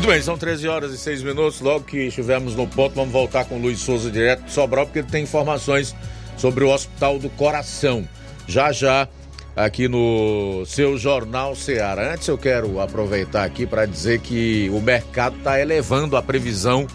Muito 0.00 0.12
bem, 0.12 0.22
são 0.22 0.38
13 0.38 0.66
horas 0.66 0.94
e 0.94 0.98
6 0.98 1.22
minutos. 1.22 1.60
Logo 1.60 1.84
que 1.84 2.06
estivermos 2.06 2.56
no 2.56 2.66
ponto, 2.66 2.94
vamos 2.94 3.12
voltar 3.12 3.44
com 3.44 3.56
o 3.56 3.58
Luiz 3.60 3.80
Souza 3.80 4.10
direto 4.10 4.44
de 4.44 4.50
Sobral, 4.50 4.86
porque 4.86 5.00
ele 5.00 5.08
tem 5.08 5.24
informações 5.24 5.94
sobre 6.38 6.64
o 6.64 6.70
Hospital 6.70 7.18
do 7.18 7.28
Coração. 7.28 8.08
Já 8.46 8.72
já, 8.72 9.06
aqui 9.54 9.88
no 9.88 10.64
seu 10.64 10.96
Jornal 10.96 11.54
Ceará. 11.54 12.14
Antes, 12.14 12.28
eu 12.28 12.38
quero 12.38 12.80
aproveitar 12.80 13.44
aqui 13.44 13.66
para 13.66 13.84
dizer 13.84 14.20
que 14.20 14.70
o 14.72 14.80
mercado 14.80 15.36
está 15.36 15.60
elevando 15.60 16.16
a 16.16 16.22
previsão 16.22 16.86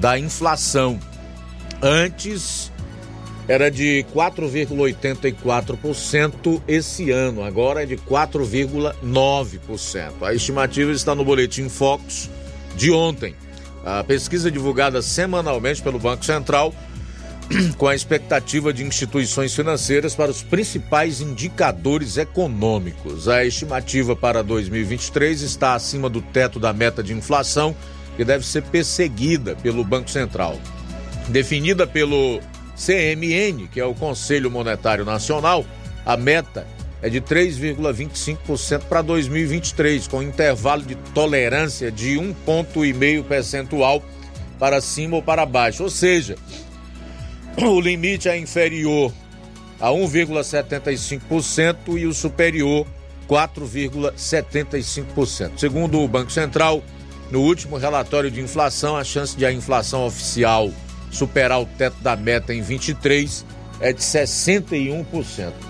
da 0.00 0.18
inflação. 0.18 0.98
Antes 1.80 2.72
era 3.46 3.70
de 3.70 4.04
4,84% 4.12 6.60
esse 6.66 7.12
ano, 7.12 7.44
agora 7.44 7.84
é 7.84 7.86
de 7.86 7.96
4,9%. 7.98 10.12
A 10.22 10.34
estimativa 10.34 10.90
está 10.90 11.14
no 11.14 11.24
boletim 11.24 11.68
Focus 11.68 12.28
de 12.78 12.92
ontem. 12.92 13.34
A 13.84 14.04
pesquisa 14.04 14.50
divulgada 14.50 15.02
semanalmente 15.02 15.82
pelo 15.82 15.98
Banco 15.98 16.24
Central 16.24 16.72
com 17.76 17.88
a 17.88 17.94
expectativa 17.94 18.72
de 18.72 18.84
instituições 18.84 19.54
financeiras 19.54 20.14
para 20.14 20.30
os 20.30 20.42
principais 20.42 21.20
indicadores 21.20 22.16
econômicos. 22.16 23.28
A 23.28 23.44
estimativa 23.44 24.14
para 24.14 24.42
2023 24.42 25.42
está 25.42 25.74
acima 25.74 26.08
do 26.08 26.22
teto 26.22 26.60
da 26.60 26.72
meta 26.72 27.02
de 27.02 27.12
inflação, 27.12 27.74
que 28.16 28.24
deve 28.24 28.46
ser 28.46 28.62
perseguida 28.62 29.56
pelo 29.56 29.82
Banco 29.82 30.10
Central. 30.10 30.58
Definida 31.28 31.86
pelo 31.86 32.40
CMN, 32.76 33.66
que 33.68 33.80
é 33.80 33.84
o 33.84 33.94
Conselho 33.94 34.50
Monetário 34.50 35.04
Nacional, 35.04 35.64
a 36.06 36.16
meta 36.16 36.66
é 37.00 37.08
de 37.08 37.20
3,25% 37.20 38.82
para 38.88 39.00
2023, 39.02 40.08
com 40.08 40.20
intervalo 40.22 40.82
de 40.82 40.96
tolerância 41.14 41.92
de 41.92 42.16
1,5 42.16 42.34
ponto 42.44 42.84
e 42.84 42.92
meio 42.92 43.24
percentual 43.24 44.02
para 44.58 44.80
cima 44.80 45.14
ou 45.16 45.22
para 45.22 45.46
baixo. 45.46 45.84
Ou 45.84 45.90
seja, 45.90 46.34
o 47.56 47.80
limite 47.80 48.28
é 48.28 48.36
inferior 48.36 49.12
a 49.80 49.90
1,75% 49.90 51.96
e 51.96 52.04
o 52.06 52.12
superior 52.12 52.84
4,75%. 53.28 55.58
Segundo 55.58 56.00
o 56.00 56.08
Banco 56.08 56.32
Central, 56.32 56.82
no 57.30 57.42
último 57.42 57.76
relatório 57.76 58.28
de 58.30 58.40
inflação, 58.40 58.96
a 58.96 59.04
chance 59.04 59.36
de 59.36 59.46
a 59.46 59.52
inflação 59.52 60.06
oficial 60.06 60.70
superar 61.10 61.60
o 61.60 61.66
teto 61.66 62.02
da 62.02 62.16
meta 62.16 62.54
em 62.54 62.62
23 62.62 63.44
é 63.80 63.92
de 63.92 64.00
61%. 64.00 65.67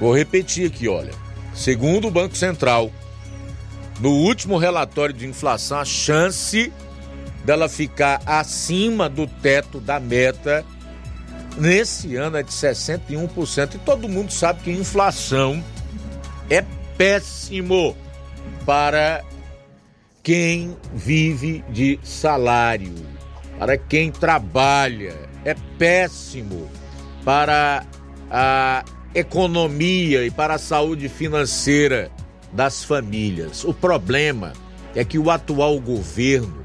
Vou 0.00 0.16
repetir 0.16 0.66
aqui, 0.66 0.88
olha. 0.88 1.12
Segundo 1.54 2.08
o 2.08 2.10
Banco 2.10 2.34
Central, 2.34 2.90
no 4.00 4.10
último 4.10 4.56
relatório 4.56 5.14
de 5.14 5.26
inflação, 5.26 5.78
a 5.78 5.84
chance 5.84 6.72
dela 7.44 7.68
ficar 7.68 8.22
acima 8.24 9.10
do 9.10 9.26
teto 9.26 9.78
da 9.78 10.00
meta 10.00 10.64
nesse 11.58 12.16
ano 12.16 12.38
é 12.38 12.42
de 12.42 12.50
61%. 12.50 13.74
E 13.74 13.78
todo 13.78 14.08
mundo 14.08 14.32
sabe 14.32 14.62
que 14.62 14.70
inflação 14.70 15.62
é 16.48 16.64
péssimo 16.96 17.94
para 18.64 19.22
quem 20.22 20.76
vive 20.94 21.62
de 21.68 22.00
salário, 22.02 22.94
para 23.58 23.76
quem 23.76 24.10
trabalha. 24.10 25.28
É 25.44 25.54
péssimo 25.78 26.70
para 27.22 27.84
a 28.30 28.84
economia 29.14 30.24
e 30.24 30.30
para 30.30 30.54
a 30.54 30.58
saúde 30.58 31.08
financeira 31.08 32.10
das 32.52 32.84
famílias. 32.84 33.64
O 33.64 33.74
problema 33.74 34.52
é 34.94 35.04
que 35.04 35.18
o 35.18 35.30
atual 35.30 35.78
governo 35.80 36.64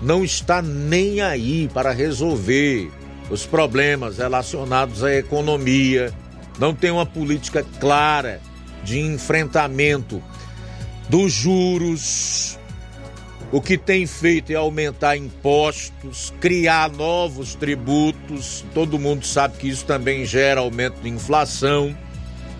não 0.00 0.24
está 0.24 0.60
nem 0.60 1.20
aí 1.20 1.68
para 1.72 1.90
resolver 1.90 2.90
os 3.30 3.44
problemas 3.46 4.18
relacionados 4.18 5.02
à 5.02 5.14
economia, 5.14 6.12
não 6.58 6.74
tem 6.74 6.90
uma 6.90 7.06
política 7.06 7.64
clara 7.80 8.40
de 8.84 9.00
enfrentamento 9.00 10.22
dos 11.08 11.32
juros, 11.32 12.45
o 13.52 13.60
que 13.60 13.78
tem 13.78 14.06
feito 14.06 14.50
é 14.50 14.56
aumentar 14.56 15.16
impostos, 15.16 16.34
criar 16.40 16.90
novos 16.90 17.54
tributos. 17.54 18.64
Todo 18.74 18.98
mundo 18.98 19.24
sabe 19.24 19.56
que 19.58 19.68
isso 19.68 19.84
também 19.84 20.24
gera 20.24 20.60
aumento 20.60 21.00
de 21.00 21.08
inflação, 21.08 21.96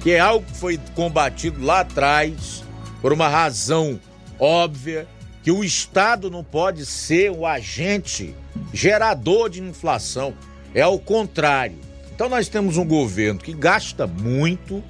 que 0.00 0.12
é 0.12 0.20
algo 0.20 0.46
que 0.46 0.56
foi 0.56 0.78
combatido 0.94 1.64
lá 1.64 1.80
atrás 1.80 2.64
por 3.02 3.12
uma 3.12 3.28
razão 3.28 3.98
óbvia 4.38 5.08
que 5.42 5.50
o 5.50 5.64
Estado 5.64 6.30
não 6.30 6.44
pode 6.44 6.86
ser 6.86 7.30
o 7.30 7.44
agente 7.44 8.34
gerador 8.72 9.50
de 9.50 9.60
inflação. 9.60 10.34
É 10.72 10.82
ao 10.82 10.98
contrário. 10.98 11.78
Então 12.14 12.28
nós 12.28 12.48
temos 12.48 12.76
um 12.76 12.84
governo 12.84 13.40
que 13.40 13.52
gasta 13.52 14.06
muito, 14.06 14.82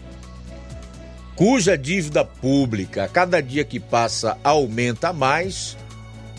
cuja 1.35 1.77
dívida 1.77 2.25
pública, 2.25 3.05
a 3.05 3.09
cada 3.09 3.41
dia 3.41 3.65
que 3.65 3.81
passa, 3.81 4.39
aumenta 4.45 5.13
mais 5.13 5.77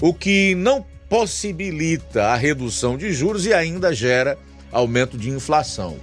o 0.01 0.13
que 0.13 0.55
não 0.55 0.85
possibilita 1.09 2.25
a 2.25 2.35
redução 2.35 2.97
de 2.97 3.11
juros 3.13 3.45
e 3.45 3.53
ainda 3.53 3.93
gera 3.93 4.37
aumento 4.71 5.17
de 5.17 5.29
inflação. 5.29 5.97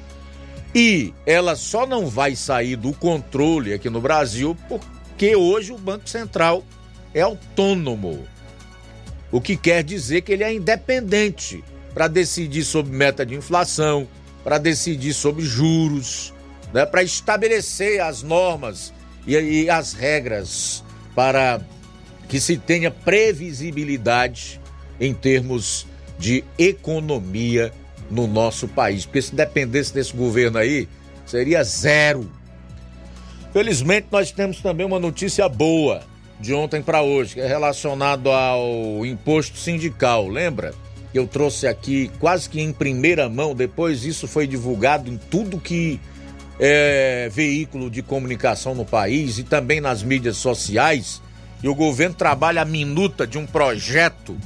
E 0.74 1.12
ela 1.24 1.54
só 1.54 1.86
não 1.86 2.06
vai 2.08 2.34
sair 2.34 2.76
do 2.76 2.92
controle 2.92 3.72
aqui 3.72 3.88
no 3.88 4.00
Brasil 4.00 4.56
porque 4.68 5.36
hoje 5.36 5.72
o 5.72 5.78
Banco 5.78 6.08
Central 6.08 6.64
é 7.12 7.20
autônomo. 7.20 8.26
O 9.30 9.40
que 9.40 9.56
quer 9.56 9.84
dizer 9.84 10.22
que 10.22 10.32
ele 10.32 10.42
é 10.42 10.52
independente 10.52 11.62
para 11.92 12.08
decidir 12.08 12.64
sobre 12.64 12.92
meta 12.92 13.24
de 13.24 13.36
inflação, 13.36 14.08
para 14.42 14.58
decidir 14.58 15.14
sobre 15.14 15.44
juros, 15.44 16.34
né, 16.72 16.84
para 16.84 17.04
estabelecer 17.04 18.00
as 18.00 18.22
normas 18.22 18.92
e, 19.26 19.36
e 19.36 19.70
as 19.70 19.92
regras 19.92 20.82
para 21.14 21.60
que 22.34 22.40
se 22.40 22.56
tenha 22.56 22.90
previsibilidade 22.90 24.60
em 24.98 25.14
termos 25.14 25.86
de 26.18 26.42
economia 26.58 27.72
no 28.10 28.26
nosso 28.26 28.66
país. 28.66 29.06
Porque 29.06 29.22
se 29.22 29.32
dependesse 29.32 29.94
desse 29.94 30.12
governo 30.12 30.58
aí, 30.58 30.88
seria 31.24 31.62
zero. 31.62 32.28
Felizmente, 33.52 34.08
nós 34.10 34.32
temos 34.32 34.60
também 34.60 34.84
uma 34.84 34.98
notícia 34.98 35.48
boa 35.48 36.02
de 36.40 36.52
ontem 36.52 36.82
para 36.82 37.02
hoje, 37.02 37.34
que 37.34 37.40
é 37.40 37.46
relacionado 37.46 38.28
ao 38.32 39.06
imposto 39.06 39.56
sindical. 39.56 40.26
Lembra? 40.26 40.74
Eu 41.14 41.28
trouxe 41.28 41.68
aqui 41.68 42.10
quase 42.18 42.50
que 42.50 42.60
em 42.60 42.72
primeira 42.72 43.28
mão, 43.28 43.54
depois 43.54 44.04
isso 44.04 44.26
foi 44.26 44.48
divulgado 44.48 45.08
em 45.08 45.16
tudo 45.16 45.60
que 45.60 46.00
é 46.58 47.30
veículo 47.32 47.88
de 47.88 48.02
comunicação 48.02 48.74
no 48.74 48.84
país 48.84 49.38
e 49.38 49.44
também 49.44 49.80
nas 49.80 50.02
mídias 50.02 50.36
sociais 50.36 51.22
e 51.64 51.68
o 51.68 51.74
governo 51.74 52.14
trabalha 52.14 52.60
a 52.60 52.64
minuta 52.66 53.26
de 53.26 53.38
um 53.38 53.46
projeto 53.46 54.36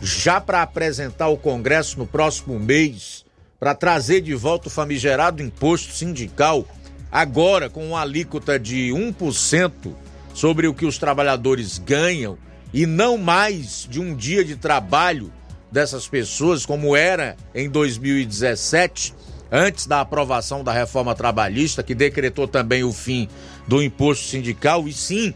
já 0.00 0.40
para 0.40 0.62
apresentar 0.62 1.24
ao 1.24 1.36
Congresso 1.36 1.98
no 1.98 2.06
próximo 2.06 2.56
mês, 2.56 3.24
para 3.58 3.74
trazer 3.74 4.20
de 4.20 4.32
volta 4.36 4.68
o 4.68 4.70
famigerado 4.70 5.42
imposto 5.42 5.92
sindical, 5.92 6.64
agora 7.10 7.68
com 7.68 7.84
uma 7.84 8.02
alíquota 8.02 8.60
de 8.60 8.90
1% 8.90 9.92
sobre 10.32 10.68
o 10.68 10.72
que 10.72 10.86
os 10.86 10.98
trabalhadores 10.98 11.78
ganham 11.78 12.38
e 12.72 12.86
não 12.86 13.18
mais 13.18 13.88
de 13.90 14.00
um 14.00 14.14
dia 14.14 14.44
de 14.44 14.54
trabalho 14.54 15.32
dessas 15.68 16.06
pessoas, 16.06 16.64
como 16.64 16.94
era 16.94 17.36
em 17.52 17.68
2017, 17.68 19.12
antes 19.50 19.84
da 19.84 20.00
aprovação 20.00 20.62
da 20.62 20.72
reforma 20.72 21.12
trabalhista, 21.12 21.82
que 21.82 21.92
decretou 21.92 22.46
também 22.46 22.84
o 22.84 22.92
fim 22.92 23.28
do 23.66 23.82
imposto 23.82 24.28
sindical, 24.28 24.86
e 24.86 24.92
sim 24.92 25.34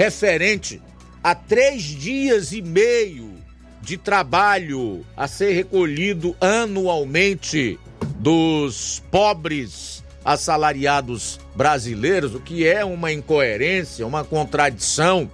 referente 0.00 0.80
a 1.22 1.34
três 1.34 1.82
dias 1.82 2.52
e 2.52 2.62
meio 2.62 3.34
de 3.82 3.98
trabalho 3.98 5.04
a 5.14 5.28
ser 5.28 5.52
recolhido 5.52 6.34
anualmente 6.40 7.78
dos 8.16 9.02
pobres 9.10 10.02
assalariados 10.24 11.38
brasileiros, 11.54 12.34
o 12.34 12.40
que 12.40 12.66
é 12.66 12.82
uma 12.82 13.12
incoerência, 13.12 14.06
uma 14.06 14.24
contradição 14.24 15.30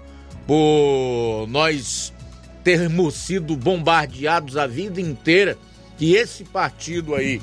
por 0.48 1.46
nós 1.46 2.12
termos 2.64 3.14
sido 3.14 3.56
bombardeados 3.56 4.56
a 4.56 4.66
vida 4.66 5.00
inteira 5.00 5.56
que 5.96 6.16
esse 6.16 6.42
partido 6.42 7.14
aí 7.14 7.40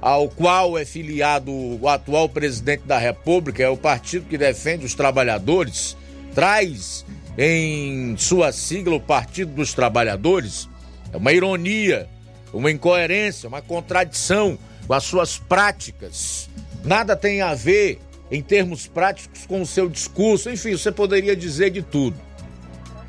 ao 0.00 0.28
qual 0.28 0.76
é 0.76 0.84
filiado 0.84 1.52
o 1.52 1.88
atual 1.88 2.28
presidente 2.28 2.82
da 2.86 2.98
República, 2.98 3.62
é 3.62 3.68
o 3.68 3.76
partido 3.76 4.26
que 4.26 4.36
defende 4.36 4.84
os 4.84 4.94
trabalhadores, 4.94 5.96
traz 6.34 7.04
em 7.36 8.16
sua 8.16 8.52
sigla 8.52 8.96
o 8.96 9.00
Partido 9.00 9.52
dos 9.52 9.72
Trabalhadores, 9.72 10.68
é 11.12 11.16
uma 11.16 11.32
ironia, 11.32 12.08
uma 12.52 12.70
incoerência, 12.70 13.48
uma 13.48 13.62
contradição 13.62 14.58
com 14.86 14.94
as 14.94 15.04
suas 15.04 15.38
práticas. 15.38 16.48
Nada 16.84 17.14
tem 17.16 17.40
a 17.40 17.54
ver 17.54 18.00
em 18.30 18.42
termos 18.42 18.86
práticos 18.86 19.46
com 19.46 19.60
o 19.60 19.66
seu 19.66 19.88
discurso, 19.88 20.50
enfim, 20.50 20.72
você 20.72 20.92
poderia 20.92 21.34
dizer 21.34 21.70
de 21.70 21.82
tudo. 21.82 22.16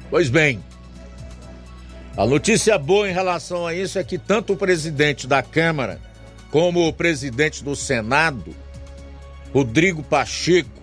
Pois 0.10 0.30
bem, 0.30 0.64
a 2.18 2.26
notícia 2.26 2.78
boa 2.78 3.10
em 3.10 3.14
relação 3.14 3.66
a 3.66 3.74
isso 3.74 3.98
é 3.98 4.04
que 4.04 4.18
tanto 4.18 4.54
o 4.54 4.58
presidente 4.58 5.28
da 5.28 5.42
Câmara 5.42 6.00
como 6.50 6.88
o 6.88 6.92
presidente 6.92 7.64
do 7.64 7.76
Senado, 7.76 8.54
Rodrigo 9.54 10.04
Pacheco, 10.04 10.81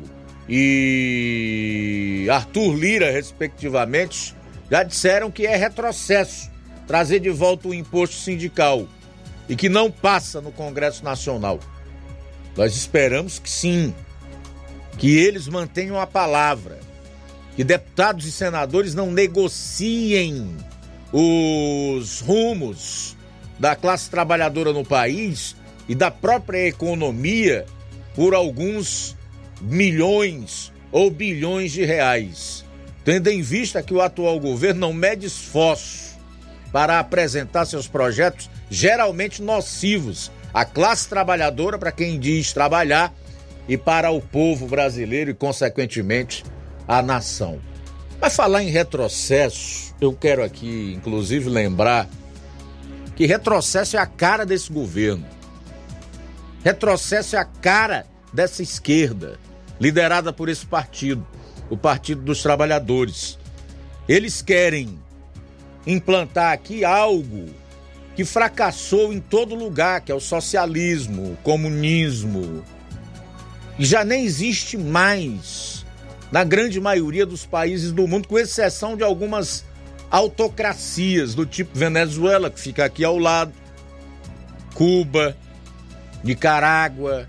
e 0.49 2.26
Arthur 2.30 2.74
Lira, 2.74 3.11
respectivamente, 3.11 4.34
já 4.70 4.82
disseram 4.82 5.30
que 5.30 5.46
é 5.46 5.55
retrocesso 5.57 6.51
trazer 6.86 7.20
de 7.20 7.28
volta 7.28 7.68
o 7.68 7.74
imposto 7.74 8.16
sindical 8.16 8.88
e 9.49 9.55
que 9.55 9.68
não 9.68 9.90
passa 9.90 10.40
no 10.40 10.51
Congresso 10.51 11.05
Nacional. 11.05 11.61
Nós 12.57 12.74
esperamos 12.74 13.38
que 13.38 13.51
sim, 13.51 13.94
que 14.96 15.18
eles 15.18 15.46
mantenham 15.49 16.01
a 16.01 16.07
palavra, 16.07 16.78
que 17.55 17.62
deputados 17.62 18.24
e 18.24 18.32
senadores 18.32 18.94
não 18.94 19.11
negociem 19.11 20.57
os 21.12 22.20
rumos 22.20 23.16
da 23.59 23.76
classe 23.76 24.09
trabalhadora 24.09 24.72
no 24.72 24.84
país 24.84 25.57
e 25.88 25.94
da 25.94 26.11
própria 26.11 26.66
economia 26.66 27.66
por 28.14 28.34
alguns 28.34 29.16
milhões 29.61 30.72
ou 30.90 31.11
bilhões 31.11 31.72
de 31.72 31.84
reais, 31.84 32.64
tendo 33.04 33.28
em 33.28 33.42
vista 33.42 33.82
que 33.82 33.94
o 33.94 34.00
atual 34.00 34.38
governo 34.38 34.80
não 34.80 34.92
mede 34.92 35.26
esforço 35.26 36.18
para 36.72 36.98
apresentar 36.98 37.64
seus 37.64 37.86
projetos 37.86 38.50
geralmente 38.70 39.42
nocivos 39.42 40.30
à 40.52 40.64
classe 40.64 41.09
trabalhadora, 41.09 41.78
para 41.78 41.92
quem 41.92 42.18
diz 42.18 42.52
trabalhar, 42.52 43.12
e 43.68 43.76
para 43.76 44.11
o 44.11 44.20
povo 44.20 44.66
brasileiro 44.66 45.30
e, 45.30 45.34
consequentemente, 45.34 46.42
a 46.86 47.02
nação. 47.02 47.61
Mas 48.20 48.34
falar 48.34 48.62
em 48.62 48.70
retrocesso, 48.70 49.94
eu 50.00 50.12
quero 50.12 50.42
aqui, 50.42 50.94
inclusive, 50.96 51.50
lembrar 51.50 52.09
que 53.14 53.26
retrocesso 53.26 53.96
é 53.96 54.00
a 54.00 54.06
cara 54.06 54.46
desse 54.46 54.72
governo. 54.72 55.26
Retrocesso 56.64 57.36
é 57.36 57.38
a 57.38 57.44
cara 57.44 58.06
dessa 58.32 58.62
esquerda 58.62 59.38
liderada 59.80 60.32
por 60.32 60.48
esse 60.48 60.66
partido, 60.66 61.26
o 61.70 61.76
Partido 61.76 62.22
dos 62.22 62.42
Trabalhadores. 62.42 63.38
Eles 64.08 64.42
querem 64.42 64.98
implantar 65.86 66.52
aqui 66.52 66.84
algo 66.84 67.46
que 68.16 68.24
fracassou 68.24 69.12
em 69.12 69.20
todo 69.20 69.54
lugar, 69.54 70.00
que 70.00 70.10
é 70.10 70.14
o 70.14 70.20
socialismo, 70.20 71.32
o 71.32 71.36
comunismo. 71.36 72.64
E 73.78 73.84
já 73.84 74.04
nem 74.04 74.24
existe 74.24 74.76
mais 74.76 75.86
na 76.32 76.42
grande 76.42 76.80
maioria 76.80 77.24
dos 77.24 77.46
países 77.46 77.92
do 77.92 78.06
mundo, 78.08 78.26
com 78.26 78.38
exceção 78.38 78.96
de 78.96 79.04
algumas 79.04 79.64
autocracias 80.10 81.34
do 81.34 81.46
tipo 81.46 81.78
Venezuela, 81.78 82.50
que 82.50 82.58
fica 82.58 82.84
aqui 82.84 83.04
ao 83.04 83.18
lado, 83.18 83.52
Cuba, 84.74 85.36
Nicarágua, 86.24 87.28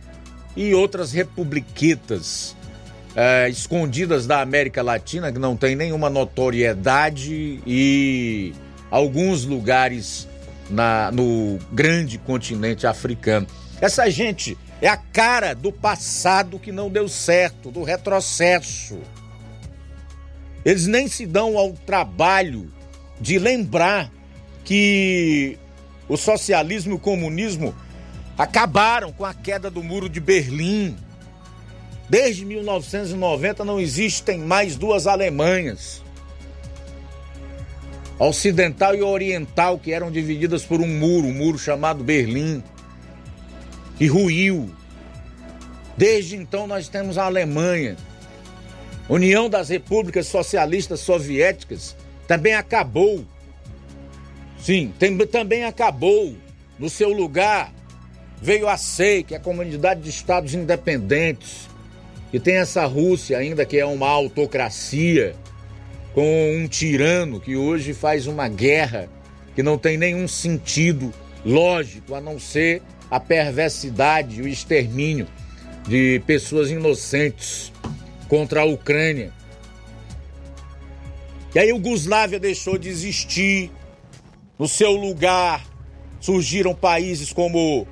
e 0.55 0.73
outras 0.73 1.11
republiquetas 1.11 2.55
é, 3.15 3.49
escondidas 3.49 4.25
da 4.27 4.41
América 4.41 4.81
Latina 4.81 5.31
que 5.31 5.39
não 5.39 5.55
tem 5.55 5.75
nenhuma 5.75 6.09
notoriedade 6.09 7.61
e 7.65 8.53
alguns 8.89 9.45
lugares 9.45 10.27
na, 10.69 11.11
no 11.11 11.57
grande 11.71 12.17
continente 12.17 12.85
africano. 12.85 13.47
Essa 13.81 14.09
gente 14.09 14.57
é 14.81 14.87
a 14.87 14.97
cara 14.97 15.53
do 15.53 15.71
passado 15.71 16.59
que 16.59 16.71
não 16.71 16.89
deu 16.89 17.07
certo, 17.07 17.71
do 17.71 17.83
retrocesso. 17.83 18.99
Eles 20.63 20.87
nem 20.87 21.07
se 21.07 21.25
dão 21.25 21.57
ao 21.57 21.73
trabalho 21.73 22.71
de 23.19 23.39
lembrar 23.39 24.11
que 24.63 25.57
o 26.07 26.17
socialismo 26.17 26.93
e 26.93 26.95
o 26.95 26.99
comunismo 26.99 27.73
acabaram 28.39 29.11
com 29.11 29.25
a 29.25 29.33
queda 29.33 29.69
do 29.69 29.83
muro 29.83 30.07
de 30.07 30.21
Berlim. 30.21 30.95
Desde 32.09 32.45
1990 32.45 33.65
não 33.65 33.77
existem 33.77 34.39
mais 34.39 34.77
duas 34.77 35.07
Alemanhas. 35.07 36.01
Ocidental 38.17 38.95
e 38.95 39.01
oriental, 39.01 39.77
que 39.77 39.91
eram 39.91 40.09
divididas 40.09 40.63
por 40.63 40.79
um 40.79 40.87
muro, 40.87 41.27
um 41.27 41.33
muro 41.33 41.59
chamado 41.59 42.01
Berlim, 42.01 42.63
que 43.97 44.07
ruiu. 44.07 44.73
Desde 45.97 46.37
então 46.37 46.65
nós 46.65 46.87
temos 46.87 47.17
a 47.17 47.25
Alemanha. 47.25 47.97
União 49.09 49.49
das 49.49 49.67
Repúblicas 49.67 50.27
Socialistas 50.27 51.01
Soviéticas 51.01 51.93
também 52.25 52.53
acabou. 52.53 53.25
Sim, 54.61 54.93
tem, 54.97 55.17
também 55.27 55.65
acabou. 55.65 56.35
No 56.77 56.89
seu 56.89 57.11
lugar, 57.11 57.73
Veio 58.41 58.67
a 58.67 58.77
SEI, 58.77 59.23
que 59.23 59.33
é 59.33 59.37
a 59.37 59.41
Comunidade 59.41 60.01
de 60.01 60.09
Estados 60.09 60.53
Independentes, 60.53 61.67
e 62.31 62.39
tem 62.39 62.55
essa 62.55 62.85
Rússia 62.85 63.37
ainda, 63.37 63.65
que 63.65 63.77
é 63.77 63.85
uma 63.85 64.07
autocracia, 64.07 65.35
com 66.13 66.55
um 66.55 66.67
tirano 66.67 67.39
que 67.39 67.55
hoje 67.55 67.93
faz 67.93 68.27
uma 68.27 68.47
guerra 68.47 69.09
que 69.55 69.63
não 69.63 69.77
tem 69.77 69.97
nenhum 69.97 70.27
sentido 70.27 71.13
lógico, 71.45 72.15
a 72.15 72.21
não 72.21 72.39
ser 72.39 72.81
a 73.09 73.19
perversidade 73.19 74.41
o 74.41 74.47
extermínio 74.47 75.27
de 75.87 76.21
pessoas 76.25 76.69
inocentes 76.69 77.71
contra 78.27 78.61
a 78.61 78.65
Ucrânia. 78.65 79.33
E 81.53 81.59
aí 81.59 81.71
o 81.73 81.77
Yugoslávia 81.77 82.39
deixou 82.39 82.77
de 82.77 82.89
existir. 82.89 83.71
No 84.57 84.67
seu 84.67 84.91
lugar 84.91 85.65
surgiram 86.19 86.75
países 86.75 87.33
como 87.33 87.87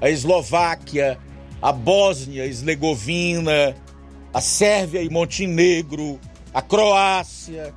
a 0.00 0.08
Eslováquia, 0.08 1.18
a 1.60 1.72
Bósnia, 1.72 2.46
Eslegovina, 2.46 3.76
a 4.32 4.40
Sérvia 4.40 5.02
e 5.02 5.10
Montenegro, 5.10 6.18
a 6.54 6.62
Croácia, 6.62 7.74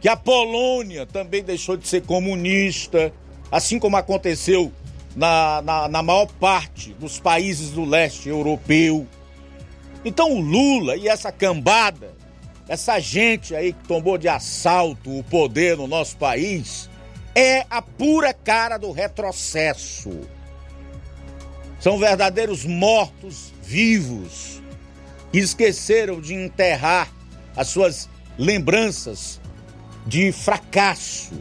que 0.00 0.08
a 0.08 0.16
Polônia 0.16 1.06
também 1.06 1.42
deixou 1.42 1.76
de 1.76 1.88
ser 1.88 2.02
comunista, 2.02 3.12
assim 3.50 3.78
como 3.78 3.96
aconteceu 3.96 4.72
na, 5.16 5.62
na, 5.62 5.88
na 5.88 6.02
maior 6.02 6.26
parte 6.26 6.92
dos 6.94 7.18
países 7.18 7.70
do 7.70 7.84
leste 7.84 8.28
europeu. 8.28 9.06
Então 10.04 10.32
o 10.32 10.40
Lula 10.40 10.96
e 10.96 11.08
essa 11.08 11.32
cambada, 11.32 12.14
essa 12.68 13.00
gente 13.00 13.54
aí 13.54 13.72
que 13.72 13.88
tomou 13.88 14.18
de 14.18 14.28
assalto 14.28 15.18
o 15.18 15.24
poder 15.24 15.76
no 15.76 15.86
nosso 15.86 16.16
país, 16.16 16.88
é 17.34 17.64
a 17.68 17.82
pura 17.82 18.32
cara 18.32 18.76
do 18.78 18.92
retrocesso. 18.92 20.10
São 21.80 21.98
verdadeiros 21.98 22.64
mortos 22.64 23.52
vivos 23.62 24.60
que 25.30 25.38
esqueceram 25.38 26.20
de 26.20 26.34
enterrar 26.34 27.12
as 27.56 27.68
suas 27.68 28.08
lembranças 28.38 29.40
de 30.06 30.32
fracasso 30.32 31.32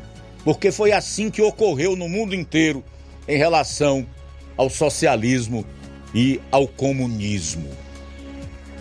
porque 0.48 0.72
foi 0.72 0.94
assim 0.94 1.30
que 1.30 1.42
ocorreu 1.42 1.94
no 1.98 2.08
mundo 2.08 2.34
inteiro 2.34 2.82
em 3.28 3.38
relação 3.38 4.08
ao 4.56 4.70
socialismo 4.70 5.66
e 6.16 6.40
ao 6.50 6.66
comunismo. 6.70 7.70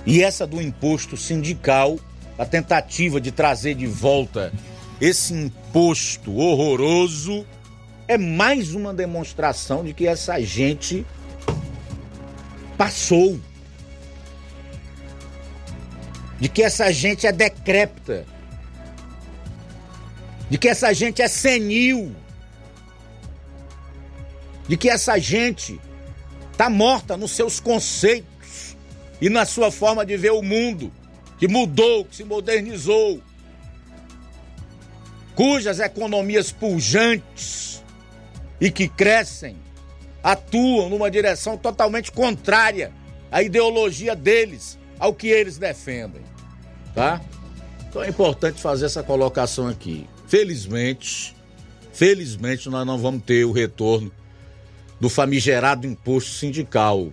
E 0.07 0.23
essa 0.23 0.47
do 0.47 0.63
imposto 0.63 1.17
sindical, 1.17 1.99
a 2.39 2.47
tentativa 2.47 3.21
de 3.21 3.33
trazer 3.33 3.75
de 3.75 3.85
volta 3.85 4.53
esse 5.01 5.35
imposto 5.35 6.37
horroroso, 6.37 7.45
é 8.07 8.17
mais 8.17 8.73
uma 8.73 8.95
demonstração 8.95 9.83
de 9.85 9.93
que 9.93 10.07
essa 10.07 10.41
gente 10.41 11.05
passou. 12.77 13.41
De 16.39 16.49
que 16.49 16.63
essa 16.63 16.93
gente 16.93 17.27
é 17.27 17.33
decrépita. 17.33 18.27
De 20.51 20.59
que 20.59 20.69
essa 20.69 20.93
gente 20.93 21.23
é 21.23 21.29
senil. 21.29 22.15
De 24.69 24.77
que 24.77 24.89
essa 24.89 25.19
gente 25.19 25.81
está 26.53 26.71
morta 26.71 27.17
nos 27.17 27.33
seus 27.33 27.61
conceitos 27.61 28.77
e 29.21 29.29
na 29.29 29.45
sua 29.45 29.71
forma 29.71 30.05
de 30.05 30.17
ver 30.17 30.33
o 30.33 30.43
mundo, 30.43 30.93
que 31.39 31.49
mudou, 31.49 32.05
que 32.05 32.17
se 32.17 32.25
modernizou, 32.25 33.21
cujas 35.35 35.81
economias 35.81 36.51
pujantes 36.51 37.83
e 38.61 38.71
que 38.71 38.89
crescem 38.89 39.57
atuam 40.23 40.89
numa 40.89 41.11
direção 41.11 41.57
totalmente 41.57 42.11
contrária 42.11 42.93
à 43.31 43.43
ideologia 43.43 44.15
deles, 44.15 44.79
ao 44.99 45.15
que 45.15 45.29
eles 45.29 45.59
defendem, 45.59 46.23
tá? 46.95 47.21
Então 47.89 48.03
é 48.03 48.09
importante 48.09 48.61
fazer 48.61 48.87
essa 48.87 49.03
colocação 49.03 49.69
aqui. 49.69 50.07
Felizmente, 50.27 51.35
felizmente 51.93 52.69
nós 52.69 52.87
não 52.87 52.99
vamos 52.99 53.23
ter 53.25 53.45
o 53.45 53.53
retorno 53.53 54.11
do 55.01 55.09
famigerado 55.09 55.87
imposto 55.87 56.31
sindical. 56.31 57.13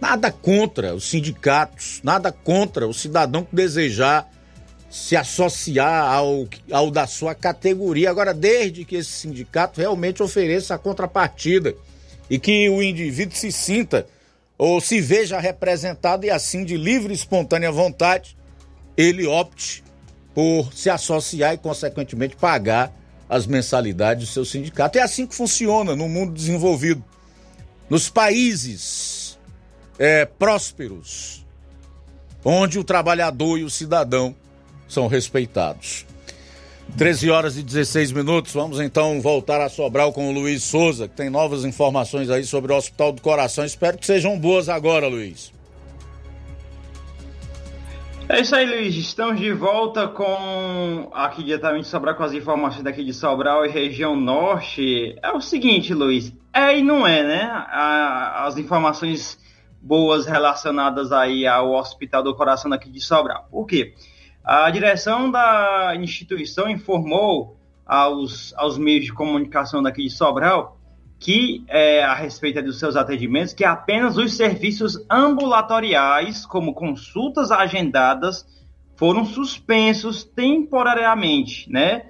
Nada 0.00 0.32
contra 0.32 0.94
os 0.94 1.04
sindicatos, 1.04 2.00
nada 2.02 2.32
contra 2.32 2.86
o 2.86 2.94
cidadão 2.94 3.44
que 3.44 3.54
desejar 3.54 4.30
se 4.90 5.16
associar 5.16 6.12
ao, 6.12 6.48
ao 6.72 6.90
da 6.90 7.06
sua 7.06 7.32
categoria. 7.32 8.10
Agora, 8.10 8.34
desde 8.34 8.84
que 8.84 8.96
esse 8.96 9.10
sindicato 9.10 9.80
realmente 9.80 10.20
ofereça 10.20 10.74
a 10.74 10.78
contrapartida 10.78 11.76
e 12.28 12.38
que 12.40 12.68
o 12.68 12.82
indivíduo 12.82 13.36
se 13.36 13.52
sinta 13.52 14.06
ou 14.58 14.80
se 14.80 15.00
veja 15.00 15.38
representado 15.38 16.26
e 16.26 16.30
assim 16.30 16.64
de 16.64 16.76
livre 16.76 17.12
e 17.12 17.16
espontânea 17.16 17.70
vontade, 17.70 18.36
ele 18.96 19.26
opte 19.26 19.82
por 20.34 20.72
se 20.74 20.90
associar 20.90 21.54
e, 21.54 21.58
consequentemente, 21.58 22.34
pagar 22.36 22.92
as 23.28 23.46
mensalidades 23.46 24.28
do 24.28 24.32
seu 24.32 24.44
sindicato. 24.44 24.98
É 24.98 25.02
assim 25.02 25.24
que 25.24 25.34
funciona 25.34 25.94
no 25.94 26.08
mundo 26.08 26.32
desenvolvido. 26.32 27.02
Nos 27.88 28.10
países 28.10 29.38
é, 29.98 30.24
prósperos, 30.24 31.46
onde 32.44 32.78
o 32.78 32.84
trabalhador 32.84 33.58
e 33.58 33.64
o 33.64 33.70
cidadão 33.70 34.34
são 34.92 35.06
respeitados. 35.06 36.06
13 36.96 37.30
horas 37.30 37.56
e 37.56 37.62
16 37.62 38.12
minutos. 38.12 38.52
Vamos 38.52 38.80
então 38.80 39.20
voltar 39.20 39.60
a 39.60 39.68
Sobral 39.68 40.12
com 40.12 40.28
o 40.28 40.32
Luiz 40.32 40.62
Souza, 40.64 41.08
que 41.08 41.14
tem 41.14 41.30
novas 41.30 41.64
informações 41.64 42.30
aí 42.30 42.44
sobre 42.44 42.72
o 42.72 42.76
Hospital 42.76 43.12
do 43.12 43.22
Coração. 43.22 43.64
Espero 43.64 43.96
que 43.96 44.06
sejam 44.06 44.38
boas 44.38 44.68
agora, 44.68 45.06
Luiz. 45.06 45.52
É 48.28 48.40
isso 48.40 48.54
aí, 48.54 48.64
Luiz. 48.64 48.94
Estamos 48.94 49.40
de 49.40 49.52
volta 49.52 50.06
com 50.06 51.10
aqui 51.12 51.42
diretamente 51.42 51.88
Sobral 51.88 52.14
com 52.14 52.22
as 52.22 52.32
informações 52.32 52.84
daqui 52.84 53.04
de 53.04 53.12
Sobral 53.12 53.66
e 53.66 53.68
região 53.68 54.14
norte. 54.14 55.16
É 55.20 55.32
o 55.32 55.40
seguinte, 55.40 55.92
Luiz, 55.92 56.32
é 56.52 56.78
e 56.78 56.82
não 56.82 57.04
é, 57.04 57.24
né? 57.24 57.50
as 57.72 58.56
informações 58.56 59.36
boas 59.82 60.26
relacionadas 60.26 61.10
aí 61.10 61.44
ao 61.44 61.72
Hospital 61.72 62.22
do 62.22 62.34
Coração 62.34 62.70
daqui 62.70 62.88
de 62.88 63.00
Sobral. 63.00 63.48
Por 63.50 63.66
quê? 63.66 63.94
A 64.44 64.70
direção 64.70 65.30
da 65.30 65.94
instituição 65.96 66.68
informou 66.68 67.56
aos, 67.86 68.54
aos 68.56 68.78
meios 68.78 69.04
de 69.04 69.12
comunicação 69.12 69.82
daqui 69.82 70.02
de 70.02 70.10
Sobral 70.10 70.80
que, 71.20 71.62
é, 71.68 72.02
a 72.02 72.14
respeito 72.14 72.62
dos 72.62 72.78
seus 72.78 72.96
atendimentos, 72.96 73.52
que 73.52 73.62
apenas 73.62 74.16
os 74.16 74.34
serviços 74.34 75.04
ambulatoriais, 75.08 76.46
como 76.46 76.72
consultas 76.72 77.50
agendadas, 77.52 78.46
foram 78.96 79.26
suspensos 79.26 80.24
temporariamente, 80.24 81.70
né? 81.70 82.06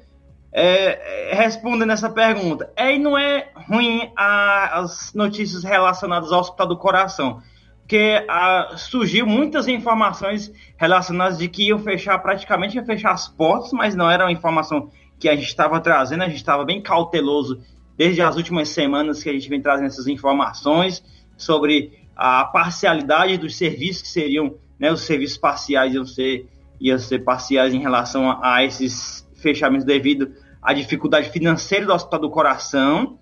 É, 0.52 1.30
é 1.30 1.34
respondendo 1.34 1.92
essa 1.92 2.10
pergunta, 2.10 2.72
é 2.76 2.94
e 2.94 2.98
não 2.98 3.18
é 3.18 3.50
ruim 3.68 4.10
a, 4.16 4.80
as 4.80 5.12
notícias 5.12 5.64
relacionadas 5.64 6.32
ao 6.32 6.40
Hospital 6.40 6.68
do 6.68 6.76
Coração, 6.76 7.42
porque 7.90 8.24
a, 8.28 8.76
surgiu 8.76 9.26
muitas 9.26 9.66
informações 9.66 10.52
relacionadas 10.76 11.38
de 11.38 11.48
que 11.48 11.66
iam 11.66 11.78
fechar, 11.80 12.16
praticamente 12.20 12.76
iam 12.76 12.86
fechar 12.86 13.10
as 13.10 13.26
portas, 13.26 13.72
mas 13.72 13.96
não 13.96 14.08
era 14.08 14.24
uma 14.24 14.30
informação 14.30 14.92
que 15.18 15.28
a 15.28 15.34
gente 15.34 15.48
estava 15.48 15.80
trazendo, 15.80 16.22
a 16.22 16.28
gente 16.28 16.36
estava 16.36 16.64
bem 16.64 16.80
cauteloso 16.80 17.60
desde 17.96 18.22
as 18.22 18.36
últimas 18.36 18.68
semanas 18.68 19.24
que 19.24 19.28
a 19.28 19.32
gente 19.32 19.48
vem 19.48 19.60
trazendo 19.60 19.88
essas 19.88 20.06
informações 20.06 21.02
sobre 21.36 21.98
a 22.14 22.44
parcialidade 22.44 23.36
dos 23.38 23.56
serviços 23.56 24.02
que 24.02 24.08
seriam, 24.08 24.54
né, 24.78 24.92
os 24.92 25.00
serviços 25.00 25.36
parciais 25.36 25.92
iam 25.92 26.06
ser, 26.06 26.48
iam 26.80 26.96
ser 26.96 27.24
parciais 27.24 27.74
em 27.74 27.80
relação 27.80 28.30
a, 28.30 28.54
a 28.54 28.64
esses 28.64 29.28
fechamentos 29.34 29.84
devido 29.84 30.32
à 30.62 30.72
dificuldade 30.72 31.28
financeira 31.30 31.86
do 31.86 31.92
Hospital 31.92 32.20
do 32.20 32.30
Coração, 32.30 33.18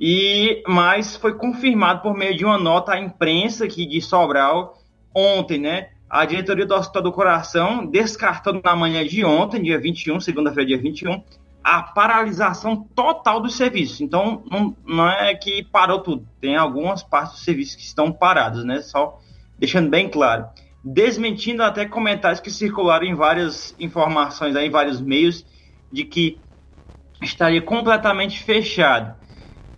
e 0.00 0.62
mas 0.66 1.14
foi 1.14 1.34
confirmado 1.34 2.00
por 2.00 2.16
meio 2.16 2.34
de 2.34 2.44
uma 2.44 2.56
nota 2.56 2.94
à 2.94 2.98
imprensa 2.98 3.66
aqui 3.66 3.84
de 3.84 4.00
Sobral 4.00 4.78
ontem, 5.14 5.58
né? 5.58 5.90
A 6.08 6.24
diretoria 6.24 6.64
do 6.64 6.74
Hospital 6.74 7.02
do 7.02 7.12
Coração 7.12 7.86
descartou 7.86 8.60
na 8.64 8.74
manhã 8.74 9.06
de 9.06 9.24
ontem, 9.24 9.62
dia 9.62 9.78
21, 9.78 10.18
segunda-feira, 10.18 10.66
dia 10.66 10.78
21, 10.78 11.22
a 11.62 11.82
paralisação 11.82 12.88
total 12.96 13.40
dos 13.40 13.54
serviços. 13.54 14.00
Então, 14.00 14.42
não, 14.50 14.74
não 14.84 15.08
é 15.08 15.34
que 15.34 15.62
parou 15.62 16.00
tudo. 16.00 16.26
Tem 16.40 16.56
algumas 16.56 17.02
partes 17.02 17.34
dos 17.34 17.44
serviços 17.44 17.76
que 17.76 17.82
estão 17.82 18.10
paradas, 18.10 18.64
né? 18.64 18.80
Só 18.80 19.20
deixando 19.58 19.90
bem 19.90 20.08
claro. 20.08 20.46
Desmentindo 20.82 21.62
até 21.62 21.84
comentários 21.84 22.40
que 22.40 22.50
circularam 22.50 23.04
em 23.04 23.14
várias 23.14 23.76
informações, 23.78 24.56
aí, 24.56 24.66
em 24.66 24.70
vários 24.70 25.00
meios, 25.00 25.44
de 25.92 26.04
que 26.04 26.40
estaria 27.20 27.60
completamente 27.60 28.42
fechado. 28.42 29.19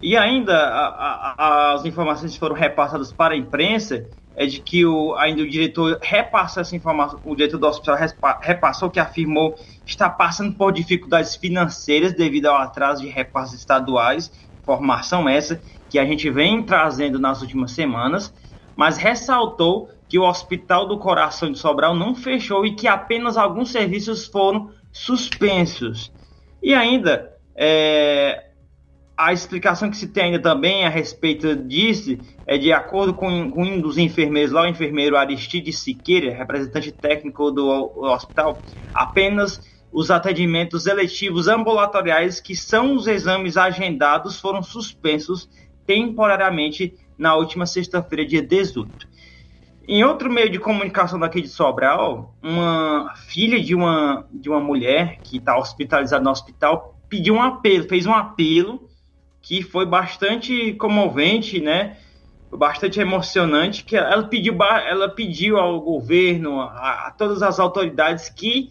E 0.02 0.16
ainda 0.16 0.56
a, 0.56 1.36
a, 1.36 1.72
as 1.74 1.84
informações 1.84 2.36
foram 2.36 2.56
repassadas 2.56 3.12
para 3.12 3.34
a 3.34 3.36
imprensa 3.36 4.04
é 4.34 4.46
de 4.46 4.60
que 4.60 4.84
o, 4.84 5.14
ainda 5.16 5.42
o 5.42 5.48
diretor 5.48 5.98
repassou 6.02 6.62
essa 6.62 6.74
informação, 6.74 7.20
o 7.22 7.36
diretor 7.36 7.58
do 7.58 7.66
hospital 7.66 7.96
repassou 8.40 8.90
que 8.90 8.98
afirmou 8.98 9.54
estar 9.84 10.10
passando 10.10 10.56
por 10.56 10.72
dificuldades 10.72 11.36
financeiras 11.36 12.14
devido 12.14 12.46
ao 12.46 12.56
atraso 12.56 13.02
de 13.02 13.08
repasses 13.08 13.60
estaduais, 13.60 14.32
informação 14.62 15.28
essa 15.28 15.60
que 15.88 15.98
a 15.98 16.04
gente 16.04 16.30
vem 16.30 16.62
trazendo 16.62 17.18
nas 17.18 17.42
últimas 17.42 17.72
semanas, 17.72 18.32
mas 18.74 18.96
ressaltou 18.96 19.90
que 20.08 20.18
o 20.18 20.24
Hospital 20.24 20.88
do 20.88 20.98
Coração 20.98 21.52
de 21.52 21.58
Sobral 21.58 21.94
não 21.94 22.14
fechou 22.14 22.64
e 22.64 22.74
que 22.74 22.88
apenas 22.88 23.36
alguns 23.36 23.70
serviços 23.70 24.26
foram 24.26 24.70
suspensos. 24.90 26.10
E 26.62 26.74
ainda, 26.74 27.32
é, 27.54 28.51
a 29.16 29.32
explicação 29.32 29.90
que 29.90 29.96
se 29.96 30.08
tem 30.08 30.24
ainda 30.24 30.40
também 30.40 30.84
a 30.84 30.88
respeito 30.88 31.54
disso 31.54 32.18
é 32.46 32.56
de 32.56 32.72
acordo 32.72 33.14
com, 33.14 33.50
com 33.50 33.62
um 33.62 33.80
dos 33.80 33.98
enfermeiros 33.98 34.52
lá, 34.52 34.62
o 34.62 34.66
enfermeiro 34.66 35.16
Aristide 35.16 35.72
Siqueira, 35.72 36.34
representante 36.34 36.90
técnico 36.90 37.50
do 37.50 37.68
hospital, 38.02 38.62
apenas 38.92 39.60
os 39.92 40.10
atendimentos 40.10 40.86
eletivos 40.86 41.46
ambulatoriais, 41.48 42.40
que 42.40 42.56
são 42.56 42.94
os 42.94 43.06
exames 43.06 43.56
agendados, 43.56 44.40
foram 44.40 44.62
suspensos 44.62 45.48
temporariamente 45.86 46.94
na 47.18 47.34
última 47.36 47.66
sexta-feira, 47.66 48.24
dia 48.24 48.42
18. 48.42 49.12
Em 49.86 50.02
outro 50.04 50.30
meio 50.30 50.48
de 50.48 50.58
comunicação 50.58 51.18
daqui 51.18 51.42
de 51.42 51.48
Sobral, 51.48 52.34
uma 52.42 53.12
filha 53.26 53.60
de 53.60 53.74
uma, 53.74 54.26
de 54.32 54.48
uma 54.48 54.60
mulher 54.60 55.20
que 55.22 55.36
está 55.36 55.58
hospitalizada 55.58 56.24
no 56.24 56.30
hospital 56.30 56.98
pediu 57.08 57.34
um 57.34 57.42
apelo, 57.42 57.86
fez 57.88 58.06
um 58.06 58.14
apelo 58.14 58.88
que 59.42 59.62
foi 59.62 59.84
bastante 59.84 60.72
comovente, 60.74 61.60
né? 61.60 61.96
Bastante 62.50 63.00
emocionante, 63.00 63.82
que 63.82 63.96
ela 63.96 64.24
pediu, 64.24 64.56
ela 64.62 65.08
pediu 65.08 65.58
ao 65.58 65.80
governo, 65.80 66.60
a, 66.60 67.08
a 67.08 67.10
todas 67.10 67.42
as 67.42 67.58
autoridades 67.58 68.28
que 68.28 68.70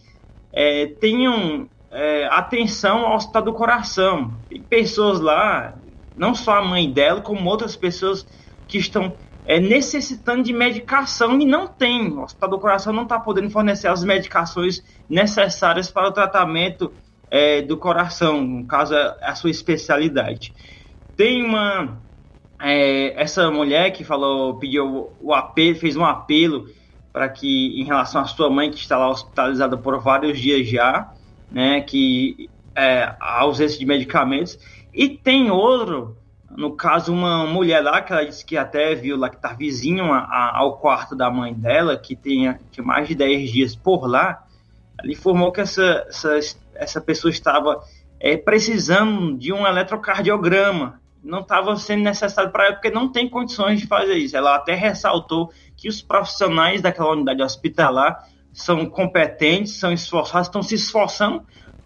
é, 0.53 0.85
tenham 0.85 1.67
é, 1.91 2.25
atenção 2.27 3.05
ao 3.05 3.17
estado 3.17 3.45
do 3.45 3.53
coração. 3.53 4.33
E 4.49 4.59
pessoas 4.59 5.19
lá, 5.19 5.75
não 6.15 6.33
só 6.33 6.57
a 6.57 6.65
mãe 6.65 6.89
dela, 6.91 7.21
como 7.21 7.49
outras 7.49 7.75
pessoas 7.75 8.25
que 8.67 8.77
estão 8.77 9.13
é, 9.45 9.59
necessitando 9.59 10.43
de 10.43 10.53
medicação 10.53 11.39
e 11.41 11.45
não 11.45 11.67
tem. 11.67 12.07
O 12.11 12.21
Hospital 12.21 12.49
do 12.49 12.59
Coração 12.59 12.93
não 12.93 13.03
está 13.03 13.19
podendo 13.19 13.49
fornecer 13.49 13.87
as 13.87 14.03
medicações 14.03 14.83
necessárias 15.09 15.91
para 15.91 16.07
o 16.07 16.11
tratamento 16.11 16.93
é, 17.31 17.61
do 17.61 17.77
coração, 17.77 18.41
no 18.41 18.65
caso, 18.65 18.93
é 18.93 19.15
a 19.21 19.33
sua 19.33 19.49
especialidade. 19.49 20.53
Tem 21.15 21.41
uma. 21.41 21.97
É, 22.59 23.19
essa 23.19 23.49
mulher 23.49 23.91
que 23.91 24.03
falou, 24.03 24.59
pediu 24.59 25.09
o 25.21 25.33
apelo, 25.33 25.75
fez 25.77 25.95
um 25.95 26.05
apelo 26.05 26.67
para 27.11 27.27
que, 27.29 27.79
em 27.79 27.85
relação 27.85 28.21
à 28.21 28.25
sua 28.25 28.49
mãe, 28.49 28.69
que 28.69 28.77
está 28.77 28.97
lá 28.97 29.09
hospitalizada 29.09 29.77
por 29.77 29.99
vários 29.99 30.39
dias 30.39 30.67
já, 30.67 31.11
né, 31.49 31.81
que 31.81 32.49
é, 32.75 33.15
a 33.19 33.39
ausência 33.41 33.79
de 33.79 33.85
medicamentos. 33.85 34.59
E 34.93 35.09
tem 35.09 35.49
outro, 35.49 36.17
no 36.49 36.75
caso, 36.75 37.13
uma 37.13 37.47
mulher 37.47 37.81
lá 37.81 38.01
que 38.01 38.11
ela 38.11 38.25
disse 38.25 38.45
que 38.45 38.57
até 38.57 38.93
viu 38.93 39.17
lá 39.17 39.29
que 39.29 39.37
está 39.37 39.53
vizinho 39.53 40.11
a, 40.11 40.19
a, 40.19 40.57
ao 40.57 40.77
quarto 40.77 41.15
da 41.15 41.31
mãe 41.31 41.53
dela, 41.53 41.97
que 41.97 42.15
tem 42.15 42.55
que 42.71 42.81
mais 42.81 43.07
de 43.07 43.15
10 43.15 43.51
dias 43.51 43.75
por 43.75 44.05
lá. 44.05 44.43
Ela 45.01 45.11
informou 45.11 45.51
que 45.51 45.61
essa, 45.61 46.05
essa, 46.07 46.37
essa 46.75 47.01
pessoa 47.01 47.31
estava 47.31 47.81
é, 48.19 48.37
precisando 48.37 49.37
de 49.37 49.51
um 49.51 49.65
eletrocardiograma. 49.65 51.01
Não 51.23 51.41
estava 51.41 51.75
sendo 51.75 52.03
necessário 52.03 52.51
para 52.51 52.65
ela, 52.65 52.73
porque 52.75 52.89
não 52.89 53.11
tem 53.11 53.29
condições 53.29 53.79
de 53.79 53.87
fazer 53.87 54.15
isso. 54.15 54.35
Ela 54.35 54.55
até 54.55 54.73
ressaltou 54.73 55.51
que 55.77 55.87
os 55.87 56.01
profissionais 56.01 56.81
daquela 56.81 57.11
unidade 57.11 57.43
hospitalar 57.43 58.27
são 58.53 58.85
competentes, 58.85 59.73
são 59.73 59.91
esforçados, 59.91 60.47
estão 60.47 60.63
se 60.63 60.75
esforçando, 60.75 61.43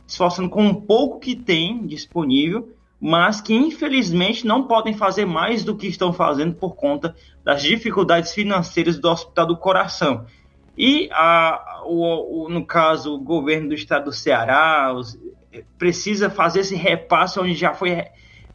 esforçando 0.07 0.49
com 0.49 0.63
um 0.63 0.73
pouco 0.73 1.19
que 1.19 1.35
tem 1.35 1.85
disponível, 1.85 2.69
mas 2.99 3.41
que 3.41 3.53
infelizmente 3.53 4.47
não 4.47 4.63
podem 4.63 4.93
fazer 4.93 5.25
mais 5.25 5.63
do 5.63 5.75
que 5.75 5.87
estão 5.87 6.11
fazendo 6.11 6.55
por 6.55 6.75
conta 6.75 7.15
das 7.43 7.61
dificuldades 7.61 8.33
financeiras 8.33 8.97
do 8.97 9.09
Hospital 9.09 9.47
do 9.47 9.57
Coração. 9.57 10.25
E, 10.77 11.09
a, 11.11 11.74
o, 11.85 12.45
o, 12.45 12.49
no 12.49 12.65
caso, 12.65 13.13
o 13.13 13.19
governo 13.19 13.69
do 13.69 13.75
estado 13.75 14.05
do 14.05 14.11
Ceará 14.11 14.93
os, 14.93 15.17
precisa 15.77 16.29
fazer 16.29 16.61
esse 16.61 16.75
repasse 16.75 17.39
onde 17.39 17.53
já 17.53 17.73
foi 17.73 18.05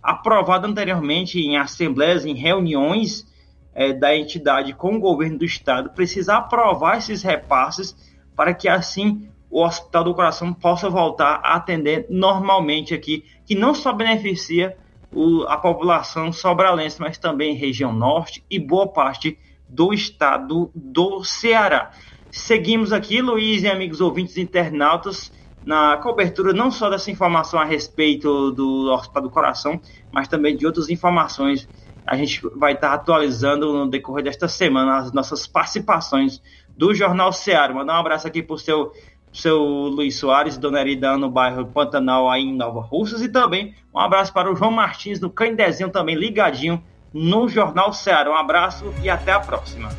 aprovado 0.03 0.67
anteriormente 0.67 1.39
em 1.41 1.57
assembleias, 1.57 2.25
em 2.25 2.35
reuniões 2.35 3.27
é, 3.75 3.93
da 3.93 4.17
entidade 4.17 4.73
com 4.75 4.97
o 4.97 5.01
governo 5.01 5.39
do 5.39 5.45
estado, 5.45 5.91
precisa 5.91 6.37
aprovar 6.37 6.99
esses 6.99 7.23
repasses 7.23 7.95
para 8.35 8.55
que 8.55 8.69
assim 8.69 9.29
o 9.51 9.65
Hospital 9.65 10.05
do 10.05 10.15
Coração 10.15 10.53
possa 10.53 10.89
voltar 10.89 11.41
a 11.43 11.57
atender 11.57 12.07
normalmente 12.09 12.95
aqui, 12.95 13.25
que 13.45 13.55
não 13.55 13.75
só 13.75 13.93
beneficia 13.93 14.77
o, 15.13 15.43
a 15.43 15.57
população 15.57 16.33
sobralense, 16.33 17.01
mas 17.01 17.19
também 17.19 17.55
região 17.55 17.93
norte 17.93 18.45
e 18.49 18.59
boa 18.59 18.87
parte 18.87 19.37
do 19.69 19.93
estado 19.93 20.71
do 20.75 21.25
Ceará. 21.25 21.91
Seguimos 22.31 22.93
aqui, 22.93 23.21
Luiz 23.21 23.63
e 23.63 23.69
amigos 23.69 24.01
ouvintes 24.01 24.37
internautas, 24.37 25.33
na 25.65 25.97
cobertura 25.97 26.53
não 26.53 26.71
só 26.71 26.89
dessa 26.89 27.11
informação 27.11 27.61
a 27.61 27.65
respeito 27.65 28.53
do 28.53 28.91
Hospital 28.93 29.23
do 29.23 29.31
Coração, 29.31 29.81
mas 30.13 30.29
também 30.29 30.57
de 30.57 30.65
outras 30.65 30.89
informações. 30.89 31.69
A 32.07 32.17
gente 32.17 32.41
vai 32.57 32.73
estar 32.73 32.93
atualizando 32.93 33.73
no 33.73 33.91
decorrer 33.91 34.25
desta 34.25 34.49
semana 34.49 34.99
as 34.99 35.13
nossas 35.13 35.47
participações 35.47 36.41
do 36.77 36.95
Jornal 36.95 37.33
Ceará. 37.33 37.75
Mandar 37.75 37.97
um 37.97 38.01
abraço 38.01 38.27
aqui 38.27 38.43
para 38.43 38.55
o 38.55 38.59
seu, 38.59 38.93
seu 39.33 39.59
Luiz 39.61 40.17
Soares, 40.17 40.57
Dona 40.57 40.81
Erida, 40.81 41.17
no 41.19 41.31
bairro 41.31 41.67
Pantanal, 41.67 42.31
aí 42.31 42.43
em 42.43 42.57
Nova 42.57 42.81
Russas, 42.81 43.23
e 43.23 43.29
também 43.29 43.75
um 43.93 43.99
abraço 43.99 44.33
para 44.33 44.51
o 44.51 44.57
João 44.57 44.71
Martins, 44.71 45.19
do 45.19 45.29
Candezinho, 45.29 45.91
também 45.91 46.15
ligadinho 46.15 46.83
no 47.13 47.49
Jornal 47.49 47.93
Ceará. 47.93 48.31
Um 48.31 48.37
abraço 48.37 48.95
e 49.03 49.11
até 49.11 49.33
a 49.33 49.41
próxima. 49.41 49.91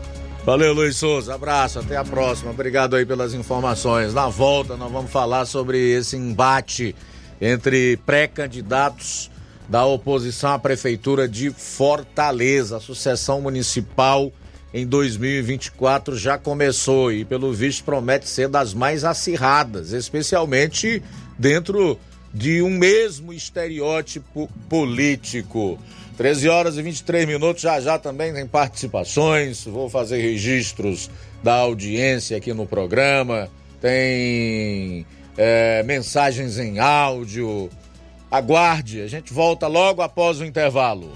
Valeu, 0.44 0.74
Luiz 0.74 0.98
Souza. 0.98 1.36
Abraço, 1.36 1.78
até 1.78 1.96
a 1.96 2.04
próxima. 2.04 2.50
Obrigado 2.50 2.96
aí 2.96 3.06
pelas 3.06 3.36
informações. 3.36 4.12
Na 4.12 4.28
volta, 4.28 4.76
nós 4.76 4.92
vamos 4.92 5.12
falar 5.12 5.46
sobre 5.46 5.78
esse 5.92 6.18
embate 6.18 6.96
entre 7.40 7.98
pré-candidatos 7.98 9.30
da 9.70 9.86
oposição 9.86 10.54
à 10.54 10.60
Prefeitura 10.60 11.28
de 11.28 11.52
Fortaleza. 11.52 12.78
A 12.78 12.80
sucessão 12.80 13.40
municipal 13.40 14.34
em 14.74 14.86
2024 14.88 16.18
já 16.18 16.40
começou 16.40 17.12
e, 17.12 17.24
pelo 17.24 17.54
visto, 17.54 17.84
promete 17.84 18.28
ser 18.28 18.48
das 18.48 18.74
mais 18.74 19.04
acirradas, 19.04 19.92
especialmente 19.92 21.04
dentro 21.38 22.00
de 22.34 22.64
um 22.64 22.72
mesmo 22.72 23.32
estereótipo 23.32 24.50
político. 24.68 25.78
13 26.22 26.50
horas 26.50 26.78
e 26.78 26.84
23 26.84 27.26
minutos, 27.26 27.64
já 27.64 27.82
já 27.82 27.98
também 27.98 28.32
tem 28.32 28.46
participações. 28.46 29.66
Vou 29.66 29.90
fazer 29.90 30.22
registros 30.22 31.10
da 31.42 31.56
audiência 31.56 32.38
aqui 32.38 32.54
no 32.54 32.68
programa. 32.68 33.50
Tem 33.82 35.04
é, 35.36 35.82
mensagens 35.82 36.60
em 36.60 36.78
áudio. 36.78 37.72
Aguarde, 38.30 39.02
a 39.02 39.08
gente 39.08 39.34
volta 39.34 39.66
logo 39.66 40.04
após 40.04 40.40
o 40.40 40.46
intervalo. 40.46 41.12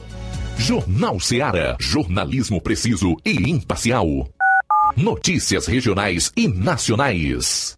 Jornal 0.58 1.20
Seara. 1.20 1.78
Jornalismo 1.80 2.60
preciso 2.60 3.16
e 3.24 3.52
imparcial. 3.52 4.28
Notícias 4.98 5.68
regionais 5.68 6.32
e 6.36 6.48
nacionais. 6.48 7.78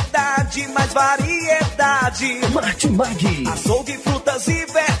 mais 0.67 0.91
variedade. 0.93 2.41
Martimag. 2.51 3.43
Açougue, 3.47 3.97
frutas 3.97 4.47
e 4.47 4.65
verduras 4.65 5.00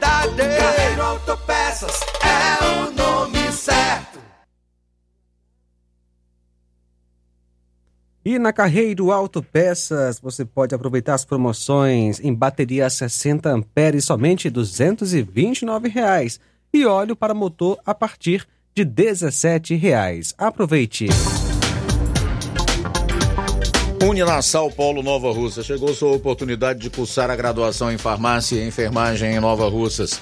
E 8.31 8.39
na 8.39 8.53
Carreiro 8.53 9.11
Autopeças 9.11 10.17
você 10.17 10.45
pode 10.45 10.73
aproveitar 10.73 11.15
as 11.15 11.25
promoções 11.25 12.17
em 12.21 12.33
bateria 12.33 12.89
60 12.89 13.49
amperes 13.49 14.05
somente 14.05 14.49
229 14.49 15.89
reais 15.89 16.39
e 16.73 16.85
óleo 16.85 17.13
para 17.13 17.33
motor 17.33 17.77
a 17.85 17.93
partir 17.93 18.47
de 18.73 18.85
17 18.85 19.75
reais. 19.75 20.33
Aproveite! 20.37 21.07
Uninasal 24.01 24.71
Paulo 24.71 25.03
Nova 25.03 25.29
Russa. 25.33 25.61
Chegou 25.61 25.93
sua 25.93 26.13
oportunidade 26.13 26.79
de 26.79 26.89
cursar 26.89 27.29
a 27.29 27.35
graduação 27.35 27.91
em 27.91 27.97
farmácia 27.97 28.55
e 28.55 28.65
enfermagem 28.65 29.35
em 29.35 29.41
Nova 29.41 29.67
Russas. 29.67 30.21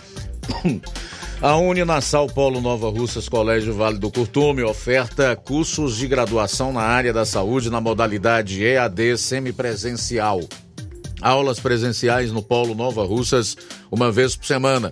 A 1.41 1.56
Uninasal 1.56 2.28
Polo 2.28 2.60
Nova 2.60 2.90
Russas 2.90 3.30
Colégio 3.30 3.74
Vale 3.74 3.98
do 3.98 4.11
Curtume 4.11 4.61
oferta 4.61 5.38
cursos 5.38 5.95
de 5.95 6.06
graduação 6.06 6.74
na 6.74 6.82
área 6.82 7.14
da 7.14 7.26
saúde 7.26 7.70
na 7.70 7.80
modalidade 7.80 8.61
EAD 8.61 9.18
semipresencial. 9.18 10.41
Aulas 11.22 11.57
presenciais 11.57 12.34
no 12.34 12.44
Polo 12.44 12.76
Nova 12.76 13.06
Russas 13.06 13.56
uma 13.90 14.11
vez 14.11 14.36
por 14.36 14.45
semana. 14.45 14.91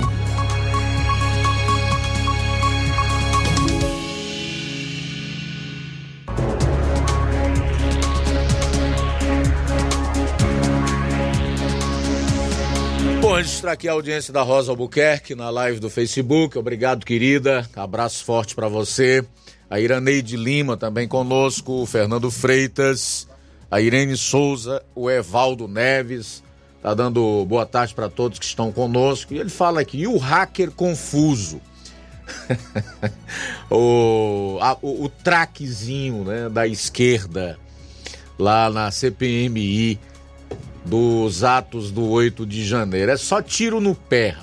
Registrar 13.41 13.73
aqui 13.73 13.89
a 13.89 13.93
audiência 13.93 14.35
da 14.35 14.43
Rosa 14.43 14.71
Albuquerque 14.71 15.35
na 15.35 15.49
live 15.49 15.81
do 15.81 15.89
Facebook. 15.89 16.59
Obrigado, 16.59 17.07
querida. 17.07 17.67
Abraço 17.75 18.23
forte 18.23 18.55
para 18.55 18.69
você. 18.69 19.25
A 19.71 19.81
Iraneide 19.81 20.37
Lima 20.37 20.77
também 20.77 21.09
conosco, 21.09 21.73
o 21.73 21.87
Fernando 21.87 22.31
Freitas, 22.31 23.27
a 23.71 23.81
Irene 23.81 24.15
Souza, 24.15 24.83
o 24.95 25.11
Evaldo 25.11 25.67
Neves. 25.67 26.45
Tá 26.83 26.93
dando 26.93 27.47
boa 27.47 27.65
tarde 27.65 27.95
para 27.95 28.11
todos 28.11 28.39
que 28.39 28.45
estão 28.45 28.71
conosco. 28.71 29.33
E 29.33 29.39
ele 29.39 29.49
fala 29.49 29.81
aqui, 29.81 30.01
e 30.01 30.07
o 30.07 30.19
hacker 30.19 30.71
confuso? 30.73 31.63
o, 33.71 34.59
o, 34.83 35.05
o 35.05 35.09
traquezinho 35.09 36.25
né, 36.25 36.51
da 36.51 36.67
esquerda 36.67 37.59
lá 38.39 38.69
na 38.69 38.91
CPMI 38.91 39.99
dos 40.85 41.45
atos 41.45 41.91
do 41.91 42.09
8 42.09 42.47
de 42.47 42.65
janeiro. 42.65 43.11
É 43.11 43.17
só 43.17 43.43
tiro 43.43 43.81
no 43.81 43.95
pé. 43.95 44.37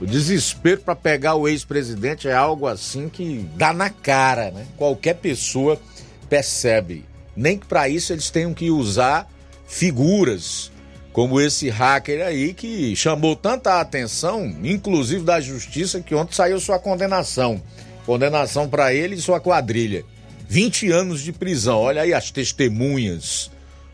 O 0.00 0.06
desespero 0.06 0.80
para 0.82 0.94
pegar 0.94 1.36
o 1.36 1.48
ex-presidente 1.48 2.28
é 2.28 2.34
algo 2.34 2.66
assim 2.66 3.08
que 3.08 3.48
dá 3.54 3.72
na 3.72 3.88
cara, 3.88 4.50
né? 4.50 4.66
Qualquer 4.76 5.14
pessoa 5.14 5.80
percebe. 6.28 7.04
Nem 7.34 7.58
que 7.58 7.66
para 7.66 7.88
isso 7.88 8.12
eles 8.12 8.30
tenham 8.30 8.52
que 8.52 8.70
usar 8.70 9.30
figuras 9.66 10.70
como 11.12 11.40
esse 11.40 11.70
hacker 11.70 12.26
aí 12.26 12.52
que 12.52 12.94
chamou 12.94 13.34
tanta 13.34 13.80
atenção, 13.80 14.54
inclusive 14.62 15.24
da 15.24 15.40
justiça, 15.40 16.02
que 16.02 16.14
ontem 16.14 16.34
saiu 16.34 16.60
sua 16.60 16.78
condenação. 16.78 17.62
Condenação 18.04 18.68
para 18.68 18.92
ele 18.92 19.14
e 19.14 19.20
sua 19.20 19.40
quadrilha. 19.40 20.04
20 20.46 20.90
anos 20.92 21.22
de 21.22 21.32
prisão. 21.32 21.78
Olha 21.78 22.02
aí 22.02 22.12
as 22.12 22.30
testemunhas 22.30 23.50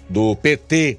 do 0.09 0.35
PT, 0.35 0.99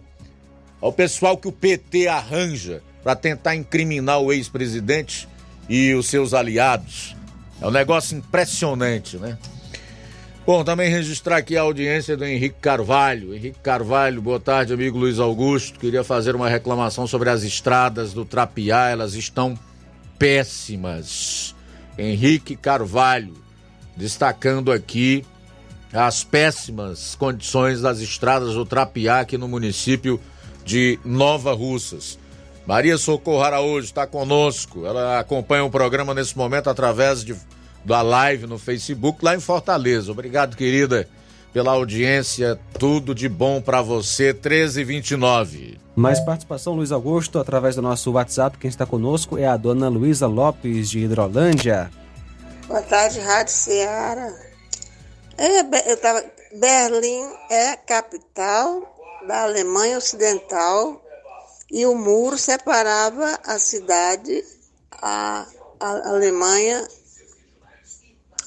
ao 0.84 0.91
pessoal 0.91 1.38
que 1.38 1.47
o 1.47 1.51
PT 1.51 2.10
arranja 2.10 2.84
para 3.01 3.15
tentar 3.15 3.55
incriminar 3.55 4.19
o 4.19 4.34
ex-presidente 4.34 5.30
e 5.69 5.93
os 5.93 6.07
seus 6.07 6.34
aliados. 6.34 7.15
É 7.61 7.65
um 7.65 7.72
negócio 7.72 8.18
impressionante, 8.18 9.15
né? 9.15 9.38
Bom, 10.45 10.61
também 10.61 10.91
registrar 10.91 11.38
aqui 11.38 11.55
a 11.55 11.61
audiência 11.61 12.18
do 12.18 12.26
Henrique 12.26 12.57
Carvalho. 12.60 13.34
Henrique 13.34 13.60
Carvalho, 13.64 14.22
boa 14.22 14.41
tarde, 14.41 14.73
amigo 14.73 14.97
Luiz 14.97 15.19
Augusto. 15.19 15.80
Queria 15.80 16.03
fazer 16.03 16.35
uma 16.35 16.49
reclamação 16.49 17.07
sobre 17.07 17.30
as 17.30 17.43
estradas 17.43 18.11
do 18.11 18.26
Trapiá, 18.26 18.89
elas 18.89 19.14
estão 19.14 19.57
péssimas. 20.19 21.55
Henrique 21.97 22.57
Carvalho, 22.57 23.35
destacando 23.95 24.69
aqui 24.69 25.23
as 25.93 26.26
péssimas 26.26 27.15
condições 27.15 27.80
das 27.80 27.99
estradas 27.99 28.53
do 28.55 28.65
Trapiá 28.65 29.22
aqui 29.22 29.38
no 29.38 29.47
município 29.47 30.19
de 30.64 30.99
Nova 31.03 31.53
Russas. 31.53 32.18
Maria 32.65 32.98
Socorro 32.98 33.44
Araújo 33.44 33.85
está 33.85 34.07
conosco. 34.07 34.85
Ela 34.85 35.19
acompanha 35.19 35.65
o 35.65 35.69
programa 35.69 36.14
nesse 36.14 36.38
momento 36.38 36.69
através 36.69 37.23
de, 37.23 37.35
da 37.84 38.02
live 38.02 38.48
no 38.48 38.57
Facebook 38.57 39.23
lá 39.23 39.35
em 39.35 39.40
Fortaleza. 39.40 40.11
Obrigado, 40.11 40.56
querida, 40.56 41.07
pela 41.52 41.72
audiência. 41.72 42.57
Tudo 42.80 43.14
de 43.14 43.27
bom 43.27 43.61
para 43.61 43.81
você. 43.81 44.31
1329. 44.31 45.77
Mais 45.95 46.19
participação, 46.22 46.73
Luiz 46.73 46.91
Augusto, 46.91 47.38
através 47.38 47.76
do 47.76 47.81
nosso 47.81 48.11
WhatsApp. 48.11 48.57
Quem 48.57 48.69
está 48.69 48.85
conosco 48.85 49.38
é 49.38 49.45
a 49.45 49.57
dona 49.57 49.90
Luísa 49.90 50.26
Lopes, 50.26 50.90
de 50.90 50.99
Hidrolândia. 50.99 51.91
Boa 52.68 52.81
tarde, 52.81 53.19
Rádio 53.19 53.53
Ceará. 53.53 54.34
É, 55.38 55.91
eu 55.91 55.98
tava, 55.98 56.23
Berlim 56.60 57.26
é 57.49 57.76
capital 57.76 58.92
da 59.27 59.43
Alemanha 59.43 59.97
Ocidental 59.97 61.01
e 61.69 61.85
o 61.85 61.95
muro 61.95 62.37
separava 62.37 63.39
a 63.43 63.57
cidade, 63.57 64.45
a, 64.91 65.47
a 65.79 66.09
Alemanha 66.09 66.87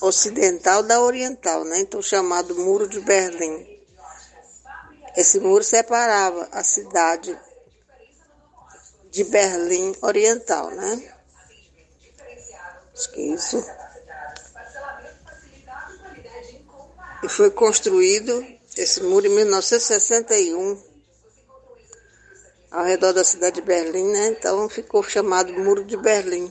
Ocidental 0.00 0.82
da 0.82 1.00
Oriental, 1.00 1.64
né? 1.64 1.80
então 1.80 2.02
chamado 2.02 2.54
Muro 2.54 2.88
de 2.88 3.00
Berlim. 3.00 3.76
Esse 5.16 5.40
muro 5.40 5.64
separava 5.64 6.48
a 6.52 6.62
cidade 6.62 7.36
de 9.10 9.24
Berlim 9.24 9.96
Oriental, 10.02 10.70
né? 10.70 11.14
Acho 12.92 13.10
que 13.12 13.22
isso. 13.22 13.64
E 17.22 17.28
foi 17.28 17.50
construído 17.50 18.46
esse 18.82 19.02
muro 19.02 19.26
em 19.26 19.34
1961. 19.34 20.78
ao 22.70 22.84
redor 22.84 23.12
da 23.12 23.24
cidade 23.24 23.56
de 23.56 23.62
Berlim, 23.62 24.12
né? 24.12 24.36
Então 24.38 24.68
ficou 24.68 25.02
chamado 25.02 25.52
Muro 25.52 25.84
de 25.84 25.96
Berlim. 25.96 26.50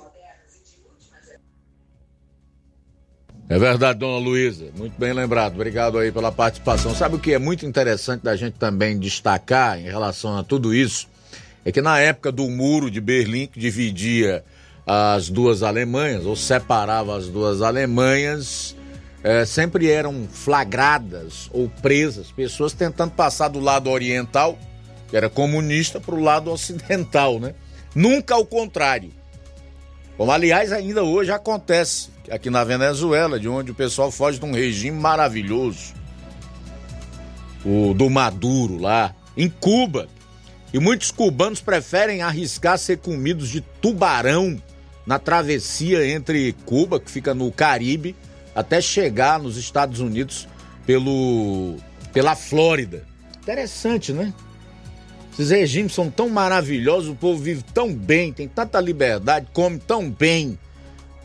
É 3.48 3.60
verdade, 3.60 4.00
dona 4.00 4.18
Luísa. 4.18 4.66
Muito 4.76 5.00
bem 5.00 5.14
lembrado. 5.14 5.54
Obrigado 5.54 6.00
aí 6.00 6.12
pela 6.12 6.32
participação. 6.32 6.96
Sabe 6.96 7.16
o 7.16 7.20
que 7.20 7.34
é 7.34 7.38
muito 7.38 7.64
interessante 7.64 8.24
da 8.24 8.36
gente 8.36 8.58
também 8.58 8.98
destacar 8.98 9.80
em 9.80 9.84
relação 9.84 10.36
a 10.36 10.44
tudo 10.44 10.74
isso? 10.74 11.08
É 11.64 11.72
que 11.72 11.80
na 11.80 12.00
época 12.00 12.32
do 12.32 12.50
muro 12.50 12.90
de 12.90 13.00
Berlim, 13.00 13.46
que 13.46 13.60
dividia 13.60 14.44
as 14.86 15.30
duas 15.30 15.62
Alemanhas, 15.62 16.26
ou 16.26 16.36
separava 16.36 17.16
as 17.16 17.28
duas 17.28 17.62
Alemanhas, 17.62 18.76
é, 19.26 19.44
sempre 19.44 19.90
eram 19.90 20.28
flagradas 20.32 21.50
ou 21.52 21.68
presas 21.68 22.32
pessoas 22.32 22.74
tentando 22.74 23.10
passar 23.10 23.48
do 23.48 23.60
lado 23.60 23.90
oriental, 23.90 24.56
que 25.10 25.18
era 25.18 25.32
comunista, 25.32 26.00
para 26.00 26.14
o 26.14 26.22
lado 26.22 26.52
ocidental, 26.54 27.40
né? 27.40 27.56
Nunca 27.96 28.36
ao 28.36 28.46
contrário. 28.46 29.12
Como, 30.16 30.32
aliás, 30.32 30.72
ainda 30.72 31.02
hoje 31.02 31.32
acontece 31.32 32.10
aqui 32.30 32.52
na 32.52 32.64
Venezuela, 32.64 33.40
de 33.40 33.50
onde 33.50 33.72
o 33.72 33.76
pessoal 33.76 34.12
foge 34.12 34.38
de 34.38 34.46
um 34.46 34.52
regime 34.52 35.00
maravilhoso. 35.00 35.96
O 37.66 37.96
do 37.96 38.12
Maduro 38.12 38.78
lá. 38.78 39.16
Em 39.36 39.50
Cuba. 39.50 40.08
E 40.72 40.78
muitos 40.78 41.10
cubanos 41.10 41.62
preferem 41.62 42.22
arriscar 42.22 42.78
ser 42.78 42.98
comidos 43.00 43.50
de 43.50 43.62
tubarão 43.62 44.62
na 45.04 45.18
travessia 45.18 46.08
entre 46.08 46.54
Cuba, 46.64 47.00
que 47.00 47.10
fica 47.10 47.34
no 47.34 47.52
Caribe, 47.52 48.16
até 48.56 48.80
chegar 48.80 49.38
nos 49.38 49.58
Estados 49.58 50.00
Unidos 50.00 50.48
pelo 50.86 51.76
pela 52.14 52.36
Flórida. 52.36 53.06
Interessante, 53.42 54.14
né? 54.14 54.34
Esses 55.34 55.50
regimes 55.50 55.94
são 55.94 56.10
tão 56.10 56.30
maravilhosos, 56.30 57.10
o 57.10 57.16
povo 57.16 57.44
vive 57.44 57.62
tão 57.74 57.94
bem, 57.94 58.32
tem 58.32 58.48
tanta 58.48 58.80
liberdade, 58.80 59.48
come 59.52 59.78
tão 59.78 60.10
bem, 60.10 60.58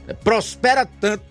né? 0.05 0.15
prospera 0.15 0.85
tanto, 0.85 1.23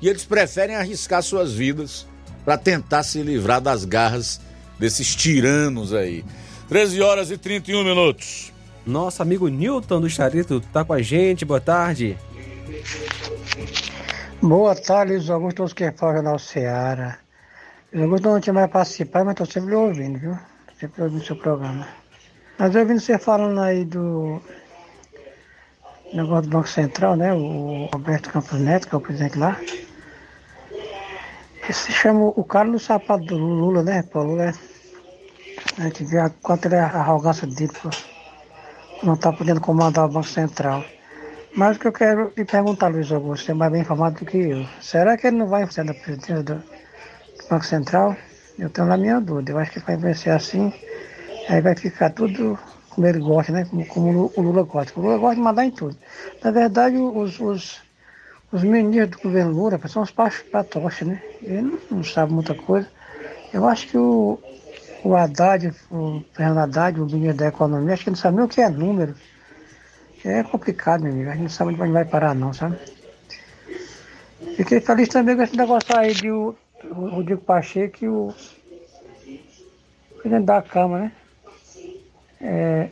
e 0.00 0.08
eles 0.08 0.24
preferem 0.24 0.76
arriscar 0.76 1.20
suas 1.20 1.52
vidas 1.52 2.06
para 2.44 2.56
tentar 2.56 3.02
se 3.02 3.20
livrar 3.22 3.60
das 3.60 3.84
garras 3.84 4.40
desses 4.78 5.16
tiranos 5.16 5.92
aí. 5.92 6.24
13 6.68 7.02
horas 7.02 7.30
e 7.32 7.36
31 7.36 7.82
minutos. 7.82 8.52
Nosso 8.86 9.20
amigo 9.20 9.48
Newton 9.48 10.00
do 10.00 10.08
Charito 10.08 10.60
tá 10.72 10.84
com 10.84 10.92
a 10.92 11.02
gente, 11.02 11.44
boa 11.44 11.60
tarde. 11.60 12.16
Boa 14.40 14.74
tarde, 14.76 15.14
Luiz 15.14 15.30
Augusto, 15.30 15.56
todos 15.56 15.72
que 15.72 15.90
falam 15.92 16.14
Jornal 16.16 16.38
Seara. 16.38 17.18
Luiz 17.92 18.04
Augusto 18.04 18.28
não 18.28 18.40
tinha 18.40 18.54
mais 18.54 18.70
participar, 18.70 19.24
mas 19.24 19.32
estou 19.32 19.46
sempre 19.46 19.74
ouvindo, 19.74 20.18
viu? 20.18 20.38
Sempre 20.78 21.02
ouvindo 21.02 21.24
seu 21.24 21.34
programa. 21.34 21.88
Mas 22.56 22.72
eu 22.74 22.82
ouvindo 22.82 23.00
você 23.00 23.18
falando 23.18 23.60
aí 23.60 23.84
do 23.84 24.40
negócio 26.12 26.42
do 26.42 26.56
Banco 26.56 26.68
Central, 26.68 27.16
né? 27.16 27.32
O 27.34 27.88
Roberto 27.92 28.30
Campos 28.30 28.60
Neto, 28.60 28.88
que 28.88 28.94
é 28.94 28.98
o 28.98 29.00
presidente 29.00 29.36
lá. 29.36 29.56
Esse 31.68 31.86
se 31.86 31.92
chama 31.92 32.26
o 32.26 32.44
cara 32.44 32.68
no 32.68 32.78
sapato 32.78 33.24
do 33.24 33.36
Lula, 33.36 33.82
né? 33.82 34.02
Pô, 34.04 34.22
Lula 34.22 34.44
é... 34.44 34.52
A 35.78 35.82
gente 35.82 36.04
vê 36.04 36.18
a- 36.18 36.30
quanto 36.30 36.66
ele 36.66 36.76
é 36.76 36.80
a 36.80 36.86
arrogância 36.86 37.46
dele, 37.46 37.72
pô. 37.82 37.90
Não 39.02 39.16
tá 39.16 39.32
podendo 39.32 39.60
comandar 39.60 40.04
o 40.04 40.08
Banco 40.08 40.28
Central. 40.28 40.84
Mas 41.54 41.76
o 41.76 41.80
que 41.80 41.88
eu 41.88 41.92
quero 41.92 42.32
lhe 42.36 42.44
perguntar, 42.44 42.88
Luiz 42.88 43.10
Augusto, 43.10 43.46
você 43.46 43.52
é 43.52 43.54
mais 43.54 43.72
bem 43.72 43.80
informado 43.80 44.18
do 44.18 44.24
que 44.24 44.38
eu. 44.38 44.66
Será 44.80 45.16
que 45.16 45.26
ele 45.26 45.36
não 45.36 45.46
vai 45.46 45.68
ser 45.70 45.84
da 45.84 45.94
presidência 45.94 46.42
do 46.42 46.62
Banco 47.50 47.64
Central? 47.64 48.16
Eu 48.58 48.68
tenho 48.70 48.88
lá 48.88 48.96
minha 48.96 49.20
dúvida. 49.20 49.52
Eu 49.52 49.58
acho 49.58 49.72
que 49.72 49.80
vai 49.80 49.96
vencer 49.96 50.32
assim. 50.32 50.72
Aí 51.48 51.60
vai 51.60 51.74
ficar 51.74 52.10
tudo 52.10 52.58
como 52.90 53.06
ele 53.06 53.20
gosta, 53.20 53.52
né? 53.52 53.64
Como, 53.64 53.86
como 53.86 54.32
o 54.36 54.42
Lula 54.42 54.62
gosta. 54.64 54.98
O 54.98 55.02
Lula 55.02 55.18
gosta 55.18 55.36
de 55.36 55.40
mandar 55.40 55.64
em 55.64 55.70
tudo. 55.70 55.96
Na 56.42 56.50
verdade, 56.50 56.96
os, 56.96 57.40
os, 57.40 57.80
os 58.52 58.62
ministros 58.62 59.10
do 59.10 59.28
governo 59.28 59.52
Lula 59.52 59.80
são 59.88 60.02
os 60.02 60.10
patoches, 60.10 61.06
né? 61.06 61.22
Ele 61.42 61.62
não, 61.62 61.78
não 61.90 62.04
sabe 62.04 62.32
muita 62.32 62.54
coisa. 62.54 62.88
Eu 63.52 63.66
acho 63.66 63.88
que 63.88 63.96
o, 63.96 64.38
o 65.04 65.16
Haddad, 65.16 65.72
o 65.90 66.22
Fernando 66.34 66.58
Haddad, 66.58 67.00
o 67.00 67.06
ministro 67.06 67.36
da 67.36 67.48
Economia, 67.48 67.94
acho 67.94 68.04
que 68.04 68.10
não 68.10 68.16
sabe 68.16 68.36
nem 68.36 68.44
o 68.44 68.48
que 68.48 68.60
é 68.60 68.68
número. 68.68 69.14
É 70.24 70.42
complicado, 70.42 71.02
meu 71.02 71.12
amigo. 71.12 71.30
A 71.30 71.32
gente 71.32 71.42
não 71.42 71.48
sabe 71.48 71.80
onde 71.80 71.92
vai 71.92 72.04
parar, 72.04 72.34
não, 72.34 72.52
sabe? 72.52 72.76
Fiquei 74.56 74.80
feliz 74.80 75.08
também 75.08 75.36
com 75.36 75.42
esse 75.42 75.56
negócio 75.56 75.96
aí 75.96 76.12
de 76.12 76.30
o, 76.30 76.56
Rodrigo 76.90 77.40
Pacheco 77.40 78.04
e 78.04 78.08
o 78.08 78.34
presidente 80.16 80.46
da 80.46 80.62
Câmara, 80.62 81.04
né? 81.04 81.12
É, 82.40 82.90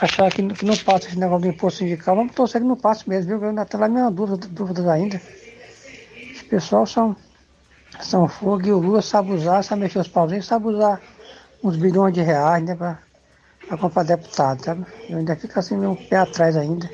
achar 0.00 0.30
que, 0.30 0.46
que 0.48 0.64
não 0.64 0.76
passa 0.76 1.08
esse 1.08 1.18
negócio 1.18 1.42
do 1.42 1.48
imposto 1.48 1.80
sindical. 1.80 2.16
Vamos 2.16 2.34
torcer 2.34 2.60
que 2.60 2.66
não 2.66 2.76
passe 2.76 3.08
mesmo, 3.08 3.28
viu? 3.28 3.42
Eu 3.42 3.48
ainda 3.50 3.64
tenho 3.64 3.80
lá 3.80 3.88
minha 3.88 4.10
dúvida, 4.10 4.46
dúvidas 4.48 4.86
ainda. 4.86 5.20
Esse 6.16 6.44
pessoal 6.44 6.86
são, 6.86 7.16
são 8.00 8.28
fogo 8.28 8.66
e 8.66 8.72
o 8.72 8.78
Lula 8.78 9.02
sabe 9.02 9.32
usar, 9.32 9.62
sabe 9.62 9.82
mexer 9.82 9.98
os 9.98 10.08
pauzinhos, 10.08 10.46
sabe 10.46 10.66
usar 10.68 11.00
uns 11.62 11.76
bilhões 11.76 12.12
de 12.14 12.22
reais, 12.22 12.64
né? 12.64 12.74
Pra, 12.74 12.98
pra 13.72 13.78
comprar 13.78 14.02
deputado, 14.02 14.62
sabe? 14.62 14.84
Eu 15.08 15.16
ainda 15.16 15.34
fico 15.34 15.58
assim, 15.58 15.78
meio 15.78 15.92
um 15.92 15.96
pé 15.96 16.16
atrás 16.16 16.58
ainda. 16.58 16.90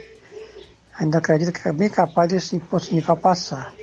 Ainda 1.01 1.19
acredito 1.19 1.53
que 1.53 1.69
é 1.69 1.73
bem 1.73 1.89
capaz 1.89 2.29
desse 2.31 2.55
imposto 2.55 2.91
sindical 2.91 3.17
passar. 3.17 3.75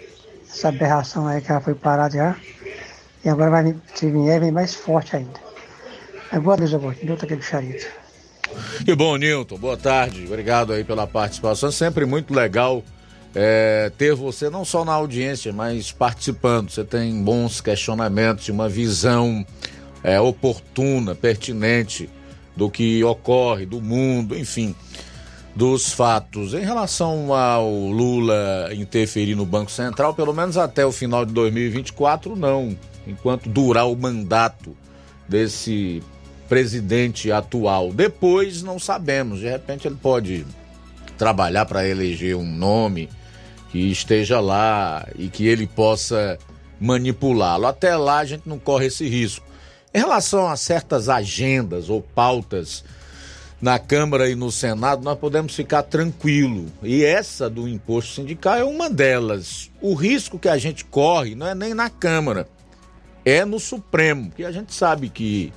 Essa 0.50 0.70
aberração 0.70 1.28
aí 1.28 1.42
que 1.42 1.50
já 1.50 1.60
foi 1.60 1.76
parada 1.76 2.16
já. 2.16 2.36
E 3.24 3.28
agora 3.28 3.52
vai, 3.52 3.64
vir- 3.66 3.82
se 3.94 4.10
vier, 4.10 4.40
vem 4.40 4.52
mais 4.52 4.74
forte 4.74 5.14
ainda. 5.14 5.40
É 6.32 6.40
boa 6.40 6.56
Deus, 6.56 6.74
Augusto. 6.74 7.06
Deus 7.06 7.22
aquele 7.22 7.42
charito. 7.42 7.86
Que 8.86 8.96
bom, 8.96 9.18
Nilton. 9.18 9.58
Boa 9.58 9.76
tarde. 9.76 10.24
Obrigado 10.26 10.72
aí 10.72 10.86
pela 10.86 11.06
participação. 11.06 11.72
Sempre 11.74 12.06
muito 12.06 12.34
legal 12.34 12.82
é, 13.34 13.92
ter 13.98 14.16
você 14.16 14.50
não 14.50 14.64
só 14.64 14.86
na 14.86 14.94
audiência, 14.94 15.52
mas 15.52 15.92
participando. 15.92 16.70
Você 16.70 16.86
tem 16.86 17.22
bons 17.22 17.60
questionamentos, 17.60 18.48
uma 18.48 18.70
visão 18.70 19.46
é, 20.02 20.18
oportuna, 20.18 21.14
pertinente 21.14 22.10
do 22.56 22.70
que 22.70 23.04
ocorre, 23.04 23.66
do 23.66 23.82
mundo, 23.82 24.38
enfim, 24.38 24.76
dos 25.56 25.92
fatos. 25.92 26.54
Em 26.54 26.64
relação 26.64 27.34
ao 27.34 27.70
Lula 27.70 28.70
interferir 28.74 29.36
no 29.36 29.46
Banco 29.46 29.72
Central, 29.72 30.14
pelo 30.14 30.34
menos 30.34 30.58
até 30.58 30.86
o 30.86 30.92
final 30.92 31.26
de 31.26 31.34
2024, 31.34 32.36
não. 32.36 32.78
Enquanto 33.08 33.50
durar 33.50 33.88
o 33.88 33.96
mandato 33.96 34.76
desse 35.28 36.02
presidente 36.48 37.32
atual. 37.32 37.92
Depois 37.92 38.62
não 38.62 38.80
sabemos, 38.80 39.40
de 39.40 39.50
repente 39.50 39.88
ele 39.88 39.98
pode 40.00 40.46
trabalhar 41.18 41.66
para 41.66 41.88
eleger 41.88 42.36
um 42.36 42.46
nome 42.46 43.10
que 43.72 43.92
esteja 43.92 44.40
lá 44.40 45.08
e 45.18 45.28
que 45.28 45.48
ele 45.48 45.68
possa 45.68 46.38
manipulá-lo. 46.80 47.66
Até 47.66 47.96
lá 47.96 48.20
a 48.20 48.26
gente 48.26 48.48
não 48.48 48.60
corre 48.60 48.88
esse 48.88 49.08
risco. 49.08 49.46
Em 49.96 50.00
relação 50.00 50.46
a 50.46 50.58
certas 50.58 51.08
agendas 51.08 51.90
ou 51.90 52.02
pautas 52.02 52.84
na 53.62 53.80
Câmara 53.80 54.30
e 54.30 54.36
no 54.36 54.52
Senado, 54.52 55.02
nós 55.02 55.18
podemos 55.18 55.56
ficar 55.56 55.84
tranquilo. 55.84 56.66
E 56.84 57.06
essa 57.06 57.50
do 57.50 57.66
imposto 57.66 58.16
sindical 58.16 58.58
é 58.58 58.64
uma 58.66 58.90
delas. 58.90 59.72
O 59.80 59.94
risco 59.94 60.38
que 60.38 60.50
a 60.50 60.58
gente 60.58 60.84
corre 60.84 61.34
não 61.34 61.48
é 61.48 61.56
nem 61.56 61.74
na 61.74 61.90
Câmara, 61.90 62.46
é 63.24 63.46
no 63.46 63.58
Supremo, 63.58 64.32
que 64.32 64.44
a 64.44 64.52
gente 64.52 64.74
sabe 64.74 65.08
que 65.08 65.54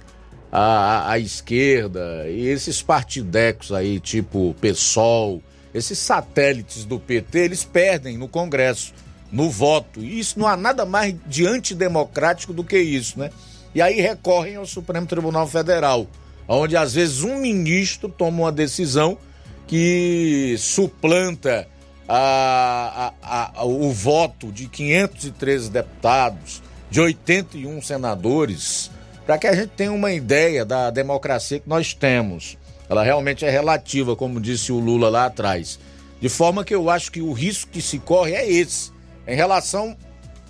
a, 0.53 1.11
a, 1.11 1.19
esquerda 1.19 2.29
e 2.29 2.47
esses 2.47 2.81
partidecos 2.81 3.73
aí, 3.73 3.99
tipo 3.99 4.55
PSOL, 4.61 5.43
esses 5.75 5.99
satélites 5.99 6.85
do 6.85 7.01
PT, 7.01 7.41
eles 7.41 7.65
perdem 7.65 8.17
no 8.17 8.29
Congresso, 8.29 8.95
no 9.33 9.51
voto. 9.51 10.01
E 10.01 10.21
isso 10.21 10.39
não 10.39 10.47
há 10.47 10.57
nada 10.57 10.87
mais 10.87 11.13
de 11.27 11.45
antidemocrático 11.45 12.53
do 12.53 12.63
que 12.63 12.79
isso, 12.79 13.19
né? 13.19 13.33
E 13.79 13.81
aí 13.81 14.01
recorrem 14.01 14.57
ao 14.57 14.67
Supremo 14.67 15.07
Tribunal 15.07 15.47
Federal, 15.47 16.09
onde 16.49 16.77
às 16.77 16.95
vezes 16.95 17.23
um 17.23 17.37
ministro 17.37 18.09
toma 18.09 18.43
uma 18.43 18.51
decisão 18.51 19.17
que 19.69 20.57
suplanta 20.59 21.69
a, 22.09 23.13
a, 23.23 23.61
a, 23.61 23.65
o 23.65 23.93
voto 23.93 24.51
de 24.51 24.67
513 24.67 25.71
deputados, 25.71 26.61
de 26.91 27.01
81 27.01 27.81
senadores, 27.81 28.91
para 29.25 29.39
que 29.39 29.47
a 29.47 29.55
gente 29.55 29.71
tenha 29.77 29.93
uma 29.93 30.11
ideia 30.11 30.65
da 30.65 30.91
democracia 30.91 31.61
que 31.61 31.69
nós 31.69 31.95
temos. 31.95 32.59
Ela 32.89 33.05
realmente 33.05 33.45
é 33.45 33.51
relativa, 33.51 34.17
como 34.17 34.41
disse 34.41 34.73
o 34.73 34.81
Lula 34.81 35.09
lá 35.09 35.27
atrás. 35.27 35.79
De 36.21 36.29
forma 36.29 36.65
que 36.65 36.75
eu 36.75 36.91
acho 36.91 37.13
que 37.13 37.23
o 37.23 37.33
risco 37.33 37.71
que 37.71 37.81
se 37.81 38.01
corre 38.01 38.33
é 38.33 38.51
esse, 38.51 38.91
em 39.25 39.37
relação 39.37 39.97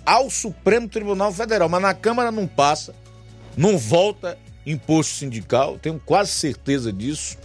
ao 0.03 0.31
Supremo 0.31 0.89
Tribunal 0.89 1.31
Federal. 1.31 1.69
Mas 1.69 1.81
na 1.83 1.93
Câmara 1.93 2.31
não 2.31 2.47
passa, 2.47 2.95
não 3.59 3.77
volta 3.77 4.37
imposto 4.65 5.15
sindical, 5.15 5.77
tenho 5.77 6.01
quase 6.05 6.31
certeza 6.31 6.93
disso. 6.93 7.37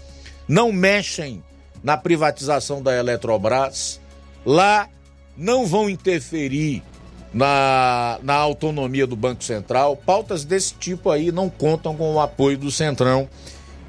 Não 0.46 0.70
mexem 0.70 1.42
na 1.82 1.96
privatização 1.96 2.80
da 2.80 2.94
Eletrobras. 2.96 4.00
Lá 4.46 4.88
não 5.36 5.66
vão 5.66 5.90
interferir 5.90 6.84
na, 7.32 8.20
na 8.22 8.34
autonomia 8.34 9.08
do 9.08 9.16
Banco 9.16 9.42
Central. 9.42 9.96
Pautas 9.96 10.44
desse 10.44 10.74
tipo 10.74 11.10
aí 11.10 11.32
não 11.32 11.50
contam 11.50 11.96
com 11.96 12.14
o 12.14 12.20
apoio 12.20 12.56
do 12.56 12.70
Centrão 12.70 13.28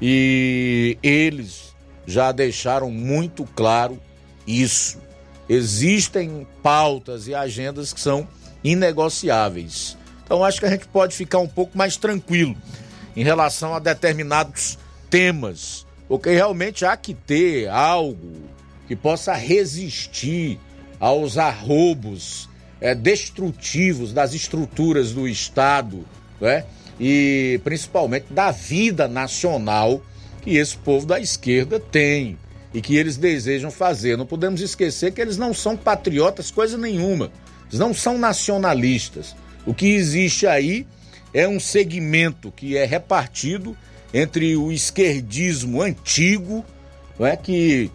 E 0.02 0.98
eles 1.04 1.76
já 2.04 2.32
deixaram 2.32 2.90
muito 2.90 3.44
claro 3.54 4.00
isso. 4.44 4.98
Existem 5.48 6.44
pautas 6.60 7.28
e 7.28 7.36
agendas 7.36 7.92
que 7.92 8.00
são 8.00 8.26
inegociáveis. 8.64 9.96
Então 10.26 10.44
acho 10.44 10.58
que 10.58 10.66
a 10.66 10.70
gente 10.70 10.88
pode 10.88 11.14
ficar 11.14 11.38
um 11.38 11.46
pouco 11.46 11.78
mais 11.78 11.96
tranquilo 11.96 12.56
em 13.16 13.22
relação 13.22 13.74
a 13.74 13.78
determinados 13.78 14.76
temas, 15.08 15.86
porque 16.08 16.30
realmente 16.30 16.84
há 16.84 16.96
que 16.96 17.14
ter 17.14 17.68
algo 17.68 18.32
que 18.88 18.96
possa 18.96 19.32
resistir 19.34 20.58
aos 20.98 21.38
arrobos 21.38 22.48
é, 22.80 22.92
destrutivos 22.92 24.12
das 24.12 24.34
estruturas 24.34 25.12
do 25.12 25.28
Estado, 25.28 26.04
né? 26.40 26.64
e 26.98 27.60
principalmente 27.62 28.26
da 28.30 28.50
vida 28.50 29.06
nacional 29.06 30.02
que 30.42 30.56
esse 30.56 30.76
povo 30.76 31.06
da 31.06 31.20
esquerda 31.20 31.78
tem 31.78 32.36
e 32.74 32.80
que 32.80 32.96
eles 32.96 33.16
desejam 33.16 33.70
fazer. 33.70 34.16
Não 34.16 34.26
podemos 34.26 34.60
esquecer 34.60 35.12
que 35.12 35.20
eles 35.20 35.36
não 35.36 35.54
são 35.54 35.76
patriotas, 35.76 36.50
coisa 36.50 36.76
nenhuma. 36.76 37.30
Eles 37.68 37.78
não 37.78 37.94
são 37.94 38.18
nacionalistas. 38.18 39.34
O 39.66 39.74
que 39.74 39.88
existe 39.88 40.46
aí 40.46 40.86
é 41.34 41.46
um 41.46 41.60
segmento 41.60 42.52
que 42.52 42.76
é 42.76 42.84
repartido 42.84 43.76
entre 44.14 44.56
o 44.56 44.70
esquerdismo 44.72 45.82
antigo, 45.82 46.64
não 47.18 47.26
é 47.26 47.36
que 47.36 47.90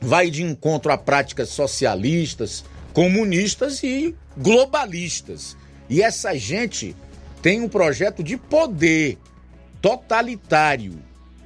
vai 0.00 0.30
de 0.30 0.42
encontro 0.42 0.92
a 0.92 0.96
práticas 0.96 1.48
socialistas, 1.48 2.64
comunistas 2.92 3.82
e 3.82 4.14
globalistas. 4.36 5.56
E 5.90 6.00
essa 6.00 6.34
gente 6.38 6.94
tem 7.42 7.60
um 7.60 7.68
projeto 7.68 8.22
de 8.22 8.36
poder 8.36 9.18
totalitário 9.82 10.98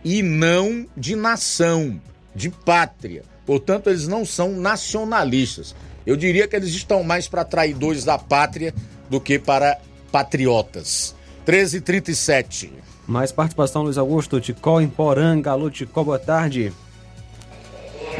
e 0.04 0.22
não 0.22 0.86
de 0.96 1.16
nação, 1.16 2.00
de 2.34 2.50
pátria. 2.50 3.22
Portanto, 3.44 3.90
eles 3.90 4.06
não 4.06 4.24
são 4.24 4.52
nacionalistas. 4.52 5.74
Eu 6.06 6.16
diria 6.16 6.46
que 6.46 6.56
eles 6.56 6.70
estão 6.70 7.02
mais 7.02 7.28
para 7.28 7.44
traidores 7.44 8.04
da 8.04 8.18
pátria 8.18 8.74
do 9.10 9.20
que 9.20 9.38
para 9.38 9.78
patriotas. 10.10 11.14
13h37. 11.46 12.70
Mais 13.06 13.32
participação, 13.32 13.82
Luiz 13.82 13.98
Augusto. 13.98 14.40
Ticó 14.40 14.80
em 14.80 14.88
Poranga. 14.88 15.50
Alô, 15.50 15.68
Ticó, 15.68 16.04
boa 16.04 16.18
tarde. 16.18 16.72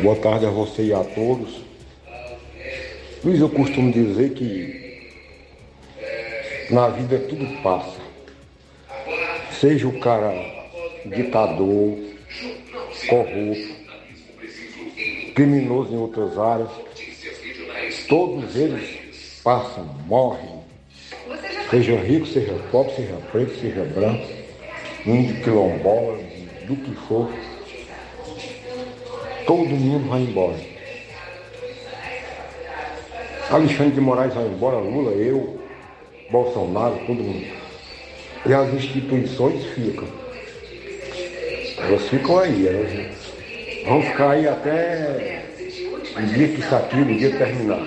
Boa 0.03 0.17
tarde 0.17 0.47
a 0.47 0.51
você 0.51 0.87
e 0.87 0.93
a 0.93 1.05
todos. 1.05 1.62
Luiz, 3.23 3.41
eu 3.41 3.49
costumo 3.49 3.93
dizer 3.93 4.35
que 4.35 4.81
na 6.71 6.89
vida 6.89 7.19
tudo 7.19 7.47
passa. 7.62 8.01
Seja 9.61 9.87
o 9.87 10.01
cara 10.01 10.33
ditador, 11.05 11.99
corrupto, 13.09 13.75
criminoso 15.35 15.93
em 15.93 15.99
outras 15.99 16.39
áreas, 16.39 16.71
todos 18.09 18.57
eles 18.57 19.01
passam, 19.43 19.85
morrem. 20.07 20.60
Seja 21.71 21.95
rico, 21.95 22.27
seja 22.27 22.53
pobre, 22.73 22.95
seja 22.97 23.17
preto, 23.31 23.55
seja 23.61 23.85
branco, 23.85 24.27
índio, 25.07 25.41
quilombola, 25.41 26.19
do 26.65 26.75
que 26.75 26.93
for, 27.07 27.31
todo 29.47 29.69
mundo 29.69 30.09
vai 30.09 30.23
embora. 30.23 30.57
Alexandre 33.51 33.93
de 33.93 34.01
Moraes 34.01 34.35
vai 34.35 34.47
embora, 34.47 34.79
Lula, 34.79 35.13
eu, 35.13 35.61
Bolsonaro, 36.29 36.99
todo 37.07 37.23
mundo. 37.23 37.47
E 38.47 38.53
as 38.53 38.75
instituições 38.75 39.65
ficam. 39.67 40.09
Elas 41.79 42.03
ficam 42.09 42.39
aí, 42.41 42.67
elas 42.67 43.87
vão 43.87 44.03
ficar 44.03 44.31
aí 44.33 44.49
até 44.49 45.45
o 46.17 46.23
dia 46.23 46.49
que 46.49 46.61
isso 46.61 46.75
aqui, 46.75 47.01
o 47.01 47.05
dia 47.05 47.31
terminar. 47.37 47.87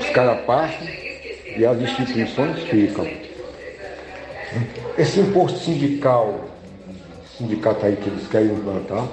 Os 0.00 0.10
caras 0.10 0.40
passam 0.46 1.03
e 1.56 1.64
as 1.64 1.80
instituições 1.80 2.62
ficam. 2.64 3.08
Esse 4.98 5.20
imposto 5.20 5.58
sindical, 5.58 6.48
sindicato 7.38 7.86
aí 7.86 7.96
que 7.96 8.08
eles 8.08 8.26
querem 8.28 8.52
implantar, 8.52 9.08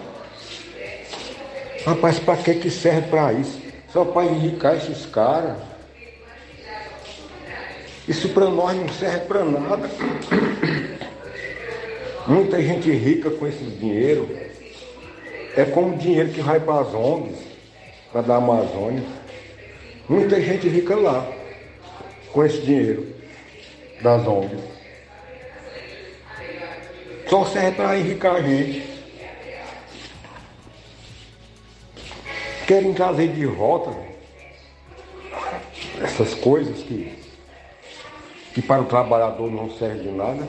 rapaz, 1.85 2.19
para 2.19 2.37
que 2.37 2.55
que 2.55 2.69
serve 2.69 3.09
para 3.09 3.33
isso? 3.33 3.59
Só 3.91 4.05
para 4.05 4.25
enricar 4.25 4.75
esses 4.75 5.05
caras. 5.05 5.57
Isso 8.07 8.29
para 8.29 8.49
nós 8.49 8.75
não 8.75 8.89
serve 8.89 9.25
para 9.25 9.43
nada. 9.43 9.89
Muita 12.27 12.61
gente 12.61 12.91
rica 12.91 13.29
com 13.29 13.47
esse 13.47 13.63
dinheiro. 13.63 14.29
É 15.55 15.65
como 15.65 15.95
o 15.95 15.97
dinheiro 15.97 16.29
que 16.29 16.41
vai 16.41 16.59
para 16.59 16.81
as 16.81 16.93
ONGs, 16.93 17.37
para 18.11 18.21
da 18.21 18.35
Amazônia. 18.37 19.03
Muita 20.07 20.39
gente 20.39 20.67
rica 20.69 20.95
lá 20.95 21.40
com 22.31 22.45
esse 22.45 22.61
dinheiro 22.61 23.07
das 24.01 24.25
ONGs. 24.25 24.59
Só 27.27 27.45
serve 27.45 27.71
para 27.71 27.97
enricar 27.97 28.35
a 28.35 28.41
gente. 28.41 28.89
Querem 32.67 32.93
trazer 32.93 33.29
de 33.29 33.45
volta 33.45 33.91
essas 36.01 36.33
coisas 36.33 36.83
que, 36.83 37.17
que 38.53 38.61
para 38.61 38.81
o 38.81 38.85
trabalhador 38.85 39.51
não 39.51 39.69
serve 39.71 40.03
de 40.03 40.09
nada. 40.09 40.47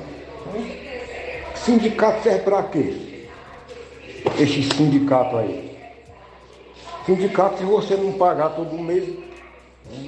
Sindicato 1.54 2.22
serve 2.22 2.40
para 2.40 2.62
quê? 2.64 3.28
Esse 4.38 4.62
sindicato 4.62 5.36
aí. 5.36 5.78
Sindicato, 7.06 7.58
se 7.58 7.64
você 7.64 7.96
não 7.96 8.12
pagar 8.12 8.50
todo 8.50 8.76
mês, 8.78 9.08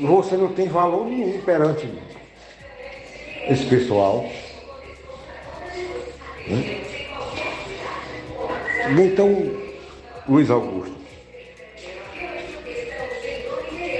você 0.01 0.37
não 0.37 0.49
tem 0.53 0.69
valor 0.69 1.07
nenhum 1.07 1.41
perante 1.41 1.89
esse 3.49 3.67
pessoal. 3.67 4.25
Né? 6.47 6.81
Então, 8.99 9.51
Luiz 10.29 10.51
Augusto, 10.51 10.95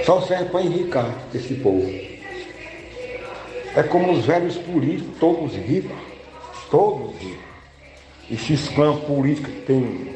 só 0.05 0.21
serve 0.21 0.45
para 0.45 0.61
enricar 0.61 1.11
esse 1.33 1.55
povo. 1.55 1.89
É 3.75 3.83
como 3.83 4.13
os 4.13 4.25
velhos 4.25 4.57
políticos, 4.57 5.17
todos 5.19 5.53
ricos, 5.55 5.97
todos 6.69 7.15
ricos. 7.17 7.45
Esses 8.31 8.69
clãs 8.69 8.99
políticos 9.01 9.53
que 9.53 9.61
tem, 9.61 10.15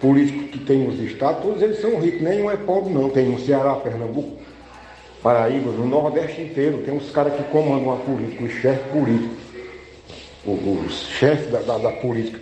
políticos 0.00 0.50
que 0.50 0.58
tem 0.60 0.78
nos 0.78 0.98
estados, 1.00 1.42
todos 1.42 1.62
eles 1.62 1.80
são 1.80 2.00
ricos, 2.00 2.22
nenhum 2.22 2.50
é 2.50 2.56
pobre 2.56 2.92
não. 2.92 3.10
Tem 3.10 3.26
no 3.26 3.38
Ceará, 3.38 3.74
Pernambuco, 3.74 4.38
Paraíba, 5.26 5.72
no 5.72 5.88
Nordeste 5.88 6.40
inteiro, 6.40 6.84
tem 6.84 6.94
uns 6.94 7.10
caras 7.10 7.34
que 7.34 7.42
comandam 7.50 7.92
a 7.92 7.96
política, 7.96 8.44
os 8.44 8.52
chefes 8.52 8.86
políticos. 8.92 9.36
Os 10.46 11.00
chefes 11.18 11.50
da, 11.50 11.58
da, 11.62 11.78
da 11.78 11.90
política 11.90 12.38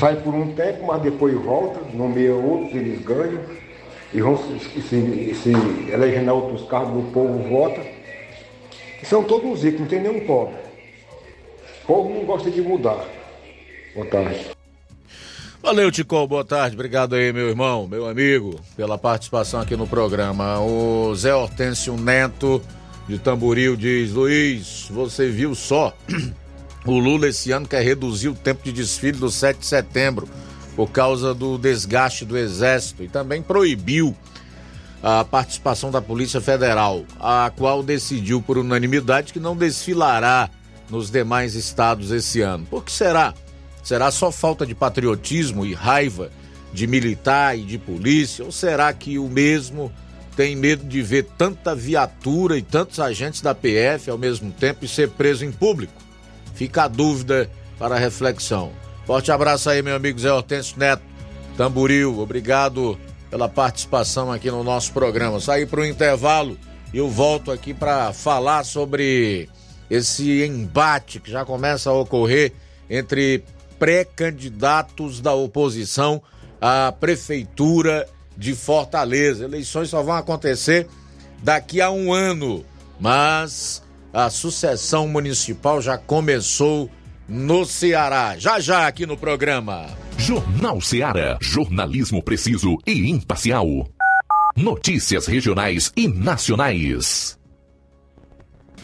sai 0.00 0.16
por 0.16 0.34
um 0.34 0.52
tempo, 0.52 0.86
mas 0.88 1.02
depois 1.02 1.34
volta, 1.34 1.78
nomeia 1.94 2.34
outros, 2.34 2.74
eles 2.74 3.00
ganham 3.02 3.40
e 4.12 4.20
vão 4.20 4.36
se, 4.36 4.58
se, 4.58 5.34
se 5.36 5.52
outros 6.28 6.68
cargos, 6.68 7.04
o 7.04 7.12
povo 7.12 7.48
vota. 7.48 7.80
E 9.00 9.06
são 9.06 9.22
todos 9.22 9.62
ricos, 9.62 9.82
não 9.82 9.86
tem 9.86 10.00
nenhum 10.00 10.26
pobre. 10.26 10.56
O 11.84 11.86
povo 11.86 12.12
não 12.12 12.24
gosta 12.24 12.50
de 12.50 12.60
mudar. 12.60 13.06
Boa 13.94 14.06
tarde. 14.08 14.55
Valeu, 15.66 15.90
Ticol, 15.90 16.28
boa 16.28 16.44
tarde. 16.44 16.76
Obrigado 16.76 17.16
aí, 17.16 17.32
meu 17.32 17.48
irmão, 17.48 17.88
meu 17.88 18.08
amigo, 18.08 18.60
pela 18.76 18.96
participação 18.96 19.60
aqui 19.60 19.74
no 19.74 19.84
programa. 19.84 20.60
O 20.60 21.12
Zé 21.16 21.34
Hortêncio 21.34 21.96
Neto, 21.96 22.62
de 23.08 23.18
Tamboril, 23.18 23.74
diz: 23.74 24.12
Luiz, 24.12 24.86
você 24.88 25.28
viu 25.28 25.56
só? 25.56 25.92
O 26.86 27.00
Lula 27.00 27.26
esse 27.26 27.50
ano 27.50 27.66
quer 27.66 27.82
reduzir 27.82 28.28
o 28.28 28.34
tempo 28.34 28.62
de 28.62 28.70
desfile 28.70 29.18
do 29.18 29.28
7 29.28 29.58
de 29.58 29.66
setembro 29.66 30.28
por 30.76 30.88
causa 30.88 31.34
do 31.34 31.58
desgaste 31.58 32.24
do 32.24 32.38
Exército 32.38 33.02
e 33.02 33.08
também 33.08 33.42
proibiu 33.42 34.16
a 35.02 35.24
participação 35.24 35.90
da 35.90 36.00
Polícia 36.00 36.40
Federal, 36.40 37.04
a 37.18 37.50
qual 37.56 37.82
decidiu 37.82 38.40
por 38.40 38.56
unanimidade 38.56 39.32
que 39.32 39.40
não 39.40 39.56
desfilará 39.56 40.48
nos 40.88 41.10
demais 41.10 41.56
estados 41.56 42.12
esse 42.12 42.40
ano. 42.40 42.64
Por 42.66 42.84
que 42.84 42.92
será? 42.92 43.34
Será 43.86 44.10
só 44.10 44.32
falta 44.32 44.66
de 44.66 44.74
patriotismo 44.74 45.64
e 45.64 45.72
raiva 45.72 46.32
de 46.72 46.88
militar 46.88 47.56
e 47.56 47.62
de 47.62 47.78
polícia? 47.78 48.44
Ou 48.44 48.50
será 48.50 48.92
que 48.92 49.16
o 49.16 49.28
mesmo 49.28 49.92
tem 50.34 50.56
medo 50.56 50.82
de 50.82 51.00
ver 51.02 51.22
tanta 51.38 51.72
viatura 51.72 52.58
e 52.58 52.62
tantos 52.62 52.98
agentes 52.98 53.40
da 53.42 53.54
PF 53.54 54.10
ao 54.10 54.18
mesmo 54.18 54.50
tempo 54.50 54.84
e 54.84 54.88
ser 54.88 55.10
preso 55.10 55.44
em 55.44 55.52
público? 55.52 56.02
Fica 56.52 56.82
a 56.82 56.88
dúvida 56.88 57.48
para 57.78 57.94
a 57.94 57.98
reflexão. 57.98 58.72
Forte 59.06 59.30
abraço 59.30 59.70
aí, 59.70 59.80
meu 59.82 59.94
amigo 59.94 60.18
Zé 60.18 60.32
Hortêncio 60.32 60.76
Neto, 60.76 61.04
Tamburil. 61.56 62.18
Obrigado 62.18 62.98
pela 63.30 63.48
participação 63.48 64.32
aqui 64.32 64.50
no 64.50 64.64
nosso 64.64 64.92
programa. 64.92 65.38
Saí 65.38 65.64
para 65.64 65.82
o 65.82 65.86
intervalo 65.86 66.58
e 66.92 66.98
eu 66.98 67.08
volto 67.08 67.52
aqui 67.52 67.72
para 67.72 68.12
falar 68.12 68.64
sobre 68.64 69.48
esse 69.88 70.44
embate 70.44 71.20
que 71.20 71.30
já 71.30 71.44
começa 71.44 71.88
a 71.88 71.92
ocorrer 71.92 72.52
entre 72.90 73.44
pré-candidatos 73.78 75.20
da 75.20 75.32
oposição 75.34 76.22
à 76.60 76.92
Prefeitura 76.92 78.08
de 78.36 78.54
Fortaleza. 78.54 79.44
Eleições 79.44 79.90
só 79.90 80.02
vão 80.02 80.14
acontecer 80.14 80.86
daqui 81.42 81.80
a 81.80 81.90
um 81.90 82.12
ano, 82.12 82.64
mas 83.00 83.82
a 84.12 84.30
sucessão 84.30 85.06
municipal 85.06 85.80
já 85.80 85.98
começou 85.98 86.90
no 87.28 87.64
Ceará. 87.64 88.36
Já 88.38 88.60
já 88.60 88.86
aqui 88.86 89.06
no 89.06 89.16
programa. 89.16 89.86
Jornal 90.16 90.80
Ceará. 90.80 91.38
Jornalismo 91.40 92.22
preciso 92.22 92.78
e 92.86 93.10
imparcial. 93.10 93.66
Notícias 94.56 95.26
regionais 95.26 95.92
e 95.94 96.08
nacionais. 96.08 97.35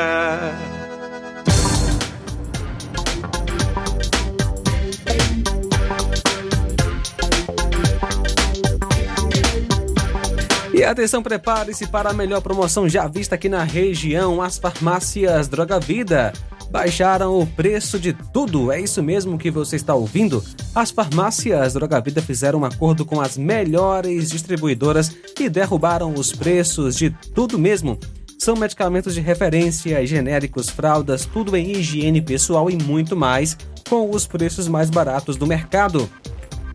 E 10.72 10.84
atenção, 10.84 11.20
prepare-se 11.20 11.88
para 11.88 12.10
a 12.10 12.12
melhor 12.14 12.40
promoção 12.40 12.88
já 12.88 13.08
vista 13.08 13.34
aqui 13.34 13.48
na 13.48 13.64
região. 13.64 14.40
As 14.40 14.56
farmácias 14.56 15.48
Droga 15.48 15.80
Vida 15.80 16.32
baixaram 16.70 17.38
o 17.38 17.46
preço 17.46 17.98
de 17.98 18.12
tudo. 18.12 18.70
É 18.70 18.80
isso 18.80 19.02
mesmo 19.02 19.38
que 19.38 19.50
você 19.50 19.76
está 19.76 19.94
ouvindo? 19.94 20.42
As 20.74 20.90
farmácias 20.90 21.74
Droga 21.74 22.00
Vida 22.00 22.22
fizeram 22.22 22.60
um 22.60 22.64
acordo 22.64 23.04
com 23.04 23.20
as 23.20 23.36
melhores 23.36 24.30
distribuidoras 24.30 25.14
e 25.38 25.48
derrubaram 25.48 26.14
os 26.14 26.32
preços 26.32 26.96
de 26.96 27.10
tudo 27.34 27.58
mesmo. 27.58 27.98
São 28.38 28.56
medicamentos 28.56 29.14
de 29.14 29.20
referência, 29.20 30.04
genéricos, 30.06 30.70
fraldas, 30.70 31.26
tudo 31.26 31.56
em 31.56 31.72
higiene 31.72 32.22
pessoal 32.22 32.70
e 32.70 32.82
muito 32.82 33.14
mais, 33.14 33.56
com 33.88 34.08
os 34.08 34.26
preços 34.26 34.66
mais 34.66 34.88
baratos 34.88 35.36
do 35.36 35.46
mercado. 35.46 36.08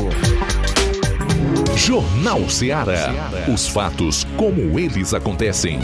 Jornal 1.77 2.49
Ceará. 2.49 3.13
Os 3.53 3.69
fatos 3.69 4.27
como 4.39 4.79
eles 4.79 5.13
acontecem. 5.13 5.79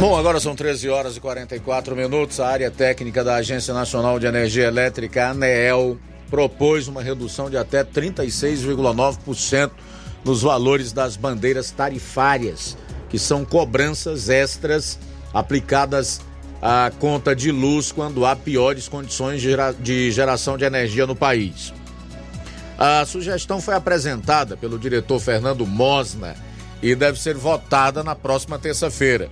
Bom, 0.00 0.16
agora 0.18 0.40
são 0.40 0.54
13 0.54 0.88
horas 0.88 1.16
e 1.16 1.20
44 1.20 1.94
minutos. 1.94 2.40
A 2.40 2.48
área 2.48 2.70
técnica 2.70 3.22
da 3.22 3.36
Agência 3.36 3.72
Nacional 3.72 4.18
de 4.18 4.26
Energia 4.26 4.66
Elétrica, 4.66 5.28
ANEEL, 5.28 5.98
propôs 6.34 6.88
uma 6.88 7.00
redução 7.00 7.48
de 7.48 7.56
até 7.56 7.84
36,9% 7.84 9.70
nos 10.24 10.42
valores 10.42 10.90
das 10.90 11.16
bandeiras 11.16 11.70
tarifárias, 11.70 12.76
que 13.08 13.20
são 13.20 13.44
cobranças 13.44 14.28
extras 14.28 14.98
aplicadas 15.32 16.20
à 16.60 16.90
conta 16.98 17.36
de 17.36 17.52
luz 17.52 17.92
quando 17.92 18.26
há 18.26 18.34
piores 18.34 18.88
condições 18.88 19.40
de 19.78 20.10
geração 20.10 20.58
de 20.58 20.64
energia 20.64 21.06
no 21.06 21.14
país. 21.14 21.72
A 22.76 23.06
sugestão 23.06 23.60
foi 23.60 23.74
apresentada 23.74 24.56
pelo 24.56 24.76
diretor 24.76 25.20
Fernando 25.20 25.64
Mosna 25.64 26.34
e 26.82 26.96
deve 26.96 27.20
ser 27.20 27.36
votada 27.36 28.02
na 28.02 28.16
próxima 28.16 28.58
terça-feira. 28.58 29.30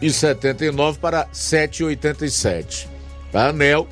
9,79 0.02 0.98
para 0.98 1.26
7,87. 1.26 2.88
A 3.32 3.48
ANEL 3.48 3.86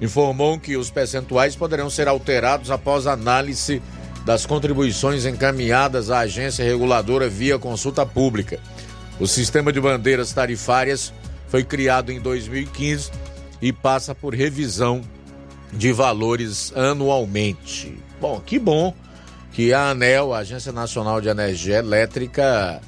informou 0.00 0.58
que 0.58 0.76
os 0.76 0.90
percentuais 0.90 1.56
poderão 1.56 1.90
ser 1.90 2.08
alterados 2.08 2.70
após 2.70 3.06
análise 3.06 3.82
das 4.24 4.46
contribuições 4.46 5.26
encaminhadas 5.26 6.10
à 6.10 6.20
agência 6.20 6.64
reguladora 6.64 7.28
via 7.28 7.58
consulta 7.58 8.06
pública. 8.06 8.60
O 9.18 9.26
sistema 9.26 9.72
de 9.72 9.80
bandeiras 9.80 10.32
tarifárias 10.32 11.12
foi 11.48 11.64
criado 11.64 12.10
em 12.10 12.20
2015 12.20 13.10
e 13.60 13.72
passa 13.72 14.14
por 14.14 14.34
revisão 14.34 15.02
de 15.72 15.92
valores 15.92 16.72
anualmente. 16.74 17.98
Bom, 18.20 18.40
que 18.40 18.58
bom 18.58 18.94
que 19.52 19.72
a 19.72 19.90
ANEL, 19.90 20.32
a 20.32 20.38
Agência 20.38 20.72
Nacional 20.72 21.20
de 21.20 21.28
Energia 21.28 21.76
Elétrica, 21.76 22.80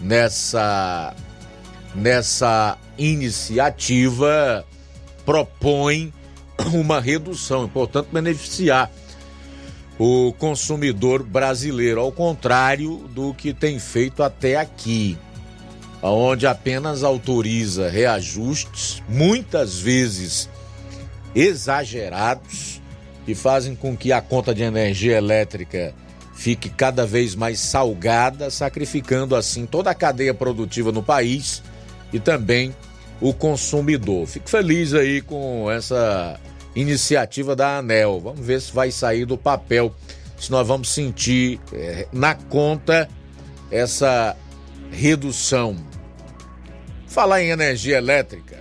nessa 0.00 1.14
nessa 1.94 2.78
iniciativa 2.96 4.64
propõe 5.24 6.12
uma 6.72 7.00
redução, 7.00 7.68
portanto 7.68 8.08
beneficiar 8.12 8.90
o 9.98 10.32
consumidor 10.38 11.22
brasileiro, 11.22 12.00
ao 12.00 12.10
contrário 12.10 12.98
do 13.14 13.34
que 13.34 13.52
tem 13.52 13.78
feito 13.78 14.22
até 14.22 14.56
aqui, 14.56 15.18
onde 16.02 16.46
apenas 16.46 17.04
autoriza 17.04 17.88
reajustes, 17.88 19.02
muitas 19.08 19.78
vezes 19.78 20.48
exagerados, 21.34 22.80
que 23.24 23.34
fazem 23.34 23.76
com 23.76 23.96
que 23.96 24.12
a 24.12 24.20
conta 24.20 24.52
de 24.52 24.62
energia 24.62 25.16
elétrica 25.16 25.94
fique 26.34 26.68
cada 26.68 27.06
vez 27.06 27.36
mais 27.36 27.60
salgada, 27.60 28.50
sacrificando 28.50 29.36
assim 29.36 29.64
toda 29.64 29.90
a 29.90 29.94
cadeia 29.94 30.34
produtiva 30.34 30.90
no 30.90 31.02
país 31.02 31.62
e 32.12 32.20
também 32.20 32.74
o 33.20 33.32
consumidor. 33.32 34.26
Fico 34.26 34.50
feliz 34.50 34.92
aí 34.94 35.20
com 35.20 35.70
essa 35.70 36.38
iniciativa 36.74 37.54
da 37.54 37.78
ANEL. 37.78 38.20
Vamos 38.20 38.44
ver 38.44 38.60
se 38.60 38.72
vai 38.72 38.90
sair 38.90 39.24
do 39.24 39.38
papel, 39.38 39.94
se 40.38 40.50
nós 40.50 40.66
vamos 40.66 40.88
sentir 40.88 41.60
é, 41.72 42.06
na 42.12 42.34
conta 42.34 43.08
essa 43.70 44.36
redução. 44.90 45.76
Falar 47.06 47.42
em 47.42 47.50
energia 47.50 47.98
elétrica, 47.98 48.58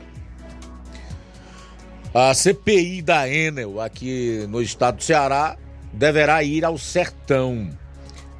a 2.13 2.33
CPI 2.33 3.01
da 3.01 3.27
Enel 3.29 3.79
aqui 3.79 4.45
no 4.49 4.61
estado 4.61 4.97
do 4.97 5.03
Ceará 5.03 5.57
deverá 5.93 6.43
ir 6.43 6.65
ao 6.65 6.77
sertão. 6.77 7.69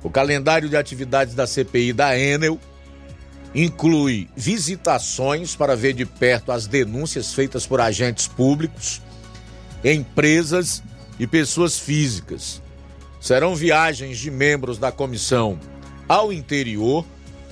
O 0.04 0.10
calendário 0.10 0.68
de 0.68 0.76
atividades 0.76 1.34
da 1.34 1.48
CPI 1.48 1.94
da 1.94 2.18
Enel 2.18 2.60
inclui 3.54 4.30
visitações 4.36 5.56
para 5.56 5.76
ver 5.76 5.94
de 5.94 6.06
perto 6.06 6.52
as 6.52 6.68
denúncias 6.68 7.34
feitas 7.34 7.66
por 7.66 7.82
agentes 7.82 8.28
públicos, 8.28 9.02
empresas 9.84 10.82
e 11.20 11.28
pessoas 11.28 11.78
físicas. 11.78 12.62
Serão 13.20 13.56
viagens 13.56 14.18
de 14.18 14.32
membros 14.32 14.78
da 14.78 14.92
comissão 14.92 15.60
ao 16.08 16.34
interior, 16.34 17.06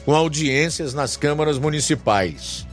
com 0.06 0.16
audiências 0.16 0.94
nas 0.94 1.16
câmaras 1.16 1.58
municipais. 1.58 2.66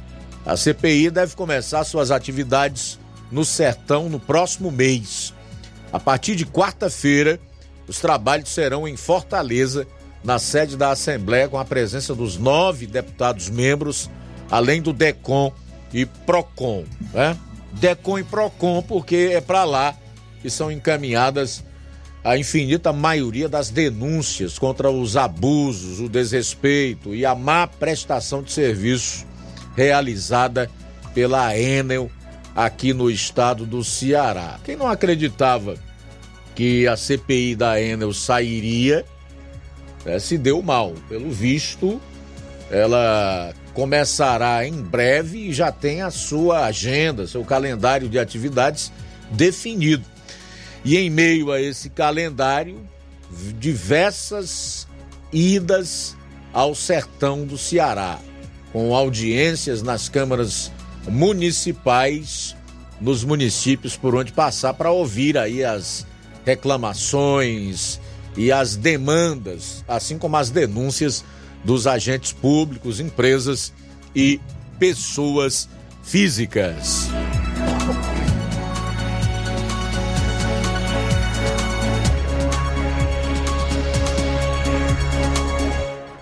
A 0.44 0.56
CPI 0.56 1.10
deve 1.10 1.36
começar 1.36 1.84
suas 1.84 2.10
atividades 2.10 2.98
no 3.30 3.44
Sertão 3.44 4.08
no 4.08 4.18
próximo 4.18 4.70
mês. 4.70 5.34
A 5.92 5.98
partir 5.98 6.36
de 6.36 6.46
quarta-feira, 6.46 7.38
os 7.86 8.00
trabalhos 8.00 8.48
serão 8.48 8.86
em 8.86 8.96
Fortaleza, 8.96 9.86
na 10.26 10.40
sede 10.40 10.76
da 10.76 10.90
Assembleia, 10.90 11.48
com 11.48 11.56
a 11.56 11.64
presença 11.64 12.12
dos 12.12 12.36
nove 12.36 12.84
deputados 12.84 13.48
membros, 13.48 14.10
além 14.50 14.82
do 14.82 14.92
DECOM 14.92 15.52
e 15.94 16.04
PROCON. 16.04 16.84
Né? 17.14 17.36
DECOM 17.74 18.18
e 18.18 18.24
PROCON, 18.24 18.82
porque 18.82 19.30
é 19.32 19.40
para 19.40 19.62
lá 19.62 19.94
que 20.42 20.50
são 20.50 20.70
encaminhadas 20.70 21.64
a 22.24 22.36
infinita 22.36 22.92
maioria 22.92 23.48
das 23.48 23.70
denúncias 23.70 24.58
contra 24.58 24.90
os 24.90 25.16
abusos, 25.16 26.00
o 26.00 26.08
desrespeito 26.08 27.14
e 27.14 27.24
a 27.24 27.36
má 27.36 27.68
prestação 27.68 28.42
de 28.42 28.50
serviço 28.50 29.24
realizada 29.76 30.68
pela 31.14 31.56
Enel 31.56 32.10
aqui 32.52 32.92
no 32.92 33.08
estado 33.08 33.64
do 33.64 33.84
Ceará. 33.84 34.58
Quem 34.64 34.74
não 34.74 34.88
acreditava 34.88 35.76
que 36.56 36.88
a 36.88 36.96
CPI 36.96 37.54
da 37.54 37.80
Enel 37.80 38.12
sairia, 38.12 39.04
né, 40.06 40.18
se 40.18 40.38
deu 40.38 40.62
mal. 40.62 40.94
Pelo 41.08 41.30
visto, 41.30 42.00
ela 42.70 43.52
começará 43.74 44.66
em 44.66 44.80
breve 44.80 45.48
e 45.48 45.52
já 45.52 45.70
tem 45.70 46.00
a 46.00 46.10
sua 46.10 46.64
agenda, 46.64 47.26
seu 47.26 47.44
calendário 47.44 48.08
de 48.08 48.18
atividades 48.18 48.92
definido. 49.30 50.04
E 50.84 50.96
em 50.96 51.10
meio 51.10 51.50
a 51.50 51.60
esse 51.60 51.90
calendário, 51.90 52.80
diversas 53.58 54.86
idas 55.32 56.16
ao 56.52 56.74
sertão 56.74 57.44
do 57.44 57.58
Ceará, 57.58 58.18
com 58.72 58.94
audiências 58.94 59.82
nas 59.82 60.08
câmaras 60.08 60.70
municipais 61.08 62.56
nos 63.00 63.24
municípios 63.24 63.96
por 63.96 64.14
onde 64.14 64.32
passar 64.32 64.74
para 64.74 64.90
ouvir 64.90 65.36
aí 65.36 65.62
as 65.62 66.06
reclamações 66.44 68.00
e 68.36 68.52
as 68.52 68.76
demandas, 68.76 69.84
assim 69.88 70.18
como 70.18 70.36
as 70.36 70.50
denúncias 70.50 71.24
dos 71.64 71.86
agentes 71.86 72.32
públicos, 72.32 73.00
empresas 73.00 73.72
e 74.14 74.40
pessoas 74.78 75.68
físicas. 76.02 77.08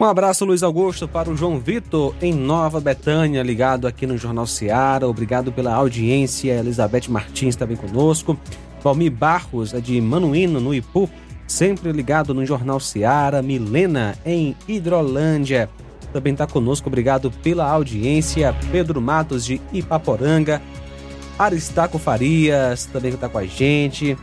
Um 0.05 0.07
abraço, 0.07 0.45
Luiz 0.45 0.63
Augusto, 0.63 1.09
para 1.09 1.31
o 1.31 1.37
João 1.37 1.59
Vitor, 1.59 2.15
em 2.21 2.31
Nova 2.33 2.79
Betânia, 2.79 3.43
ligado 3.43 3.87
aqui 3.87 4.07
no 4.07 4.19
Jornal 4.19 4.47
Seara. 4.47 5.09
Obrigado 5.09 5.51
pela 5.51 5.73
audiência. 5.73 6.59
Elizabeth 6.59 7.09
Martins 7.09 7.57
também 7.57 7.77
conosco. 7.77 8.39
Valmir 8.83 9.11
Barros, 9.11 9.73
é 9.73 9.81
de 9.81 9.99
Manuíno, 10.03 10.61
no 10.61 10.75
Ipu, 10.75 11.09
sempre 11.47 11.93
ligado 11.93 12.35
no 12.35 12.45
Jornal 12.45 12.81
Seara. 12.81 13.43
Milena, 13.43 14.17
em 14.25 14.57
Hidrolândia, 14.67 15.69
também 16.13 16.33
está 16.33 16.47
conosco. 16.47 16.89
Obrigado 16.89 17.31
pela 17.31 17.69
audiência. 17.69 18.55
Pedro 18.71 19.01
Matos, 19.01 19.45
de 19.45 19.61
Ipaporanga. 19.73 20.63
Aristaco 21.39 21.99
Farias, 21.99 22.87
também 22.87 23.13
está 23.13 23.29
com 23.29 23.39
a 23.39 23.45
gente. 23.45 24.17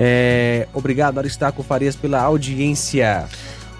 É, 0.00 0.68
obrigado, 0.72 1.18
Aristaco 1.18 1.62
Farias, 1.62 1.96
pela 1.96 2.20
audiência. 2.20 3.26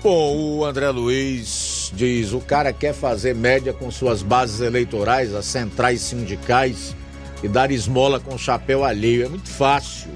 Bom, 0.02 0.36
o 0.36 0.64
André 0.64 0.88
Luiz 0.90 1.92
diz: 1.94 2.32
o 2.32 2.40
cara 2.40 2.72
quer 2.72 2.94
fazer 2.94 3.34
média 3.34 3.72
com 3.72 3.90
suas 3.90 4.22
bases 4.22 4.60
eleitorais, 4.60 5.34
as 5.34 5.44
centrais 5.44 6.00
sindicais, 6.00 6.96
e 7.42 7.48
dar 7.48 7.70
esmola 7.70 8.18
com 8.18 8.38
chapéu 8.38 8.84
alheio. 8.84 9.26
É 9.26 9.28
muito 9.28 9.48
fácil, 9.48 10.10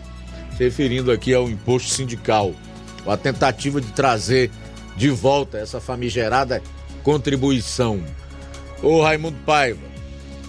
referindo 0.63 1.11
aqui 1.11 1.35
ao 1.35 1.51
imposto 1.51 1.91
sindical. 1.91 2.55
A 3.07 3.17
tentativa 3.17 3.81
de 3.81 3.91
trazer 3.93 4.51
de 4.97 5.11
volta 5.11 5.59
essa 5.59 5.81
famigerada 5.81 6.63
contribuição. 7.03 8.01
Ô 8.83 9.03
Raimundo 9.03 9.39
Paiva, 9.45 9.81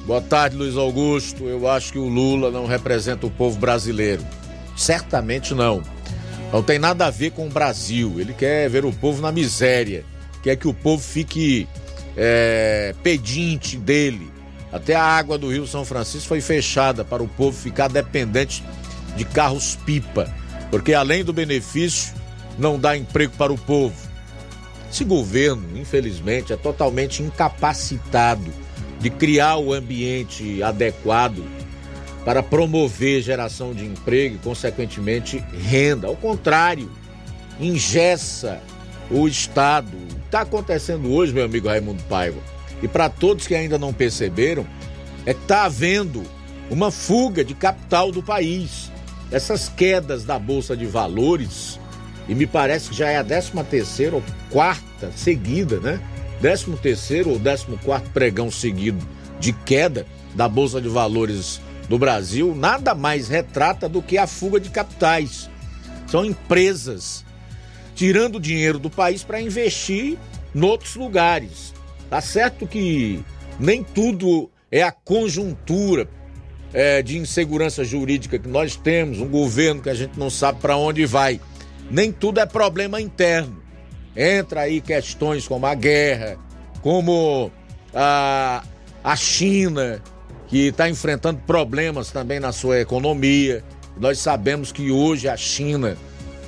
boa 0.05 0.21
tarde, 0.21 0.55
Luiz 0.55 0.77
Augusto. 0.77 1.45
Eu 1.45 1.67
acho 1.67 1.91
que 1.91 1.99
o 1.99 2.07
Lula 2.07 2.51
não 2.51 2.65
representa 2.65 3.25
o 3.25 3.31
povo 3.31 3.57
brasileiro. 3.57 4.23
Certamente 4.75 5.53
não. 5.53 5.81
Não 6.51 6.61
tem 6.61 6.77
nada 6.77 7.07
a 7.07 7.09
ver 7.09 7.31
com 7.31 7.47
o 7.47 7.49
Brasil. 7.49 8.19
Ele 8.19 8.33
quer 8.33 8.69
ver 8.69 8.85
o 8.85 8.93
povo 8.93 9.21
na 9.21 9.31
miséria, 9.31 10.05
quer 10.43 10.55
que 10.55 10.67
o 10.67 10.73
povo 10.73 11.01
fique 11.01 11.67
é, 12.15 12.93
pedinte 13.01 13.77
dele. 13.77 14.31
Até 14.71 14.95
a 14.95 15.03
água 15.03 15.37
do 15.37 15.51
Rio 15.51 15.67
São 15.67 15.85
Francisco 15.85 16.27
foi 16.27 16.41
fechada 16.41 17.03
para 17.03 17.21
o 17.21 17.27
povo 17.27 17.57
ficar 17.57 17.87
dependente 17.87 18.63
de 19.15 19.25
carros-pipa, 19.25 20.33
porque 20.69 20.93
além 20.93 21.23
do 21.23 21.33
benefício, 21.33 22.13
não 22.57 22.79
dá 22.79 22.97
emprego 22.97 23.33
para 23.37 23.53
o 23.53 23.57
povo. 23.57 23.95
Esse 24.91 25.03
governo, 25.03 25.77
infelizmente, 25.77 26.53
é 26.53 26.57
totalmente 26.57 27.23
incapacitado 27.23 28.51
de 28.99 29.09
criar 29.09 29.57
o 29.57 29.73
ambiente 29.73 30.61
adequado 30.61 31.43
para 32.23 32.41
promover 32.41 33.21
geração 33.21 33.73
de 33.73 33.85
emprego 33.85 34.35
e, 34.35 34.39
consequentemente, 34.39 35.43
renda. 35.67 36.07
Ao 36.07 36.15
contrário, 36.15 36.89
ingessa 37.59 38.61
o 39.11 39.27
Estado. 39.27 39.97
Está 40.25 40.41
acontecendo 40.41 41.11
hoje, 41.11 41.33
meu 41.33 41.45
amigo 41.45 41.67
Raimundo 41.67 42.01
Paiva. 42.03 42.39
E 42.81 42.87
para 42.87 43.09
todos 43.09 43.47
que 43.47 43.55
ainda 43.55 43.77
não 43.77 43.93
perceberam, 43.93 44.65
é 45.25 45.33
que 45.33 45.41
está 45.41 45.65
havendo 45.65 46.23
uma 46.69 46.91
fuga 46.91 47.43
de 47.43 47.53
capital 47.53 48.11
do 48.11 48.21
país. 48.21 48.91
Essas 49.33 49.67
quedas 49.67 50.23
da 50.23 50.37
Bolsa 50.37 50.77
de 50.77 50.85
Valores, 50.85 51.79
e 52.29 52.35
me 52.35 52.45
parece 52.45 52.91
que 52.91 52.95
já 52.95 53.09
é 53.09 53.17
a 53.17 53.23
13 53.23 53.51
terceira 53.67 54.15
ou 54.15 54.23
quarta 54.51 55.11
seguida, 55.15 55.79
né? 55.79 55.99
13 56.39 56.77
terceiro 56.77 57.31
ou 57.31 57.39
14 57.39 57.65
quarto 57.83 58.11
pregão 58.11 58.51
seguido 58.51 59.03
de 59.39 59.51
queda 59.51 60.05
da 60.35 60.47
Bolsa 60.47 60.79
de 60.79 60.87
Valores 60.87 61.59
do 61.89 61.97
Brasil, 61.97 62.53
nada 62.55 62.93
mais 62.93 63.27
retrata 63.27 63.89
do 63.89 64.03
que 64.03 64.19
a 64.19 64.27
fuga 64.27 64.59
de 64.59 64.69
capitais. 64.69 65.49
São 66.05 66.23
empresas 66.23 67.25
tirando 67.95 68.39
dinheiro 68.39 68.77
do 68.77 68.89
país 68.89 69.23
para 69.23 69.41
investir 69.41 70.15
em 70.53 70.61
outros 70.61 70.95
lugares. 70.95 71.73
Tá 72.07 72.21
certo 72.21 72.67
que 72.67 73.25
nem 73.59 73.83
tudo 73.83 74.51
é 74.71 74.83
a 74.83 74.91
conjuntura 74.91 76.07
é, 76.73 77.01
de 77.01 77.17
insegurança 77.17 77.83
jurídica 77.83 78.39
que 78.39 78.47
nós 78.47 78.75
temos, 78.75 79.19
um 79.19 79.27
governo 79.27 79.81
que 79.81 79.89
a 79.89 79.93
gente 79.93 80.17
não 80.17 80.29
sabe 80.29 80.59
para 80.59 80.75
onde 80.75 81.05
vai. 81.05 81.39
Nem 81.89 82.11
tudo 82.11 82.39
é 82.39 82.45
problema 82.45 82.99
interno. 82.99 83.61
Entra 84.15 84.61
aí 84.61 84.81
questões 84.81 85.47
como 85.47 85.65
a 85.65 85.75
guerra, 85.75 86.37
como 86.81 87.51
a, 87.93 88.63
a 89.03 89.15
China, 89.15 90.01
que 90.47 90.67
está 90.67 90.89
enfrentando 90.89 91.39
problemas 91.45 92.11
também 92.11 92.39
na 92.39 92.51
sua 92.51 92.79
economia. 92.79 93.63
Nós 93.97 94.19
sabemos 94.19 94.71
que 94.71 94.91
hoje 94.91 95.27
a 95.27 95.37
China 95.37 95.95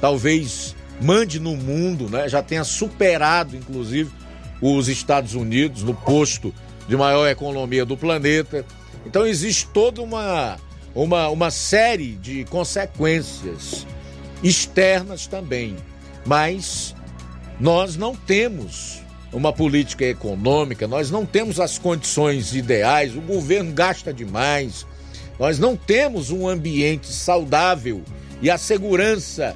talvez 0.01 0.75
mande 1.01 1.39
no 1.39 1.55
mundo, 1.55 2.09
né? 2.09 2.27
já 2.27 2.41
tenha 2.41 2.63
superado, 2.63 3.55
inclusive, 3.55 4.11
os 4.61 4.87
Estados 4.87 5.35
Unidos 5.35 5.83
no 5.83 5.93
posto 5.93 6.53
de 6.87 6.95
maior 6.95 7.27
economia 7.27 7.85
do 7.85 7.97
planeta. 7.97 8.65
Então 9.05 9.25
existe 9.25 9.67
toda 9.67 10.01
uma, 10.01 10.57
uma, 10.93 11.29
uma 11.29 11.51
série 11.51 12.13
de 12.15 12.45
consequências 12.45 13.85
externas 14.43 15.27
também. 15.27 15.75
Mas 16.25 16.95
nós 17.59 17.95
não 17.95 18.15
temos 18.15 19.01
uma 19.31 19.51
política 19.51 20.05
econômica, 20.05 20.87
nós 20.87 21.11
não 21.11 21.25
temos 21.25 21.59
as 21.59 21.77
condições 21.77 22.55
ideais, 22.55 23.15
o 23.15 23.21
governo 23.21 23.73
gasta 23.73 24.13
demais, 24.13 24.87
nós 25.37 25.59
não 25.59 25.75
temos 25.75 26.31
um 26.31 26.47
ambiente 26.47 27.07
saudável 27.07 28.01
e 28.41 28.49
a 28.49 28.57
segurança 28.57 29.55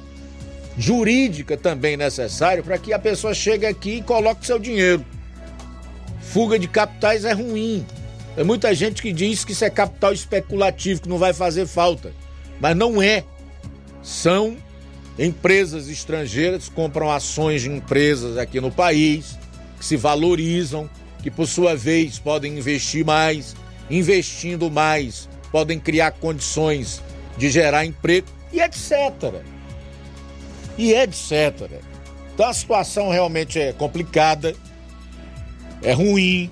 jurídica 0.76 1.56
também 1.56 1.96
necessária 1.96 2.62
para 2.62 2.78
que 2.78 2.92
a 2.92 2.98
pessoa 2.98 3.34
chegue 3.34 3.66
aqui 3.66 3.96
e 3.96 4.02
coloque 4.02 4.46
seu 4.46 4.58
dinheiro. 4.58 5.04
Fuga 6.20 6.58
de 6.58 6.68
capitais 6.68 7.24
é 7.24 7.32
ruim. 7.32 7.84
Tem 8.34 8.44
muita 8.44 8.74
gente 8.74 9.02
que 9.02 9.12
diz 9.12 9.44
que 9.44 9.52
isso 9.52 9.64
é 9.64 9.70
capital 9.70 10.12
especulativo, 10.12 11.02
que 11.02 11.08
não 11.08 11.18
vai 11.18 11.32
fazer 11.32 11.66
falta. 11.66 12.12
Mas 12.60 12.76
não 12.76 13.02
é. 13.02 13.24
São 14.02 14.56
empresas 15.18 15.88
estrangeiras 15.88 16.68
que 16.68 16.74
compram 16.74 17.10
ações 17.10 17.62
de 17.62 17.68
empresas 17.68 18.38
aqui 18.38 18.60
no 18.60 18.70
país 18.70 19.38
que 19.78 19.84
se 19.84 19.96
valorizam, 19.96 20.88
que 21.22 21.30
por 21.30 21.46
sua 21.46 21.74
vez 21.74 22.18
podem 22.18 22.58
investir 22.58 23.04
mais, 23.04 23.54
investindo 23.90 24.70
mais, 24.70 25.28
podem 25.50 25.78
criar 25.78 26.12
condições 26.12 27.02
de 27.36 27.50
gerar 27.50 27.84
emprego 27.84 28.28
e 28.52 28.60
etc. 28.60 29.42
E 30.78 30.92
etc. 30.92 31.82
Então 32.34 32.48
a 32.48 32.54
situação 32.54 33.10
realmente 33.10 33.58
é 33.58 33.72
complicada, 33.72 34.54
é 35.82 35.92
ruim, 35.92 36.50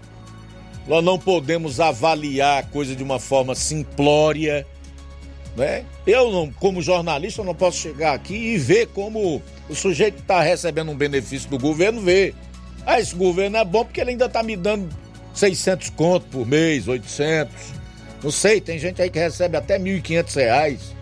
nós 0.89 1.05
não 1.05 1.19
podemos 1.19 1.78
avaliar 1.78 2.60
a 2.60 2.62
coisa 2.62 2.97
de 2.97 3.02
uma 3.02 3.20
forma 3.20 3.55
simplória, 3.55 4.66
né? 5.55 5.85
Eu, 6.06 6.32
não, 6.32 6.51
como 6.51 6.81
jornalista, 6.81 7.44
não 7.44 7.55
posso 7.55 7.77
chegar 7.77 8.15
aqui 8.15 8.35
e 8.35 8.59
ver 8.59 8.86
como 8.89 9.43
o 9.69 9.74
sujeito 9.74 10.15
que 10.15 10.20
está 10.23 10.40
recebendo 10.40 10.90
um 10.90 10.97
benefício 10.97 11.51
do 11.51 11.59
governo 11.59 12.01
vê. 12.01 12.35
Ah, 12.86 12.98
esse 12.98 13.15
governo 13.15 13.59
é 13.59 13.65
bom 13.65 13.85
porque 13.85 14.01
ele 14.01 14.12
ainda 14.12 14.24
está 14.24 14.43
me 14.43 14.56
dando 14.56 14.89
600 15.35 15.90
conto 15.90 16.27
por 16.28 16.47
mês, 16.47 16.89
800. 16.89 17.52
Não 18.23 18.31
sei, 18.31 18.60
tem 18.60 18.78
gente 18.78 19.02
aí 19.02 19.10
que 19.10 19.19
recebe 19.19 19.59
até 19.59 19.78
1.500 19.78 20.35
reais. 20.36 20.97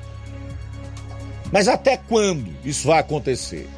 Mas 1.52 1.68
até 1.68 1.96
quando 1.96 2.50
isso 2.64 2.88
vai 2.88 2.98
acontecer? 2.98 3.68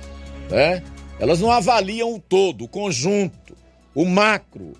Né? 0.48 0.82
Elas 1.20 1.40
não 1.40 1.50
avaliam 1.50 2.14
o 2.14 2.18
todo, 2.18 2.64
o 2.64 2.68
conjunto, 2.68 3.54
o 3.94 4.06
macro. 4.06 4.72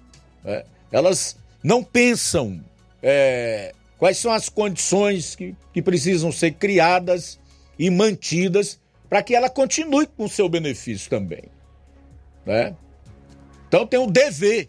Né? 0.42 0.64
Elas 0.90 1.36
não 1.62 1.82
pensam 1.82 2.60
é, 3.02 3.74
quais 3.98 4.19
são 4.19 4.32
as 4.32 4.48
condições 4.48 5.35
que, 5.35 5.55
que 5.73 5.82
precisam 5.82 6.32
ser 6.32 6.52
criadas 6.52 7.39
e 7.78 7.90
mantidas 7.90 8.78
para 9.09 9.23
que 9.23 9.35
ela 9.35 9.48
continue 9.48 10.06
com 10.06 10.24
o 10.24 10.28
seu 10.28 10.48
benefício 10.48 11.09
também. 11.09 11.44
Né? 12.44 12.74
Então 13.69 13.86
tem 13.86 13.98
o 13.98 14.06
dever, 14.06 14.69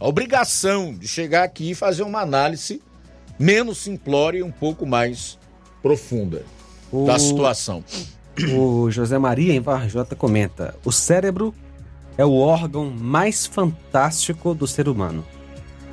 a 0.00 0.06
obrigação 0.06 0.94
de 0.94 1.06
chegar 1.06 1.44
aqui 1.44 1.70
e 1.70 1.74
fazer 1.74 2.02
uma 2.02 2.20
análise 2.20 2.80
menos 3.38 3.78
simplória 3.78 4.38
e 4.38 4.42
um 4.42 4.50
pouco 4.50 4.86
mais 4.86 5.38
profunda 5.82 6.44
o... 6.90 7.04
da 7.04 7.18
situação. 7.18 7.84
O 8.56 8.90
José 8.90 9.18
Maria 9.18 9.54
em 9.54 9.60
Varjota 9.60 10.16
comenta: 10.16 10.74
o 10.84 10.90
cérebro 10.90 11.54
é 12.16 12.24
o 12.24 12.34
órgão 12.34 12.90
mais 12.90 13.46
fantástico 13.46 14.54
do 14.54 14.66
ser 14.66 14.88
humano. 14.88 15.24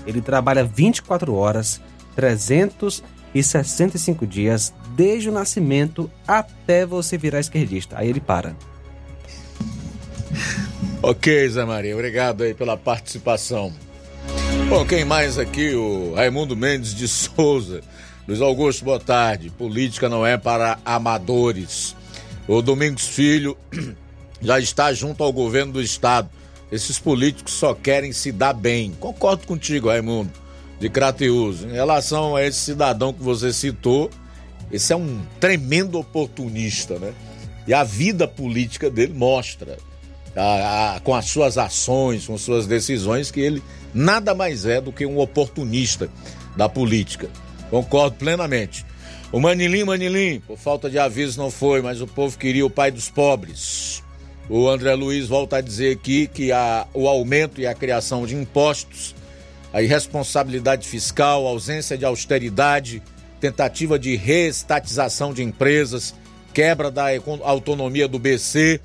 Ele 0.06 0.22
trabalha 0.22 0.64
24 0.64 1.34
horas, 1.34 1.82
365 2.16 4.26
dias, 4.26 4.74
desde 4.96 5.30
o 5.30 5.32
nascimento 5.32 6.10
até 6.28 6.86
você 6.86 7.18
virar 7.18 7.40
esquerdista. 7.40 7.98
Aí 8.00 8.10
ele 8.10 8.20
para. 8.20 8.56
Ok, 11.04 11.50
Zé 11.50 11.66
Maria, 11.66 11.96
obrigado 11.96 12.44
aí 12.44 12.54
pela 12.54 12.78
participação. 12.78 13.74
Bom, 14.70 14.86
quem 14.86 15.04
mais 15.04 15.38
aqui? 15.38 15.74
O 15.74 16.14
Raimundo 16.14 16.56
Mendes 16.56 16.94
de 16.94 17.08
Souza. 17.08 17.82
Luiz 18.28 18.40
Augusto, 18.40 18.86
boa 18.86 19.00
tarde. 19.00 19.50
Política 19.50 20.08
não 20.08 20.26
é 20.26 20.38
para 20.38 20.78
amadores. 20.86 21.96
O 22.48 22.62
Domingos 22.62 23.08
Filho 23.08 23.58
já 24.42 24.60
está 24.60 24.92
junto 24.94 25.24
ao 25.24 25.32
governo 25.32 25.74
do 25.74 25.82
estado. 25.82 26.30
Esses 26.72 26.98
políticos 26.98 27.54
só 27.54 27.74
querem 27.74 28.14
se 28.14 28.32
dar 28.32 28.54
bem. 28.54 28.92
Concordo 29.00 29.46
contigo, 29.46 29.90
Raimundo, 29.90 30.32
de 30.80 30.90
Crateus. 30.90 31.64
Em 31.64 31.72
relação 31.72 32.36
a 32.36 32.44
esse 32.44 32.60
cidadão 32.60 33.14
que 33.14 33.22
você 33.22 33.52
citou, 33.52 34.10
esse 34.72 34.94
é 34.94 34.96
um 34.96 35.22
tremendo 35.40 36.00
oportunista, 36.00 36.98
né? 36.98 37.14
E 37.68 37.74
a 37.74 37.84
vida 37.84 38.28
política 38.28 38.90
dele 38.90 39.14
mostra 39.14 39.78
a, 40.36 40.96
a, 40.96 41.00
com 41.02 41.14
as 41.14 41.26
suas 41.26 41.58
ações, 41.58 42.26
com 42.26 42.38
suas 42.38 42.66
decisões, 42.66 43.30
que 43.30 43.40
ele 43.40 43.62
nada 43.94 44.34
mais 44.34 44.66
é 44.66 44.80
do 44.80 44.92
que 44.92 45.06
um 45.06 45.20
oportunista 45.20 46.10
da 46.56 46.68
política. 46.70 47.30
Concordo 47.70 48.16
plenamente. 48.16 48.86
O 49.32 49.40
Manilim, 49.40 49.84
Manilim, 49.84 50.40
por 50.40 50.58
falta 50.58 50.90
de 50.90 50.98
aviso 51.00 51.40
não 51.40 51.52
foi, 51.52 51.82
mas 51.82 52.02
o 52.02 52.08
povo 52.08 52.38
queria 52.38 52.66
o 52.66 52.70
pai 52.70 52.92
dos 52.92 53.10
pobres. 53.10 54.04
O 54.54 54.68
André 54.68 54.94
Luiz 54.96 55.30
volta 55.30 55.56
a 55.56 55.62
dizer 55.62 55.96
aqui 55.96 56.28
que 56.28 56.52
a, 56.52 56.86
o 56.94 57.08
aumento 57.08 57.62
e 57.62 57.66
a 57.66 57.74
criação 57.74 58.26
de 58.26 58.36
impostos, 58.36 59.16
a 59.72 59.82
irresponsabilidade 59.82 60.86
fiscal, 60.86 61.48
ausência 61.48 61.98
de 61.98 62.04
austeridade, 62.04 63.02
tentativa 63.40 63.98
de 63.98 64.18
reestatização 64.18 65.34
de 65.34 65.42
empresas, 65.42 66.14
quebra 66.54 66.92
da 66.92 67.06
autonomia 67.44 68.10
do 68.10 68.20
BC, 68.20 68.82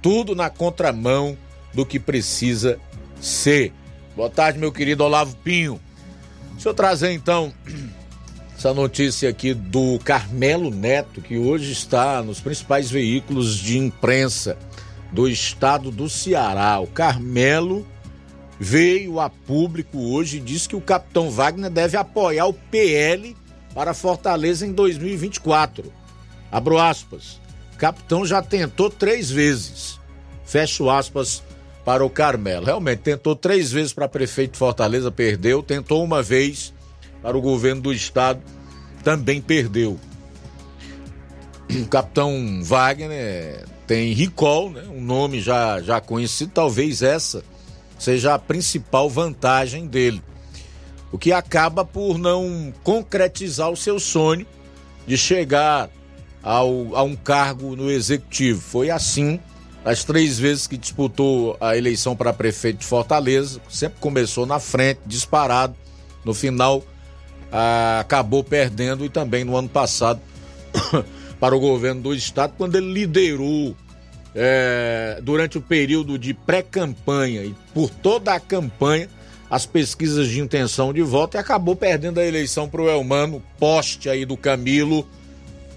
tudo 0.00 0.34
na 0.34 0.48
contramão 0.48 1.36
do 1.74 1.84
que 1.84 2.00
precisa 2.00 2.80
ser. 3.20 3.74
Boa 4.16 4.30
tarde, 4.30 4.58
meu 4.58 4.72
querido 4.72 5.04
Olavo 5.04 5.36
Pinho. 5.44 5.78
Deixa 6.54 6.70
eu 6.70 6.74
trazer 6.74 7.12
então 7.12 7.52
essa 8.56 8.72
notícia 8.72 9.28
aqui 9.28 9.52
do 9.52 9.98
Carmelo 10.02 10.70
Neto, 10.70 11.20
que 11.20 11.36
hoje 11.36 11.72
está 11.72 12.22
nos 12.22 12.40
principais 12.40 12.90
veículos 12.90 13.54
de 13.58 13.76
imprensa 13.76 14.56
do 15.14 15.28
estado 15.28 15.90
do 15.90 16.08
Ceará. 16.10 16.78
O 16.80 16.86
Carmelo 16.86 17.86
veio 18.60 19.18
a 19.20 19.30
público 19.30 19.98
hoje 19.98 20.36
e 20.36 20.40
disse 20.40 20.68
que 20.68 20.76
o 20.76 20.80
capitão 20.80 21.30
Wagner 21.30 21.70
deve 21.70 21.96
apoiar 21.96 22.46
o 22.46 22.52
PL 22.52 23.36
para 23.74 23.94
Fortaleza 23.94 24.66
em 24.66 24.72
2024. 24.72 25.90
Abro 26.52 26.78
aspas 26.78 27.42
capitão 27.84 28.24
já 28.24 28.40
tentou 28.40 28.88
três 28.88 29.30
vezes. 29.30 30.00
Fecho 30.44 30.88
aspas 30.88 31.42
para 31.84 32.02
o 32.02 32.08
Carmelo. 32.08 32.64
Realmente, 32.64 33.00
tentou 33.00 33.36
três 33.36 33.70
vezes 33.70 33.92
para 33.92 34.08
prefeito 34.08 34.52
de 34.52 34.58
Fortaleza, 34.58 35.10
perdeu. 35.10 35.62
Tentou 35.62 36.02
uma 36.02 36.22
vez 36.22 36.72
para 37.20 37.36
o 37.36 37.42
governo 37.42 37.82
do 37.82 37.92
estado, 37.92 38.40
também 39.02 39.40
perdeu. 39.40 39.98
O 41.74 41.86
capitão 41.88 42.62
Wagner 42.62 43.64
tem 43.86 44.12
recall, 44.12 44.70
né? 44.70 44.82
um 44.88 45.00
nome 45.00 45.40
já, 45.40 45.80
já 45.80 46.00
conhecido, 46.00 46.52
talvez 46.54 47.02
essa 47.02 47.42
seja 47.98 48.34
a 48.34 48.38
principal 48.38 49.08
vantagem 49.08 49.86
dele. 49.86 50.22
O 51.12 51.18
que 51.18 51.32
acaba 51.32 51.84
por 51.84 52.18
não 52.18 52.72
concretizar 52.82 53.70
o 53.70 53.76
seu 53.76 54.00
sonho 54.00 54.46
de 55.06 55.16
chegar 55.16 55.88
ao, 56.42 56.96
a 56.96 57.02
um 57.02 57.14
cargo 57.14 57.76
no 57.76 57.90
executivo. 57.90 58.60
Foi 58.60 58.90
assim 58.90 59.38
as 59.84 60.02
três 60.02 60.38
vezes 60.38 60.66
que 60.66 60.76
disputou 60.76 61.56
a 61.60 61.76
eleição 61.76 62.16
para 62.16 62.32
prefeito 62.32 62.78
de 62.78 62.86
Fortaleza, 62.86 63.60
sempre 63.68 64.00
começou 64.00 64.46
na 64.46 64.58
frente, 64.58 65.00
disparado. 65.06 65.74
No 66.24 66.32
final, 66.32 66.82
ah, 67.52 68.00
acabou 68.00 68.42
perdendo 68.42 69.04
e 69.04 69.10
também 69.10 69.44
no 69.44 69.54
ano 69.54 69.68
passado 69.68 70.20
para 71.44 71.54
o 71.54 71.60
governo 71.60 72.00
do 72.00 72.14
estado, 72.14 72.54
quando 72.56 72.76
ele 72.76 72.90
liderou 72.90 73.76
é, 74.34 75.20
durante 75.22 75.58
o 75.58 75.60
período 75.60 76.18
de 76.18 76.32
pré-campanha 76.32 77.44
e 77.44 77.54
por 77.74 77.90
toda 77.90 78.32
a 78.32 78.40
campanha 78.40 79.10
as 79.50 79.66
pesquisas 79.66 80.28
de 80.28 80.40
intenção 80.40 80.90
de 80.90 81.02
voto 81.02 81.36
e 81.36 81.38
acabou 81.38 81.76
perdendo 81.76 82.18
a 82.18 82.24
eleição 82.24 82.66
para 82.66 82.80
o 82.80 82.88
Elmano, 82.88 83.42
poste 83.58 84.08
aí 84.08 84.24
do 84.24 84.38
Camilo, 84.38 85.06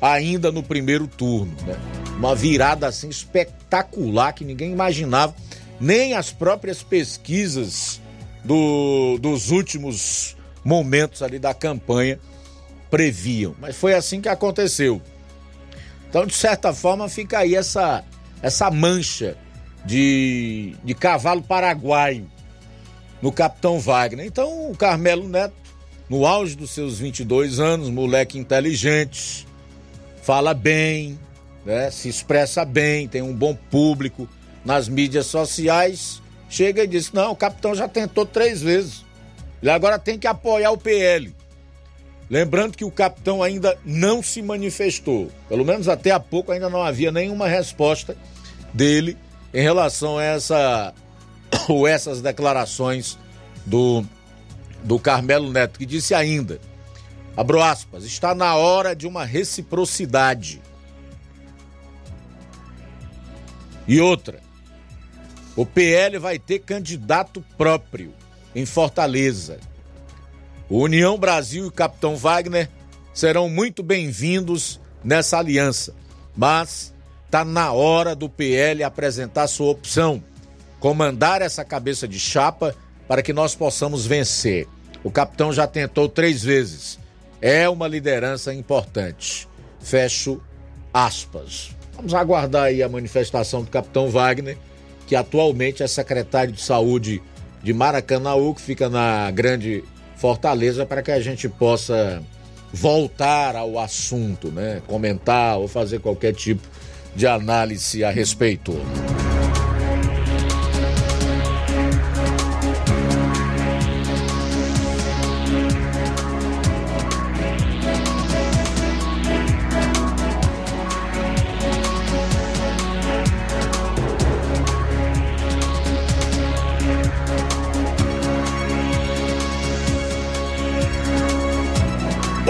ainda 0.01 0.53
no 0.53 0.63
primeiro 0.63 1.05
turno. 1.05 1.53
Né? 1.65 1.75
Uma 2.17 2.33
virada 2.33 2.87
assim 2.87 3.09
espetacular 3.09 4.31
que 4.31 4.45
ninguém 4.45 4.71
imaginava, 4.71 5.35
nem 5.81 6.13
as 6.13 6.31
próprias 6.31 6.81
pesquisas 6.81 7.99
do, 8.41 9.17
dos 9.19 9.51
últimos 9.51 10.37
momentos 10.63 11.21
ali 11.21 11.37
da 11.37 11.53
campanha 11.53 12.17
previam. 12.89 13.53
Mas 13.59 13.75
foi 13.75 13.93
assim 13.93 14.21
que 14.21 14.29
aconteceu. 14.29 15.01
Então, 16.09 16.25
de 16.25 16.33
certa 16.33 16.73
forma, 16.73 17.09
fica 17.09 17.39
aí 17.39 17.55
essa, 17.55 18.03
essa 18.41 18.71
mancha 18.71 19.37
de, 19.85 20.75
de 20.83 20.93
cavalo 20.93 21.41
paraguaio 21.41 22.29
no 23.21 23.31
Capitão 23.31 23.79
Wagner. 23.79 24.25
Então, 24.25 24.69
o 24.71 24.75
Carmelo 24.75 25.27
Neto, 25.27 25.55
no 26.09 26.25
auge 26.25 26.55
dos 26.55 26.71
seus 26.71 26.99
22 26.99 27.59
anos, 27.59 27.89
moleque 27.89 28.37
inteligente, 28.37 29.47
fala 30.21 30.53
bem, 30.53 31.19
né, 31.65 31.91
se 31.91 32.07
expressa 32.07 32.63
bem, 32.63 33.07
tem 33.07 33.21
um 33.21 33.33
bom 33.33 33.53
público 33.53 34.27
nas 34.63 34.87
mídias 34.87 35.25
sociais, 35.27 36.21
chega 36.49 36.83
e 36.83 36.87
diz: 36.87 37.11
Não, 37.11 37.31
o 37.31 37.35
capitão 37.35 37.75
já 37.75 37.87
tentou 37.87 38.25
três 38.25 38.61
vezes. 38.61 39.05
Ele 39.61 39.71
agora 39.71 39.97
tem 39.97 40.19
que 40.19 40.27
apoiar 40.27 40.71
o 40.71 40.77
PL. 40.77 41.33
Lembrando 42.29 42.77
que 42.77 42.83
o 42.83 42.91
capitão 42.91 43.41
ainda 43.41 43.77
não 43.85 44.21
se 44.21 44.41
manifestou. 44.41 45.31
Pelo 45.47 45.63
menos 45.63 45.87
até 45.87 46.11
há 46.11 46.19
pouco 46.19 46.51
ainda 46.51 46.69
não 46.69 46.83
havia 46.83 47.11
nenhuma 47.11 47.47
resposta 47.47 48.17
dele 48.73 49.17
em 49.53 49.61
relação 49.61 50.17
a 50.17 50.23
essa 50.23 50.93
ou 51.69 51.87
essas 51.87 52.21
declarações 52.21 53.17
do, 53.65 54.03
do 54.83 54.99
Carmelo 54.99 55.51
Neto, 55.51 55.79
que 55.79 55.85
disse 55.85 56.13
ainda, 56.13 56.59
abro 57.35 57.61
aspas, 57.61 58.03
está 58.03 58.35
na 58.35 58.55
hora 58.55 58.95
de 58.95 59.07
uma 59.07 59.23
reciprocidade. 59.23 60.61
E 63.87 64.01
outra, 64.01 64.41
o 65.55 65.65
PL 65.65 66.19
vai 66.19 66.37
ter 66.37 66.59
candidato 66.59 67.43
próprio 67.57 68.13
em 68.53 68.65
Fortaleza. 68.65 69.59
O 70.69 70.79
União 70.79 71.17
Brasil 71.17 71.63
e 71.63 71.67
o 71.67 71.71
Capitão 71.71 72.17
Wagner 72.17 72.69
serão 73.13 73.49
muito 73.49 73.81
bem-vindos 73.81 74.81
nessa 75.01 75.39
aliança, 75.39 75.95
mas 76.35 76.93
está 77.25 77.45
na 77.45 77.71
hora 77.71 78.13
do 78.13 78.27
PL 78.27 78.83
apresentar 78.83 79.47
sua 79.47 79.71
opção, 79.71 80.21
comandar 80.77 81.41
essa 81.41 81.63
cabeça 81.63 82.05
de 82.05 82.19
chapa 82.19 82.75
para 83.07 83.21
que 83.21 83.31
nós 83.31 83.55
possamos 83.55 84.05
vencer. 84.05 84.67
O 85.05 85.09
capitão 85.09 85.53
já 85.53 85.65
tentou 85.65 86.09
três 86.09 86.43
vezes. 86.43 86.99
É 87.41 87.69
uma 87.69 87.87
liderança 87.87 88.53
importante. 88.53 89.47
Fecho 89.79 90.41
aspas. 90.93 91.69
Vamos 91.95 92.13
aguardar 92.13 92.63
aí 92.63 92.83
a 92.83 92.89
manifestação 92.89 93.63
do 93.63 93.71
capitão 93.71 94.09
Wagner, 94.09 94.57
que 95.07 95.15
atualmente 95.15 95.81
é 95.81 95.87
secretário 95.87 96.51
de 96.51 96.61
saúde 96.61 97.23
de 97.63 97.71
Maracanaú, 97.71 98.53
que 98.53 98.61
fica 98.61 98.89
na 98.89 99.31
grande 99.31 99.83
Fortaleza, 100.17 100.85
para 100.85 101.01
que 101.01 101.11
a 101.11 101.19
gente 101.19 101.47
possa 101.47 102.21
voltar 102.73 103.55
ao 103.55 103.79
assunto, 103.79 104.49
né? 104.49 104.81
Comentar 104.87 105.57
ou 105.57 105.67
fazer 105.67 105.99
qualquer 105.99 106.33
tipo 106.33 106.67
de 107.15 107.25
análise 107.25 108.03
a 108.03 108.11
respeito. 108.11 108.73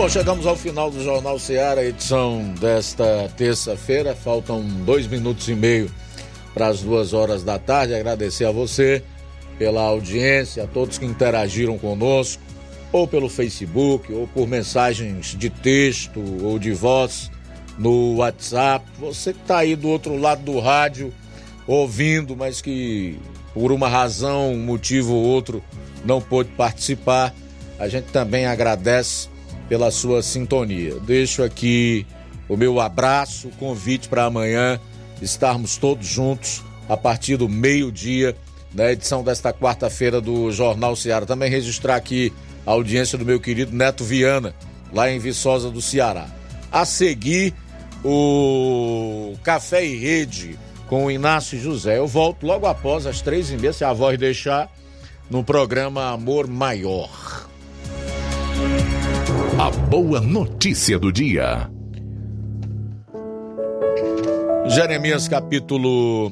Bom, 0.08 0.12
chegamos 0.12 0.48
ao 0.48 0.56
final 0.56 0.90
do 0.90 1.04
Jornal 1.04 1.38
Ceará, 1.38 1.84
edição 1.84 2.54
desta 2.62 3.30
terça-feira. 3.36 4.16
Faltam 4.16 4.64
dois 4.86 5.06
minutos 5.06 5.50
e 5.50 5.54
meio 5.54 5.92
para 6.54 6.68
as 6.68 6.80
duas 6.80 7.12
horas 7.12 7.44
da 7.44 7.60
tarde. 7.60 7.94
Agradecer 7.94 8.46
a 8.46 8.52
você 8.52 9.04
pela 9.60 9.82
audiência, 9.82 10.64
a 10.64 10.68
todos 10.68 10.98
que 10.98 11.06
interagiram 11.06 11.78
conosco, 11.78 12.42
ou 12.90 13.06
pelo 13.06 13.28
Facebook, 13.28 14.14
ou 14.14 14.28
por 14.28 14.48
mensagens 14.48 15.36
de 15.38 15.50
texto 15.50 16.24
ou 16.42 16.58
de 16.58 16.72
voz 16.72 17.30
no 17.78 18.16
WhatsApp. 18.16 18.86
Você 19.00 19.34
que 19.34 19.42
está 19.42 19.58
aí 19.58 19.76
do 19.76 19.90
outro 19.90 20.16
lado 20.16 20.42
do 20.42 20.58
rádio 20.62 21.14
ouvindo, 21.68 22.34
mas 22.34 22.62
que 22.62 23.20
por 23.54 23.74
uma 23.74 23.90
razão, 23.90 24.54
um 24.54 24.64
motivo 24.64 25.14
ou 25.14 25.26
outro 25.26 25.62
não 26.06 26.22
pôde 26.22 26.50
participar, 26.52 27.36
a 27.78 27.90
gente 27.90 28.06
também 28.06 28.46
agradece 28.46 29.36
pela 29.68 29.92
sua 29.92 30.22
sintonia. 30.22 30.96
Deixo 31.00 31.44
aqui 31.44 32.06
o 32.48 32.56
meu 32.56 32.80
abraço, 32.80 33.50
convite 33.60 34.08
para 34.08 34.26
amanhã 34.26 34.80
estarmos 35.22 35.78
todos 35.78 36.08
juntos 36.08 36.64
a 36.88 36.96
partir 36.96 37.38
do 37.38 37.50
meio-dia 37.50 38.36
na 38.74 38.92
edição 38.92 39.24
desta 39.24 39.52
quarta-feira 39.52 40.22
do 40.22 40.52
Jornal 40.52 40.96
Ceará. 40.96 41.26
Também 41.26 41.50
registrar 41.50 41.96
aqui 41.96 42.32
a 42.66 42.72
audiência 42.72 43.18
do 43.18 43.26
meu 43.26 43.40
querido 43.40 43.76
Neto 43.76 44.04
Viana, 44.04 44.54
lá 44.94 45.10
em 45.10 45.20
Viçosa 45.20 45.70
do 45.70 45.82
Ceará. 45.82 46.28
A 46.72 46.86
seguir, 46.86 47.54
o 48.04 49.36
Café 49.44 49.86
e 49.86 49.98
Rede 49.98 50.58
com 50.88 51.06
o 51.06 51.12
Inácio 51.12 51.60
José. 51.60 51.98
Eu 51.98 52.08
volto 52.08 52.46
logo 52.46 52.66
após 52.66 53.06
as 53.06 53.22
três 53.22 53.50
e 53.52 53.58
meia, 53.58 53.74
se 53.74 53.84
a 53.84 53.94
voz 53.94 54.18
deixar, 54.18 54.72
no 55.30 55.44
programa 55.44 56.12
Amor 56.12 56.48
Maior. 56.48 57.10
A 59.60 59.72
boa 59.72 60.22
notícia 60.22 61.00
do 61.00 61.12
dia. 61.12 61.68
Jeremias 64.68 65.28
capítulo 65.28 66.32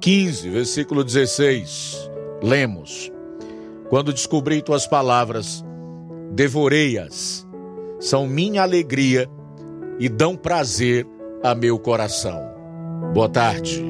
15, 0.00 0.48
versículo 0.48 1.02
16. 1.02 2.08
Lemos: 2.40 3.10
Quando 3.88 4.12
descobri 4.12 4.62
tuas 4.62 4.86
palavras, 4.86 5.64
devorei-as. 6.30 7.44
São 7.98 8.28
minha 8.28 8.62
alegria 8.62 9.28
e 9.98 10.08
dão 10.08 10.36
prazer 10.36 11.04
a 11.42 11.52
meu 11.52 11.80
coração. 11.80 12.40
Boa 13.12 13.28
tarde. 13.28 13.84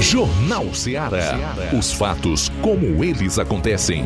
Jornal 0.00 0.74
Ceará. 0.74 1.38
Os 1.72 1.92
fatos 1.92 2.48
como 2.60 3.04
eles 3.04 3.38
acontecem. 3.38 4.04